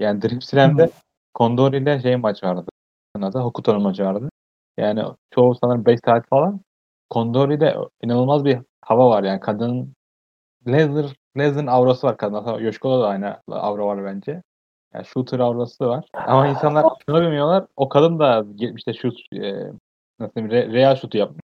Yani 0.00 0.22
Dream 0.22 0.42
Slam'de 0.42 0.84
Hı. 0.84 0.90
Kondori 1.34 1.76
ile 1.76 2.00
şey 2.00 2.16
maç 2.16 2.44
vardı. 2.44 2.70
Adı 3.22 3.38
Hokuto'nun 3.38 3.82
maçı 3.82 4.04
vardı. 4.04 4.28
Yani 4.76 5.04
çoğu 5.30 5.54
sanırım 5.54 5.86
5 5.86 6.00
saat 6.04 6.28
falan. 6.28 6.60
Kondori'de 7.10 7.76
inanılmaz 8.02 8.44
bir 8.44 8.58
hava 8.80 9.10
var 9.10 9.22
yani 9.22 9.40
kadının 9.40 9.94
laser 10.66 11.16
laser'ın 11.36 11.66
aurası 11.66 12.06
var 12.06 12.16
kadın. 12.16 12.58
Yoshiko'da 12.58 13.02
da 13.02 13.08
aynı 13.08 13.40
aura 13.48 13.86
var 13.86 14.04
bence. 14.04 14.42
Yani 14.94 15.04
shooter 15.04 15.38
aurası 15.38 15.86
var. 15.88 16.04
Ama 16.14 16.46
insanlar 16.46 16.84
şunu 17.08 17.22
bilmiyorlar. 17.22 17.66
O 17.76 17.88
kadın 17.88 18.18
da 18.18 18.44
işte 18.76 18.92
shoot 18.92 19.14
e, 19.34 19.52
nasıl 20.20 20.34
diyeyim 20.34 20.50
re, 20.50 20.72
real 20.72 20.96
shoot'u 20.96 21.18
yapmış. 21.18 21.40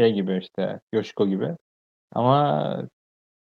Şey 0.00 0.12
gibi 0.12 0.38
işte 0.38 0.80
Yoshiko 0.92 1.26
gibi. 1.26 1.56
Ama 2.14 2.88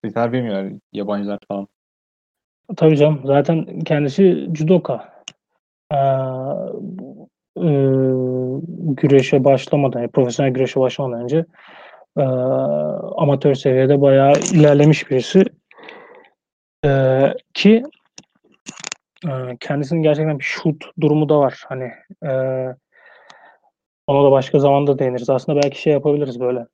insanlar 0.04 0.32
bilmiyorlar 0.32 0.72
yabancılar 0.92 1.38
falan. 1.48 1.68
Tabii 2.76 2.96
canım. 2.96 3.20
Zaten 3.24 3.80
kendisi 3.80 4.50
judoka. 4.54 5.13
Ee, 5.92 5.96
e, 7.56 7.68
güreşe 8.78 9.44
başlamadan, 9.44 10.00
yani 10.00 10.10
profesyonel 10.10 10.52
güreşe 10.52 10.80
başlamadan 10.80 11.22
önce 11.22 11.44
e, 12.18 12.22
amatör 13.16 13.54
seviyede 13.54 14.00
bayağı 14.00 14.32
ilerlemiş 14.32 15.10
birisi. 15.10 15.44
E, 16.84 16.90
ki 17.54 17.82
e, 19.26 19.30
kendisinin 19.60 20.02
gerçekten 20.02 20.38
bir 20.38 20.44
shoot 20.44 20.84
durumu 21.00 21.28
da 21.28 21.38
var. 21.38 21.64
Hani 21.68 21.92
e, 22.24 22.30
ona 24.06 24.24
da 24.24 24.30
başka 24.30 24.58
zamanda 24.58 24.98
değiniriz. 24.98 25.30
Aslında 25.30 25.62
belki 25.62 25.80
şey 25.80 25.92
yapabiliriz 25.92 26.40
böyle. 26.40 26.66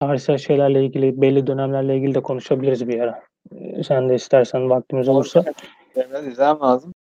Tarihsel 0.00 0.38
şeylerle 0.38 0.84
ilgili, 0.84 1.20
belli 1.20 1.46
dönemlerle 1.46 1.96
ilgili 1.96 2.14
de 2.14 2.22
konuşabiliriz 2.22 2.88
bir 2.88 3.00
ara. 3.00 3.22
E, 3.60 3.82
Sen 3.82 4.08
de 4.08 4.14
istersen 4.14 4.70
vaktimiz 4.70 5.08
olursa. 5.08 5.44
Biraz 5.96 6.26
izlemem 6.26 6.60
lazım. 6.60 6.93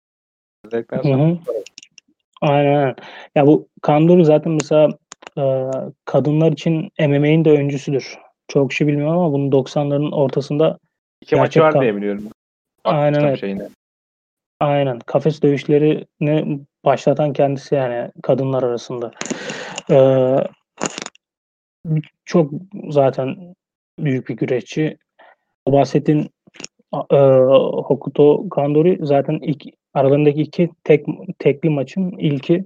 Zevkler 0.70 0.98
Hı 0.98 1.02
sonra. 1.02 1.28
hı. 1.28 1.38
Aynen. 2.40 2.74
aynen. 2.74 2.94
Ya 3.34 3.46
bu 3.46 3.68
Kandori 3.82 4.24
zaten 4.24 4.52
mesela 4.52 4.88
e, 5.38 5.42
kadınlar 6.04 6.52
için 6.52 6.90
MMA'in 7.00 7.44
de 7.44 7.50
öncüsüdür. 7.50 8.18
Çok 8.48 8.70
kişi 8.70 8.86
bilmiyor 8.86 9.14
ama 9.14 9.32
bunun 9.32 9.50
90'ların 9.50 10.14
ortasında 10.14 10.78
İki 11.20 11.36
maçı 11.36 11.60
var 11.60 11.80
diye 11.80 11.96
biliyorum. 11.96 12.24
Aynen 12.84 13.14
Bakmıştım 13.22 13.36
şeyine. 13.36 13.68
aynen 14.60 14.98
kafes 14.98 15.42
dövüşlerini 15.42 16.60
başlatan 16.84 17.32
kendisi 17.32 17.74
yani 17.74 18.10
kadınlar 18.22 18.62
arasında. 18.62 19.10
E, 19.90 19.96
çok 22.24 22.50
zaten 22.88 23.54
büyük 23.98 24.28
bir 24.28 24.36
güreşçi. 24.36 24.98
O 25.66 25.72
bahsettiğin 25.72 26.30
e, 27.10 27.16
Hokuto 27.84 28.48
Kandori 28.48 28.98
zaten 29.02 29.38
ilk 29.42 29.64
aralarındaki 29.94 30.40
iki 30.42 30.70
tek 30.84 31.06
tekli 31.38 31.70
maçın 31.70 32.10
ilki 32.10 32.64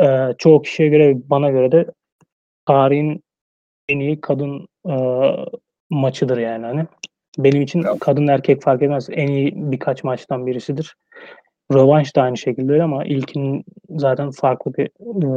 e, 0.00 0.34
çoğu 0.38 0.62
kişiye 0.62 0.88
göre 0.88 1.16
bana 1.30 1.50
göre 1.50 1.72
de 1.72 1.86
tarihin 2.66 3.22
en 3.88 3.98
iyi 3.98 4.20
kadın 4.20 4.68
e, 4.88 4.94
maçıdır 5.90 6.38
yani 6.38 6.66
hani. 6.66 6.86
Benim 7.38 7.62
için 7.62 7.82
Ya. 7.82 7.96
kadın 8.00 8.26
erkek 8.26 8.62
fark 8.62 8.82
etmez. 8.82 9.08
En 9.12 9.28
iyi 9.28 9.52
birkaç 9.56 10.04
maçtan 10.04 10.46
birisidir. 10.46 10.96
Rövanş 11.72 12.16
da 12.16 12.22
aynı 12.22 12.36
şekilde 12.36 12.82
ama 12.82 13.04
ilkinin 13.04 13.64
zaten 13.90 14.30
farklı 14.30 14.74
bir 14.74 14.86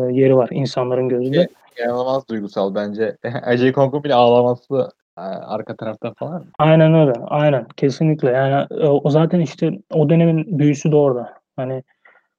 e, 0.09 0.13
yeri 0.21 0.35
var 0.37 0.49
insanların 0.51 1.09
gözünde. 1.09 1.47
İnanılmaz 1.79 2.27
duygusal 2.29 2.75
bence. 2.75 3.17
Ajay 3.43 3.71
Kong'un 3.71 4.03
bile 4.03 4.13
ağlaması 4.13 4.89
arka 5.21 5.75
tarafta 5.75 6.13
falan. 6.13 6.45
Aynen 6.59 6.93
öyle. 6.93 7.13
Aynen. 7.27 7.67
Kesinlikle. 7.77 8.29
Yani 8.29 8.67
e, 8.71 8.87
o 8.87 9.09
zaten 9.09 9.39
işte 9.39 9.71
o 9.93 10.09
dönemin 10.09 10.59
büyüsü 10.59 10.91
de 10.91 10.95
orada. 10.95 11.33
Hani 11.55 11.83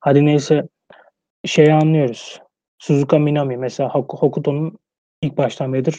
hadi 0.01 0.27
neyse 0.27 0.68
şeyi 1.45 1.75
anlıyoruz. 1.75 2.41
Suzuka 2.79 3.18
Minami 3.18 3.57
mesela 3.57 3.89
Hok- 3.91 4.18
Hokuto'nun 4.20 4.79
ilk 5.22 5.39
baştan 5.39 5.72
beridir 5.72 5.99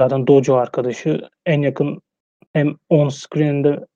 zaten 0.00 0.26
dojo 0.26 0.54
arkadaşı 0.56 1.28
en 1.46 1.62
yakın 1.62 2.02
hem 2.52 2.76
on 2.90 3.08
screen'de 3.08 3.86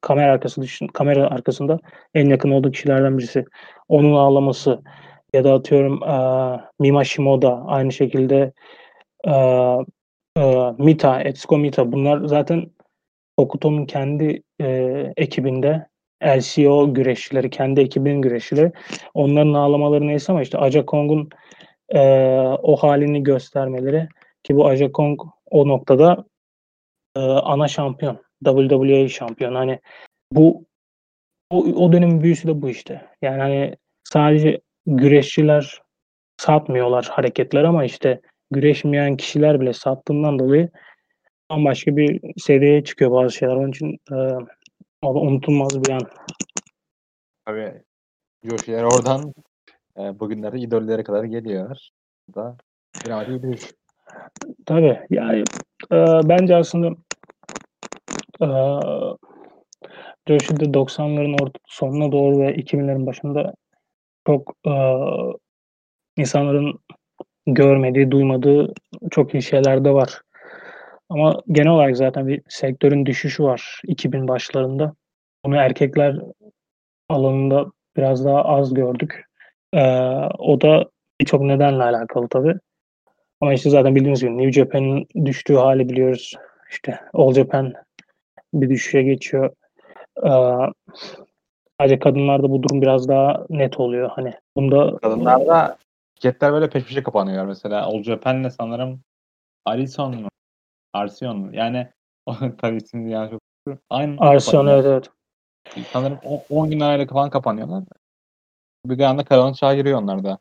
kamera 0.00 0.32
arkası 0.32 0.62
dışın, 0.62 0.86
kamera 0.86 1.26
arkasında 1.30 1.78
en 2.14 2.26
yakın 2.30 2.50
olduğu 2.50 2.70
kişilerden 2.70 3.18
birisi. 3.18 3.44
Onun 3.88 4.14
ağlaması 4.14 4.82
ya 5.34 5.44
da 5.44 5.54
atıyorum 5.54 6.00
eee 6.02 6.60
Mima 6.80 7.04
Shimoda 7.04 7.62
aynı 7.66 7.92
şekilde 7.92 8.52
eee, 9.26 9.78
eee, 10.36 10.74
Mita, 10.78 11.20
Etsuko 11.22 11.58
Mita 11.58 11.92
bunlar 11.92 12.24
zaten 12.26 12.66
Hokuto'nun 13.38 13.86
kendi 13.86 14.42
eee, 14.60 15.12
ekibinde 15.16 15.86
LCO 16.24 16.94
güreşçileri, 16.94 17.50
kendi 17.50 17.80
ekibinin 17.80 18.22
güreşçileri. 18.22 18.72
Onların 19.14 19.54
ağlamaları 19.54 20.08
neyse 20.08 20.32
ama 20.32 20.42
işte 20.42 20.58
Aja 20.58 20.86
Kong'un 20.86 21.28
eee, 21.94 22.56
o 22.62 22.76
halini 22.76 23.22
göstermeleri 23.22 24.08
ki 24.44 24.56
bu 24.56 24.68
Aja 24.68 24.92
Kong 24.92 25.20
o 25.50 25.68
noktada 25.68 26.24
eee, 27.16 27.22
ana 27.24 27.68
şampiyon. 27.68 28.18
WWE 28.44 29.08
şampiyon. 29.08 29.54
Hani 29.54 29.80
bu 30.32 30.64
o, 31.50 31.58
o 31.64 31.92
dönemin 31.92 32.22
büyüsü 32.22 32.48
de 32.48 32.62
bu 32.62 32.70
işte. 32.70 33.02
Yani 33.22 33.42
hani 33.42 33.76
sadece 34.04 34.60
güreşçiler 34.86 35.82
satmıyorlar 36.38 37.06
hareketler 37.12 37.64
ama 37.64 37.84
işte 37.84 38.20
güreşmeyen 38.50 39.16
kişiler 39.16 39.60
bile 39.60 39.72
sattığından 39.72 40.38
dolayı 40.38 40.70
bambaşka 41.50 41.96
bir 41.96 42.20
seviyeye 42.36 42.84
çıkıyor 42.84 43.10
bazı 43.10 43.32
şeyler. 43.32 43.54
Onun 43.54 43.70
için 43.70 43.98
e, 44.12 44.16
unutulmaz 45.02 45.84
bir 45.84 45.90
an. 45.92 46.02
Tabii 47.46 47.82
Yoshi'ler 48.42 48.82
oradan 48.82 49.34
e, 49.98 50.20
bugünlerde 50.20 50.58
idollere 50.58 51.04
kadar 51.04 51.24
geliyorlar. 51.24 51.90
Bu 52.28 52.34
da 52.34 52.56
bir 53.06 53.42
duruş. 53.42 53.74
Tabii. 54.66 55.00
Yani 55.10 55.44
e, 55.92 55.96
bence 56.24 56.56
aslında 56.56 56.88
e, 58.40 58.48
Joshi'de 60.28 60.64
90'ların 60.64 61.42
orta, 61.42 61.58
sonuna 61.66 62.12
doğru 62.12 62.38
ve 62.38 62.54
2000'lerin 62.56 63.06
başında 63.06 63.54
çok 64.26 64.56
e, 64.66 64.72
insanların 66.16 66.78
görmediği, 67.46 68.10
duymadığı 68.10 68.74
çok 69.10 69.34
iyi 69.34 69.42
şeyler 69.42 69.84
de 69.84 69.90
var. 69.90 70.20
Ama 71.08 71.42
genel 71.48 71.72
olarak 71.72 71.96
zaten 71.96 72.28
bir 72.28 72.42
sektörün 72.48 73.06
düşüşü 73.06 73.42
var 73.42 73.80
2000 73.86 74.28
başlarında. 74.28 74.94
Bunu 75.44 75.56
erkekler 75.56 76.16
alanında 77.08 77.66
biraz 77.96 78.24
daha 78.24 78.44
az 78.44 78.74
gördük. 78.74 79.24
Ee, 79.72 79.80
o 80.38 80.60
da 80.60 80.84
birçok 81.20 81.40
nedenle 81.40 81.82
alakalı 81.82 82.28
tabii. 82.28 82.54
Ama 83.40 83.54
işte 83.54 83.70
zaten 83.70 83.94
bildiğiniz 83.94 84.20
gibi 84.20 84.38
New 84.38 84.52
Japan'ın 84.52 85.06
düştüğü 85.24 85.54
hali 85.54 85.88
biliyoruz. 85.88 86.34
İşte 86.70 87.00
All 87.14 87.32
Japan 87.32 87.72
bir 88.54 88.68
düşüşe 88.68 89.02
geçiyor. 89.02 89.50
Ee, 90.24 90.30
sadece 91.80 91.98
kadınlarda 91.98 92.50
bu 92.50 92.62
durum 92.62 92.82
biraz 92.82 93.08
daha 93.08 93.46
net 93.50 93.80
oluyor. 93.80 94.10
Hani 94.10 94.32
bunda 94.56 94.96
Kadınlarda 94.96 95.76
şirketler 96.16 96.52
böyle 96.52 96.70
peş 96.70 96.84
peşe 96.84 97.02
kapanıyor. 97.02 97.46
Mesela 97.46 97.82
All 97.82 98.02
Japan'le 98.02 98.48
sanırım 98.48 99.00
Arison 99.64 100.16
mu? 100.20 100.28
Arsion 100.92 101.38
mu? 101.38 101.50
Yani 101.52 101.88
tabii 102.58 102.76
isimli 102.76 103.10
yanlış 103.10 103.32
okuyorum. 103.32 103.82
Aynı 103.90 104.16
kapanıyor. 104.16 104.74
evet 104.74 104.84
evet. 104.86 105.10
Sanırım 105.92 106.18
10 106.50 106.70
gün 106.70 106.80
arayla 106.80 107.06
falan 107.06 107.30
kapanıyorlar. 107.30 107.84
Bir 108.86 109.00
anda 109.00 109.24
karanlık 109.24 109.56
çağa 109.56 109.74
giriyor 109.74 110.02
onlar 110.02 110.24
da. 110.24 110.38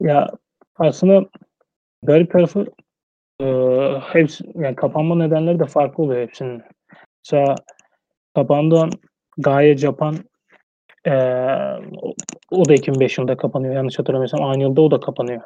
Ya 0.00 0.30
aslında 0.76 1.28
garip 2.02 2.32
tarafı 2.32 2.66
e, 3.40 3.46
hepsi 4.00 4.44
yani 4.54 4.76
kapanma 4.76 5.16
nedenleri 5.16 5.58
de 5.58 5.66
farklı 5.66 6.04
oluyor 6.04 6.22
hepsinin. 6.22 6.62
Mesela 7.24 7.54
kapandığı 8.34 8.88
Gaye 9.38 9.76
Japan 9.76 10.16
e, 11.06 11.12
o- 12.50 12.68
da 12.68 12.74
2005 12.74 13.18
yılında 13.18 13.36
kapanıyor. 13.36 13.74
Yanlış 13.74 13.98
hatırlamıyorsam 13.98 14.42
aynı 14.44 14.62
yılda 14.62 14.80
o 14.80 14.90
da 14.90 15.00
kapanıyor. 15.00 15.40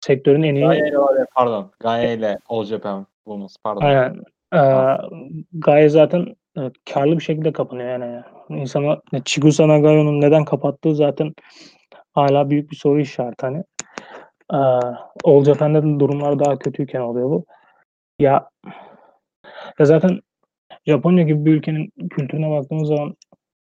Sektörün 0.00 0.42
en 0.42 0.54
iyi 0.54 0.64
Gaye 0.64 0.88
ile 0.88 0.98
var 0.98 1.18
ya, 1.18 1.26
pardon. 1.34 1.70
Gaye 1.80 2.14
ile 2.14 2.38
All 2.48 2.64
Japan 2.64 3.06
Women's 3.24 3.56
pardon. 3.64 3.80
aynen 3.80 4.22
e, 4.54 4.60
Gaye 5.52 5.88
zaten 5.88 6.26
e, 6.58 6.60
karlı 6.94 7.16
bir 7.18 7.22
şekilde 7.22 7.52
kapanıyor 7.52 7.88
yani. 7.88 8.22
İnsana 8.48 9.00
Chigusa 9.24 9.68
Nagayo'nun 9.68 10.20
neden 10.20 10.44
kapattığı 10.44 10.94
zaten 10.94 11.34
hala 12.12 12.50
büyük 12.50 12.70
bir 12.70 12.76
soru 12.76 13.00
işareti 13.00 13.46
hani. 13.46 13.64
Ee, 14.52 14.56
All 15.24 15.44
Japan'da 15.44 15.82
da 15.82 16.00
durumlar 16.00 16.38
daha 16.38 16.58
kötüyken 16.58 17.00
oluyor 17.00 17.30
bu. 17.30 17.44
Ya, 18.18 18.48
ya 19.78 19.84
zaten 19.86 20.20
Japonya 20.86 21.22
gibi 21.22 21.44
bir 21.44 21.54
ülkenin 21.54 21.92
kültürüne 22.10 22.50
baktığımız 22.50 22.88
zaman 22.88 23.16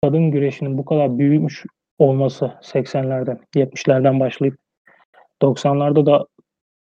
kadın 0.05 0.31
güreşinin 0.31 0.79
bu 0.79 0.85
kadar 0.85 1.19
büyümüş 1.19 1.65
olması 1.99 2.45
80'lerden, 2.63 3.41
70'lerden 3.55 4.21
başlayıp 4.21 4.57
90'larda 5.43 6.07
da 6.07 6.27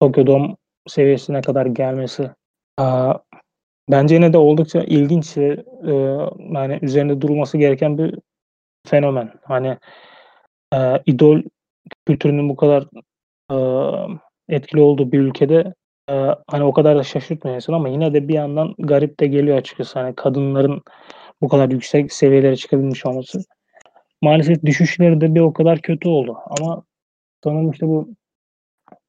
Tokyo 0.00 0.26
Dome 0.26 0.56
seviyesine 0.86 1.40
kadar 1.40 1.66
gelmesi 1.66 2.30
bence 3.90 4.14
yine 4.14 4.32
de 4.32 4.38
oldukça 4.38 4.80
ilginç 4.80 5.36
ve 5.36 5.64
yani 6.54 6.78
üzerinde 6.82 7.20
durulması 7.20 7.58
gereken 7.58 7.98
bir 7.98 8.14
fenomen. 8.86 9.32
Hani 9.42 9.78
e, 10.74 11.02
idol 11.06 11.42
kültürünün 12.06 12.48
bu 12.48 12.56
kadar 12.56 12.84
e, 13.50 13.56
etkili 14.48 14.80
olduğu 14.80 15.12
bir 15.12 15.18
ülkede 15.18 15.74
e, 16.10 16.14
hani 16.48 16.64
o 16.64 16.72
kadar 16.72 16.96
da 16.96 17.02
şaşırtmıyor 17.02 17.62
ama 17.68 17.88
yine 17.88 18.14
de 18.14 18.28
bir 18.28 18.34
yandan 18.34 18.74
garip 18.78 19.20
de 19.20 19.26
geliyor 19.26 19.56
açıkçası. 19.56 19.98
Hani 19.98 20.14
kadınların 20.14 20.82
bu 21.40 21.48
kadar 21.48 21.68
yüksek 21.68 22.12
seviyelere 22.12 22.56
çıkabilmiş 22.56 23.06
olması. 23.06 23.40
Maalesef 24.22 24.62
düşüşleri 24.62 25.20
de 25.20 25.34
bir 25.34 25.40
o 25.40 25.52
kadar 25.52 25.80
kötü 25.82 26.08
oldu. 26.08 26.38
Ama 26.60 26.82
sanırım 27.44 27.70
işte 27.70 27.86
bu 27.86 28.08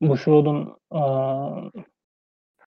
bu 0.01 0.17
show'un 0.17 0.77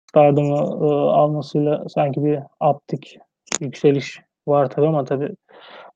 Stardom'u 0.10 0.56
e, 0.56 0.94
almasıyla 1.12 1.90
sanki 1.90 2.24
bir 2.24 2.40
optik 2.60 3.18
yükseliş 3.60 4.22
var 4.48 4.70
tabii 4.70 4.88
ama 4.88 5.04
tabii 5.04 5.30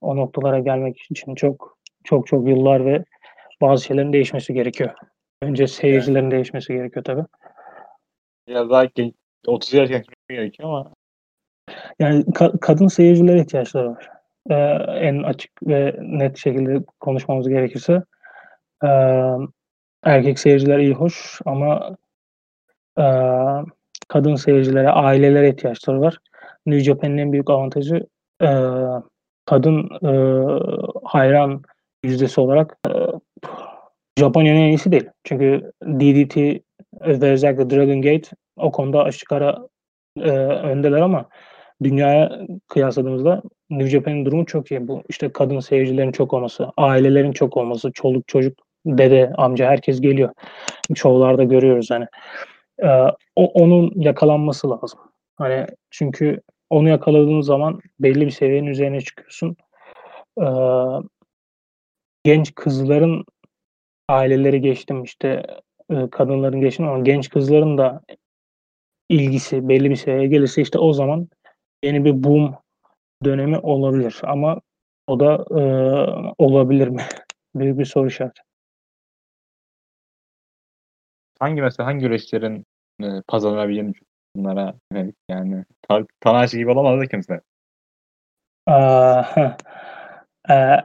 o 0.01 0.15
noktalara 0.15 0.59
gelmek 0.59 1.01
için 1.01 1.35
çok 1.35 1.77
çok 2.03 2.27
çok 2.27 2.47
yıllar 2.47 2.85
ve 2.85 3.03
bazı 3.61 3.83
şeylerin 3.83 4.13
değişmesi 4.13 4.53
gerekiyor. 4.53 4.93
Önce 5.41 5.67
seyircilerin 5.67 6.31
değişmesi 6.31 6.73
gerekiyor 6.73 7.05
tabii. 7.05 7.25
Biraz 8.47 8.69
daha 8.69 8.85
genç, 8.85 9.13
30 9.47 9.73
yaş 9.73 9.89
genç 9.89 10.05
gerekiyor 10.29 10.69
ama 10.69 10.93
Yani 11.99 12.23
ka- 12.23 12.59
kadın 12.59 12.87
seyircilere 12.87 13.39
ihtiyaçları 13.39 13.91
var. 13.91 14.09
Ee, 14.49 14.55
en 15.07 15.23
açık 15.23 15.51
ve 15.67 15.95
net 16.01 16.37
şekilde 16.37 16.83
konuşmamız 16.99 17.49
gerekirse. 17.49 18.03
Ee, 18.85 18.87
erkek 20.03 20.39
seyirciler 20.39 20.79
iyi 20.79 20.93
hoş 20.93 21.41
ama 21.45 21.97
e, 22.97 23.05
kadın 24.07 24.35
seyircilere, 24.35 24.89
ailelere 24.89 25.49
ihtiyaçları 25.49 26.01
var. 26.01 26.17
New 26.65 26.83
Japan'ın 26.83 27.17
en 27.17 27.31
büyük 27.31 27.49
avantajı 27.49 28.07
e, 28.41 28.49
kadın 29.45 29.89
e, 30.03 30.11
hayran 31.03 31.61
yüzdesi 32.03 32.41
olarak 32.41 32.77
e, 32.87 32.91
Japonya'nın 34.19 34.59
en 34.59 34.67
iyisi 34.67 34.91
değil. 34.91 35.09
Çünkü 35.23 35.71
DDT 35.83 36.37
ve 37.01 37.31
özellikle 37.31 37.69
Dragon 37.69 38.01
Gate 38.01 38.29
o 38.57 38.71
konuda 38.71 39.03
açık 39.03 39.31
ara 39.31 39.67
e, 40.17 40.29
öndeler 40.39 41.01
ama 41.01 41.25
dünyaya 41.83 42.47
kıyasladığımızda 42.67 43.41
New 43.69 43.89
Japan'ın 43.89 44.25
durumu 44.25 44.45
çok 44.45 44.71
iyi. 44.71 44.87
Bu 44.87 45.03
işte 45.09 45.29
kadın 45.33 45.59
seyircilerin 45.59 46.11
çok 46.11 46.33
olması, 46.33 46.67
ailelerin 46.77 47.31
çok 47.31 47.57
olması, 47.57 47.91
çoluk 47.91 48.27
çocuk, 48.27 48.59
dede, 48.85 49.33
amca 49.37 49.65
herkes 49.65 50.01
geliyor. 50.01 50.29
Şovlarda 50.95 51.43
görüyoruz 51.43 51.91
hani. 51.91 52.05
Ee, 52.83 52.87
o, 53.35 53.45
onun 53.45 53.91
yakalanması 53.95 54.69
lazım. 54.69 54.99
Hani 55.35 55.65
çünkü 55.89 56.41
onu 56.69 56.89
yakaladığın 56.89 57.41
zaman 57.41 57.79
belli 57.99 58.25
bir 58.25 58.31
seviyenin 58.31 58.67
üzerine 58.67 59.01
çıkıyorsun. 59.01 59.55
Ee, 60.41 60.45
genç 62.23 62.55
kızların 62.55 63.25
aileleri 64.09 64.61
geçtim 64.61 65.03
işte 65.03 65.43
e, 65.89 66.09
kadınların 66.11 66.61
geçtim 66.61 66.87
ama 66.87 66.99
genç 67.03 67.29
kızların 67.29 67.77
da 67.77 68.01
ilgisi 69.09 69.69
belli 69.69 69.89
bir 69.89 69.95
seviyeye 69.95 70.27
gelirse 70.27 70.61
işte 70.61 70.79
o 70.79 70.93
zaman 70.93 71.27
yeni 71.85 72.05
bir 72.05 72.23
boom 72.23 72.55
dönemi 73.23 73.57
olabilir 73.57 74.21
ama 74.23 74.61
o 75.07 75.19
da 75.19 75.45
e, 75.51 75.63
olabilir 76.37 76.87
mi? 76.87 77.03
Büyük 77.55 77.79
bir 77.79 77.85
soru 77.85 78.07
işareti. 78.07 78.41
hangi 81.39 81.61
mesela 81.61 81.87
hangi 81.87 81.99
güreşlerin 81.99 82.65
e, 83.03 83.07
pazarlanabileceğini 83.27 83.93
bunlara 84.35 84.73
yönelik 84.93 85.15
yani 85.29 85.65
Ta- 85.89 86.05
Tanahashi 86.19 86.57
gibi 86.57 86.71
olamaz 86.71 86.99
da 86.99 87.07
kimse. 87.07 87.41
Aa. 88.67 89.23
Ee, 90.49 90.77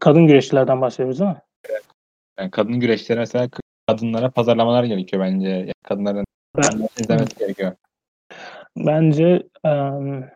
kadın 0.00 0.26
güreşçilerden 0.26 0.80
bahsediyoruz 0.80 1.20
değil 1.20 1.30
mi? 1.30 1.42
Yani 2.38 2.50
kadın 2.50 2.80
güreşleri 2.80 3.18
mesela 3.18 3.48
kadınlara 3.88 4.30
pazarlamalar 4.30 4.84
gerekiyor 4.84 5.22
bence. 5.22 5.48
Yani 5.48 5.72
kadınların 5.84 6.24
Ben, 6.56 6.88
izlemesi 7.00 7.38
gerekiyor. 7.38 7.76
Bence 8.76 9.42
em, 9.64 10.30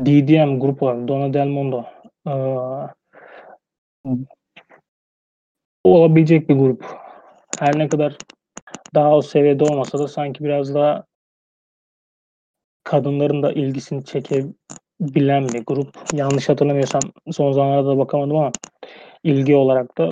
DDM 0.00 0.58
grup 0.58 0.82
var. 0.82 1.08
Donna 1.08 1.34
Del 1.34 1.46
Mondo. 1.46 1.84
Ee, 2.26 2.32
olabilecek 5.84 6.48
bir 6.48 6.54
grup. 6.54 6.84
Her 7.58 7.78
ne 7.78 7.88
kadar 7.88 8.16
daha 8.94 9.16
o 9.16 9.22
seviyede 9.22 9.64
olmasa 9.64 9.98
da 9.98 10.08
sanki 10.08 10.44
biraz 10.44 10.74
daha 10.74 11.04
kadınların 12.84 13.42
da 13.42 13.52
ilgisini 13.52 14.04
çekebilen 14.04 15.48
bir 15.48 15.64
grup. 15.66 15.98
Yanlış 16.12 16.48
hatırlamıyorsam 16.48 17.02
son 17.32 17.52
zamanlarda 17.52 17.88
da 17.88 17.98
bakamadım 17.98 18.36
ama 18.36 18.52
ilgi 19.24 19.56
olarak 19.56 19.98
da 19.98 20.08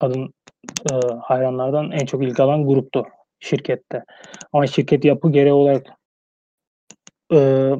kadın 0.00 0.34
e, 0.90 0.92
hayranlardan 1.22 1.90
en 1.90 2.06
çok 2.06 2.24
ilgi 2.24 2.42
alan 2.42 2.66
gruptu 2.66 3.06
şirkette. 3.42 4.04
Ama 4.52 4.66
şirket 4.66 5.04
yapı 5.04 5.32
gereği 5.32 5.52
olarak 5.52 5.86
e, 7.32 7.70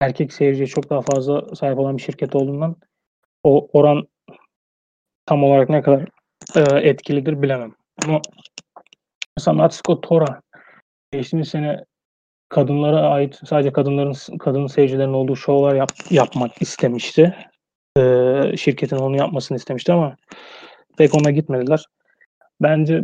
erkek 0.00 0.32
seyirciye 0.32 0.66
çok 0.66 0.90
daha 0.90 1.00
fazla 1.00 1.54
sahip 1.54 1.78
olan 1.78 1.96
bir 1.96 2.02
şirket 2.02 2.34
olduğundan 2.36 2.76
o 3.42 3.68
oran 3.72 4.08
tam 5.26 5.44
olarak 5.44 5.68
ne 5.68 5.82
kadar 5.82 6.08
e, 6.56 6.88
etkilidir 6.88 7.42
bilemem. 7.42 7.74
Ama 8.04 8.20
mesela 9.36 9.56
Natsuko 9.56 10.00
Tora 10.00 10.40
geçtiğimiz 11.12 11.48
sene 11.48 11.84
kadınlara 12.48 13.00
ait 13.00 13.40
sadece 13.44 13.72
kadınların 13.72 14.38
kadın 14.38 14.66
seyircilerin 14.66 15.12
olduğu 15.12 15.36
şovlar 15.36 15.74
yap, 15.74 15.90
yapmak 16.10 16.62
istemişti. 16.62 17.36
Ee, 17.98 18.56
şirketin 18.56 18.96
onu 18.96 19.16
yapmasını 19.16 19.56
istemişti 19.56 19.92
ama 19.92 20.16
pek 20.98 21.14
ona 21.14 21.30
gitmediler. 21.30 21.84
Bence 22.60 23.02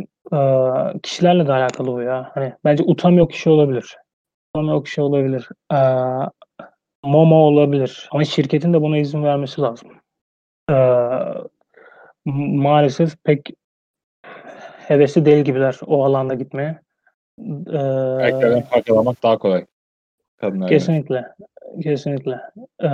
kişilerle 1.03 1.47
de 1.47 1.53
alakalı 1.53 1.87
bu 1.93 2.01
ya. 2.01 2.31
Hani 2.33 2.53
bence 2.65 2.83
utamıyor 2.83 3.29
kişi 3.29 3.49
olabilir. 3.49 3.97
Utamıyor 4.55 4.83
kişi 4.85 5.01
olabilir. 5.01 5.49
Ee, 5.73 5.77
Momo 7.03 7.35
olabilir. 7.35 8.09
Ama 8.11 8.23
şirketin 8.23 8.73
de 8.73 8.81
buna 8.81 8.97
izin 8.97 9.23
vermesi 9.23 9.61
lazım. 9.61 9.89
Ee, 10.71 10.73
maalesef 12.25 13.23
pek 13.23 13.49
hevesli 14.87 15.25
değil 15.25 15.43
gibiler 15.43 15.79
o 15.85 16.05
alanda 16.05 16.33
gitmeye. 16.33 16.79
Ee, 17.39 17.77
Erkeklerden 18.21 18.63
parçalamak 18.69 19.23
daha 19.23 19.37
kolay. 19.37 19.65
Kadınlara 20.37 20.69
göre. 20.69 20.79
Kesinlikle. 20.79 21.25
Kesinlikle. 21.83 22.41
Ee, 22.83 22.87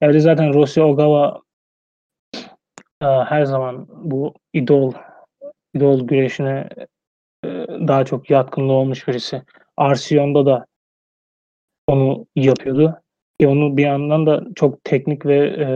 evde 0.00 0.20
zaten 0.20 0.54
Rossi 0.54 0.82
Ogawa 0.82 1.40
e, 3.02 3.06
her 3.06 3.44
zaman 3.44 3.86
bu 3.90 4.34
idol 4.52 4.92
idol 5.74 6.06
güreşine 6.06 6.68
e, 7.44 7.48
daha 7.88 8.04
çok 8.04 8.30
yatkınlığı 8.30 8.72
olmuş 8.72 9.08
birisi. 9.08 9.42
Arsion'da 9.76 10.46
da 10.46 10.66
onu 11.86 12.26
yapıyordu. 12.36 13.00
Ki 13.40 13.48
onu 13.48 13.76
bir 13.76 13.82
yandan 13.82 14.26
da 14.26 14.44
çok 14.54 14.84
teknik 14.84 15.26
ve 15.26 15.36
e, 15.36 15.66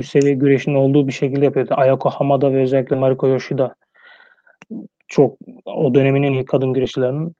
üst 0.00 0.10
seviye 0.10 0.34
güreşin 0.34 0.74
olduğu 0.74 1.06
bir 1.06 1.12
şekilde 1.12 1.44
yapıyordu. 1.44 1.74
Ayako 1.76 2.10
Hamada 2.10 2.52
ve 2.52 2.62
özellikle 2.62 2.96
Mariko 2.96 3.28
Yoshida 3.28 3.74
çok 5.08 5.38
o 5.64 5.94
dönemin 5.94 6.22
en 6.22 6.32
iyi 6.32 6.44
kadın 6.44 6.72
güreşçilerinin 6.72 7.34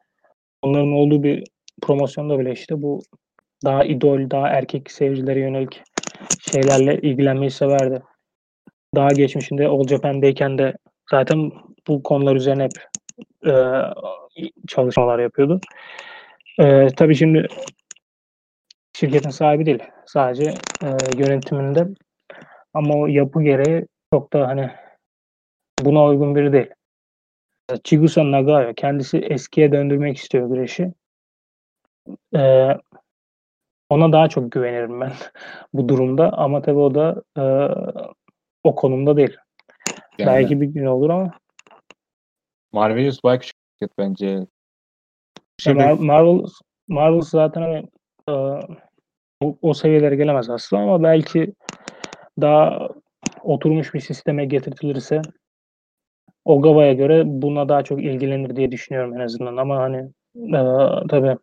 onların 0.62 0.92
olduğu 0.92 1.22
bir 1.22 1.44
promosyonda 1.82 2.38
bile 2.38 2.52
işte 2.52 2.82
bu 2.82 3.02
daha 3.64 3.84
idol, 3.84 4.30
daha 4.30 4.48
erkek 4.48 4.90
seyircilere 4.90 5.40
yönelik 5.40 5.82
şeylerle 6.38 7.00
ilgilenmeyi 7.00 7.50
severdi. 7.50 8.02
Daha 8.94 9.08
geçmişinde 9.08 9.68
All 9.68 9.86
Japan'deyken 9.88 10.58
de 10.58 10.74
zaten 11.10 11.52
bu 11.88 12.02
konular 12.02 12.36
üzerine 12.36 12.64
hep 12.64 12.72
e, 13.46 13.54
çalışmalar 14.68 15.18
yapıyordu. 15.18 15.60
E, 16.60 16.86
tabii 16.96 17.14
şimdi 17.14 17.46
şirketin 18.96 19.30
sahibi 19.30 19.66
değil. 19.66 19.82
Sadece 20.06 20.54
e, 20.82 20.86
yönetiminde 21.16 21.88
ama 22.74 22.94
o 22.94 23.06
yapı 23.06 23.42
gereği 23.42 23.86
çok 24.12 24.32
da 24.32 24.48
hani 24.48 24.70
buna 25.80 26.04
uygun 26.04 26.34
biri 26.34 26.52
değil. 26.52 26.70
Chigusa 27.84 28.30
Nagayo 28.30 28.74
kendisi 28.74 29.18
eskiye 29.18 29.72
döndürmek 29.72 30.16
istiyor 30.16 30.48
güreşi. 30.48 30.92
E, 32.36 32.68
ona 33.90 34.12
daha 34.12 34.28
çok 34.28 34.52
güvenirim 34.52 35.00
ben 35.00 35.12
bu 35.72 35.88
durumda 35.88 36.32
ama 36.32 36.62
tabii 36.62 36.78
o 36.78 36.94
da 36.94 37.22
e, 37.36 37.42
o 38.64 38.74
konumda 38.74 39.16
değil. 39.16 39.36
Yani 40.18 40.26
Belki 40.26 40.60
bir 40.60 40.66
gün 40.66 40.86
olur 40.86 41.10
ama 41.10 41.32
Marvelius 42.72 43.24
bayağı 43.24 43.40
küçük 43.40 43.56
şirket 43.72 43.98
bence. 43.98 44.46
şey 45.58 45.74
Mar- 45.74 46.04
Marvel 46.04 46.44
Marvel 46.88 47.20
zaten 47.20 47.62
hani, 47.62 47.88
o, 49.40 49.56
o 49.62 49.74
seviyelere 49.74 50.16
gelemez 50.16 50.50
aslında 50.50 50.82
ama 50.82 51.02
belki 51.02 51.54
daha 52.40 52.88
oturmuş 53.42 53.94
bir 53.94 54.00
sisteme 54.00 54.44
getirtilirse 54.44 55.22
Ogawa'ya 56.44 56.92
göre 56.92 57.22
buna 57.26 57.68
daha 57.68 57.82
çok 57.82 58.02
ilgilenir 58.02 58.56
diye 58.56 58.72
düşünüyorum 58.72 59.16
en 59.16 59.20
azından 59.20 59.56
ama 59.56 59.76
hani 59.76 60.10
e, 60.36 60.60
tabii 61.08 61.36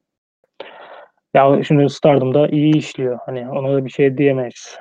ya 1.33 1.63
şimdi 1.63 1.89
Stardom'da 1.89 2.47
iyi 2.47 2.77
işliyor. 2.77 3.19
Hani 3.25 3.49
ona 3.49 3.73
da 3.73 3.85
bir 3.85 3.89
şey 3.89 4.17
diyemeyiz. 4.17 4.77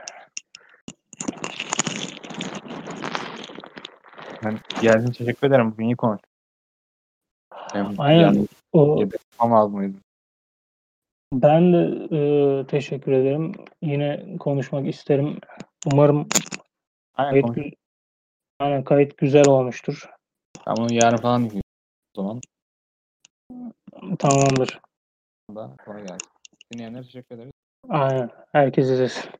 Ben 4.44 4.58
geldiğin 4.82 5.10
için 5.10 5.24
teşekkür 5.24 5.48
ederim. 5.48 5.72
Bugün 5.72 5.84
iyi 5.84 5.96
konuştuk. 5.96 6.27
Hem 7.72 7.94
Aynen. 7.98 8.20
yani 8.22 8.46
O, 8.72 9.08
ben 11.32 11.72
de 11.72 12.08
e, 12.16 12.66
teşekkür 12.66 13.12
ederim. 13.12 13.52
Yine 13.82 14.36
konuşmak 14.40 14.86
isterim. 14.88 15.38
Umarım 15.86 16.28
Aynen 17.14 17.30
kayıt, 17.30 17.46
konuş. 17.46 17.72
aynen, 18.58 18.84
kayıt 18.84 19.16
güzel 19.18 19.48
olmuştur. 19.48 20.10
Bunu 20.66 20.92
yarın 20.94 21.16
falan. 21.16 21.50
O 22.16 22.22
zaman 22.22 22.40
Tamamdır. 24.18 24.80
sonra 25.84 26.00
gelsin. 26.00 26.28
Dinleyenlere 26.72 27.02
teşekkür 27.02 27.36
ederiz. 27.36 27.52
Aynen. 27.88 28.30
Herkes 28.52 28.90
izlesin. 28.90 29.30